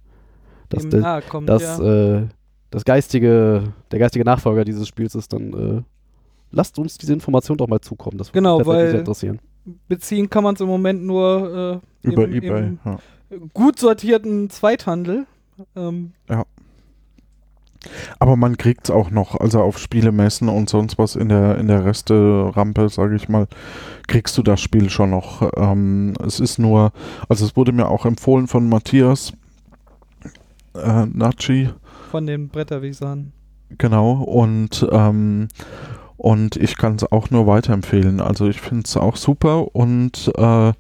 das, 0.68 0.84
nahe 0.84 1.22
kommt, 1.22 1.48
das, 1.48 1.78
ja. 1.78 2.16
äh, 2.16 2.26
das 2.70 2.84
geistige, 2.84 3.64
der 3.90 3.98
geistige 3.98 4.24
Nachfolger 4.24 4.64
dieses 4.64 4.88
Spiels 4.88 5.14
ist, 5.14 5.32
dann 5.32 5.52
äh, 5.52 5.82
lasst 6.50 6.78
uns 6.78 6.96
diese 6.98 7.12
Information 7.12 7.56
doch 7.56 7.68
mal 7.68 7.80
zukommen. 7.80 8.18
Das 8.18 8.28
würde 8.28 8.38
Genau, 8.38 8.58
mich 8.58 8.94
interessieren. 8.94 9.38
Beziehen 9.88 10.30
kann 10.30 10.44
man 10.44 10.54
es 10.54 10.60
im 10.60 10.68
Moment 10.68 11.04
nur 11.04 11.82
äh, 12.04 12.08
Über 12.08 12.24
im, 12.24 12.32
Ebay. 12.34 12.66
im 12.66 12.78
Ja. 12.84 12.98
Gut 13.55 13.79
sortierten 13.79 14.51
Zweithandel. 14.51 15.27
Ähm, 15.74 16.12
Aber 18.18 18.37
man 18.37 18.57
kriegt 18.57 18.89
es 18.89 18.91
auch 18.91 19.11
noch, 19.11 19.39
also 19.39 19.61
auf 19.61 19.79
Spielemessen 19.79 20.49
und 20.49 20.68
sonst 20.68 20.99
was 20.99 21.16
in 21.16 21.29
der, 21.29 21.59
in 21.59 21.68
der 21.68 21.85
Reste-Rampe, 21.85 22.89
sage 22.89 23.16
ich 23.16 23.29
mal, 23.29 23.47
kriegst 24.07 24.37
du 24.37 24.43
das 24.43 24.61
Spiel 24.61 24.91
schon 24.91 25.11
noch. 25.11 25.49
Ähm, 25.57 26.14
es 26.24 26.41
ist 26.41 26.59
nur, 26.59 26.93
also 27.29 27.45
es 27.45 27.57
wurde 27.57 27.72
mir 27.72 27.89
auch 27.89 28.05
empfohlen 28.05 28.49
von 28.49 28.68
Matthias 28.68 29.33
äh, 30.74 31.07
Natschi, 31.07 31.70
von 32.11 32.27
den 32.27 32.49
Bretterwisern. 32.49 33.33
genau, 33.79 34.22
und, 34.22 34.87
ähm, 34.91 35.49
und 36.16 36.57
ich 36.57 36.77
kann 36.77 36.97
es 36.97 37.11
auch 37.11 37.31
nur 37.31 37.47
weiterempfehlen. 37.47 38.20
Also 38.20 38.49
ich 38.49 38.61
finde 38.61 38.85
es 38.87 38.97
auch 38.97 39.16
super 39.16 39.74
und 39.74 40.33
äh, 40.37 40.72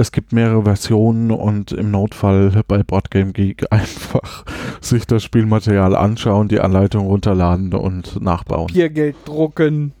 es 0.00 0.12
gibt 0.12 0.32
mehrere 0.32 0.62
Versionen 0.62 1.30
und 1.30 1.72
im 1.72 1.90
Notfall 1.90 2.62
bei 2.66 2.82
Boardgame 2.82 3.32
Geek 3.32 3.66
einfach 3.70 4.44
sich 4.80 5.06
das 5.06 5.22
Spielmaterial 5.22 5.94
anschauen, 5.94 6.48
die 6.48 6.60
Anleitung 6.60 7.06
runterladen 7.06 7.74
und 7.74 8.20
nachbauen. 8.20 8.68
Papiergeld 8.68 9.16
drucken. 9.26 9.92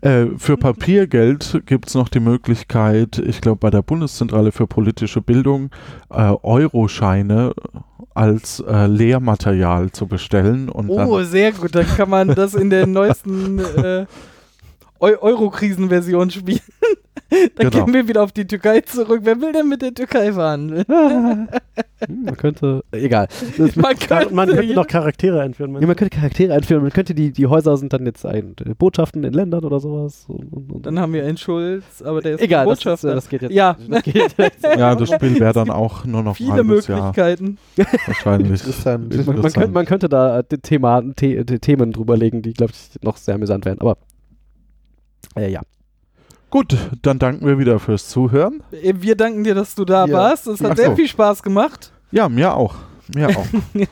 Äh, 0.00 0.26
für 0.38 0.56
Papiergeld 0.56 1.62
gibt 1.66 1.88
es 1.88 1.94
noch 1.94 2.08
die 2.08 2.20
Möglichkeit, 2.20 3.18
ich 3.18 3.40
glaube 3.40 3.58
bei 3.58 3.70
der 3.70 3.82
Bundeszentrale 3.82 4.52
für 4.52 4.66
politische 4.66 5.20
Bildung, 5.20 5.70
äh, 6.10 6.32
Euroscheine 6.42 7.52
als 8.14 8.60
äh, 8.60 8.86
Lehrmaterial 8.86 9.90
zu 9.92 10.06
bestellen. 10.06 10.68
Und 10.68 10.88
Oh, 10.90 11.22
sehr 11.22 11.52
gut. 11.52 11.74
Dann 11.74 11.86
kann 11.86 12.10
man 12.10 12.28
das 12.28 12.54
in 12.54 12.70
der 12.70 12.86
neuesten 12.86 13.58
äh, 13.58 14.06
Eu 14.98 15.16
Euro-Krisen-Version 15.20 16.30
spielen. 16.30 16.60
Dann 17.54 17.70
Genau. 17.70 17.84
gehen 17.84 17.94
wir 17.94 18.08
wieder 18.08 18.22
auf 18.22 18.32
die 18.32 18.46
Türkei 18.46 18.80
zurück. 18.80 19.20
Wer 19.22 19.40
will 19.40 19.52
denn 19.52 19.68
mit 19.68 19.82
der 19.82 19.94
Türkei 19.94 20.32
verhandeln? 20.32 20.84
Hm, 20.88 22.24
man 22.24 22.36
könnte, 22.36 22.82
egal. 22.92 23.28
Das, 23.56 23.76
Man 23.76 23.96
könnte, 23.96 24.34
man 24.34 24.48
könnte 24.48 24.74
noch 24.74 24.86
Charaktere 24.86 25.40
einführen. 25.40 25.74
ja, 25.80 25.86
man 25.86 25.96
könnte 25.96 26.16
Charaktere 26.16 26.54
einführen, 26.54 26.82
man 26.82 26.92
könnte 26.92 27.14
die, 27.14 27.30
die 27.30 27.46
Häuser 27.46 27.76
sind 27.76 27.92
dann 27.92 28.04
jetzt 28.06 28.24
ein, 28.26 28.56
äh, 28.64 28.74
Botschaften 28.74 29.22
in 29.22 29.32
Ländern 29.32 29.64
oder 29.64 29.80
sowas. 29.80 30.24
Und, 30.28 30.52
und, 30.52 30.72
und. 30.72 30.86
Dann 30.86 30.98
haben 30.98 31.12
wir 31.12 31.24
einen 31.24 31.36
Schulz, 31.36 32.02
aber 32.02 32.20
der 32.20 32.34
ist 32.34 32.40
egal, 32.42 32.64
kein 32.64 32.70
das, 32.70 32.78
äh, 32.78 32.84
Botschafter. 32.84 33.14
das 33.14 33.28
geht 33.28 33.42
jetzt. 33.42 33.52
Ja. 33.52 33.76
das 33.88 34.02
geht 34.02 34.14
jetzt. 34.36 34.62
ja, 34.64 34.94
das 34.94 35.10
Spiel 35.10 35.38
wäre 35.38 35.52
dann 35.52 35.70
auch 35.70 36.04
nur 36.04 36.22
noch 36.22 36.36
Viele 36.36 36.52
halbes 36.54 36.86
Jahr 36.88 36.98
Möglichkeiten. 36.98 37.58
wahrscheinlich. 38.06 38.50
Interessant. 38.50 39.26
Man, 39.26 39.40
man, 39.40 39.52
könnte, 39.52 39.68
man 39.68 39.86
könnte 39.86 40.08
da 40.08 40.38
äh, 40.40 40.44
die 40.50 40.58
Thema, 40.58 41.02
The 41.18 41.44
die 41.44 41.58
Themen 41.58 41.92
drüberlegen, 41.92 42.42
die, 42.42 42.54
glaube 42.54 42.72
ich, 42.72 43.02
noch 43.02 43.16
sehr 43.18 43.34
amüsant 43.36 43.64
wären. 43.66 43.78
Aber 43.80 43.96
äh, 45.36 45.50
ja. 45.50 45.60
Gut, 46.50 46.76
dann 47.02 47.18
danken 47.18 47.46
wir 47.46 47.58
wieder 47.58 47.78
fürs 47.78 48.08
Zuhören. 48.08 48.62
Äh, 48.72 48.94
Wir 48.98 49.16
danken 49.16 49.44
dir, 49.44 49.54
dass 49.54 49.74
du 49.74 49.84
da 49.84 50.06
Ja. 50.06 50.12
warst. 50.12 50.46
Es 50.48 50.60
hat 50.60 50.72
Ach 50.72 50.76
sehr 50.76 50.90
so. 50.90 50.96
viel 50.96 51.08
Spaß 51.08 51.42
gemacht. 51.42 51.92
Ja, 52.10 52.28
mir 52.28 52.54
auch. 52.54 52.74
Mir 53.14 53.28
auch. 53.28 53.46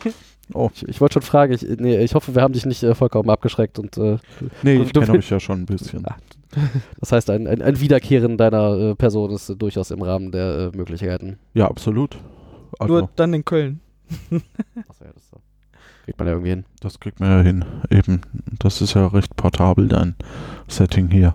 Ich, 0.72 0.88
ich 0.88 1.00
wollte 1.02 1.12
schon 1.12 1.22
fragen, 1.22 1.52
ich, 1.52 1.60
nee, 1.78 1.98
ich 2.02 2.14
hoffe, 2.14 2.34
wir 2.34 2.40
haben 2.40 2.54
dich 2.54 2.64
nicht 2.64 2.82
äh, 2.82 2.94
vollkommen 2.94 3.28
abgeschreckt 3.28 3.78
und 3.78 3.98
äh, 3.98 4.16
Nee, 4.62 4.76
ich 4.76 4.94
kenne 4.94 5.12
euch 5.12 5.28
ja 5.28 5.38
schon 5.40 5.60
ein 5.60 5.66
bisschen. 5.66 6.02
Das 6.98 7.12
heißt, 7.12 7.28
ein, 7.28 7.46
ein, 7.46 7.60
ein 7.60 7.78
Wiederkehren 7.80 8.38
deiner 8.38 8.74
äh, 8.78 8.94
Person 8.94 9.30
ist 9.32 9.50
äh, 9.50 9.56
durchaus 9.56 9.90
im 9.90 10.00
Rahmen 10.00 10.32
der 10.32 10.70
äh, 10.72 10.76
Möglichkeiten. 10.76 11.38
Ja, 11.52 11.68
absolut. 11.68 12.16
Also, 12.78 13.00
Nur 13.00 13.10
dann 13.16 13.34
in 13.34 13.44
Köln. 13.44 13.80
Achso, 14.30 15.04
ja, 15.04 15.10
das 15.12 15.28
so. 15.30 15.36
kriegt 16.06 16.18
man 16.18 16.28
ja 16.28 16.32
irgendwie 16.32 16.48
hin. 16.50 16.64
das 16.80 16.98
kriegt 16.98 17.20
man 17.20 17.28
ja 17.30 17.40
hin. 17.42 17.64
Eben, 17.90 18.22
das 18.58 18.80
ist 18.80 18.94
ja 18.94 19.06
recht 19.08 19.36
portabel, 19.36 19.86
dein 19.88 20.14
Setting 20.66 21.10
hier. 21.10 21.34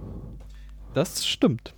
Das 0.93 1.25
stimmt. 1.25 1.73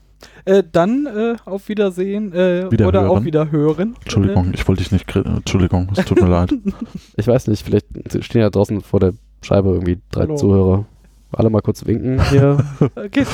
Äh, 0.45 0.63
dann 0.71 1.05
äh, 1.05 1.35
auf 1.45 1.69
Wiedersehen 1.69 2.33
äh, 2.33 2.69
Wiederhören. 2.71 2.87
oder 2.87 3.09
auf 3.09 3.23
Wiederhören. 3.23 3.95
Entschuldigung, 4.01 4.51
ich 4.53 4.67
wollte 4.67 4.81
dich 4.83 4.91
nicht. 4.91 5.13
Entschuldigung, 5.15 5.91
es 5.95 6.05
tut 6.05 6.21
mir 6.21 6.27
leid. 6.27 6.51
Ich 7.17 7.27
weiß 7.27 7.47
nicht, 7.47 7.63
vielleicht 7.65 7.87
stehen 8.23 8.41
ja 8.41 8.49
draußen 8.49 8.81
vor 8.81 8.99
der 8.99 9.13
Scheibe 9.41 9.69
irgendwie 9.69 9.99
drei 10.11 10.21
Hallo. 10.23 10.35
Zuhörer. 10.35 10.85
Alle 11.31 11.49
mal 11.49 11.61
kurz 11.61 11.85
winken 11.85 12.21
hier. 12.29 12.57
Okay, 12.95 13.25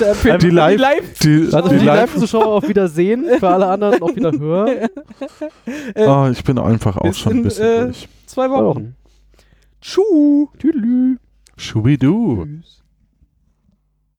Die 0.41 0.49
Live- 0.49 1.19
Die, 1.21 1.49
Also 1.51 1.69
die 1.69 1.77
die 1.79 1.85
Live 1.85 2.13
Live-Zuschauer 2.13 2.47
auf 2.47 2.67
Wiedersehen, 2.67 3.25
für 3.39 3.47
alle 3.49 3.67
anderen 3.67 4.01
auf 4.01 4.15
Wiederhören. 4.15 4.69
Äh, 5.95 6.05
Ah, 6.05 6.29
ich 6.31 6.43
bin 6.43 6.57
einfach 6.57 6.97
auch 6.97 7.13
schon 7.13 7.33
ein 7.33 7.37
in, 7.39 7.43
bisschen 7.43 7.65
äh, 7.65 7.83
durch. 7.85 8.07
Zwei 8.25 8.49
Wochen. 8.49 8.65
Wochen. 8.65 8.95
Tschu. 9.81 10.47
Tüdelü. 10.57 11.17
Schubidu. 11.57 12.45
Tschüss. 12.45 12.80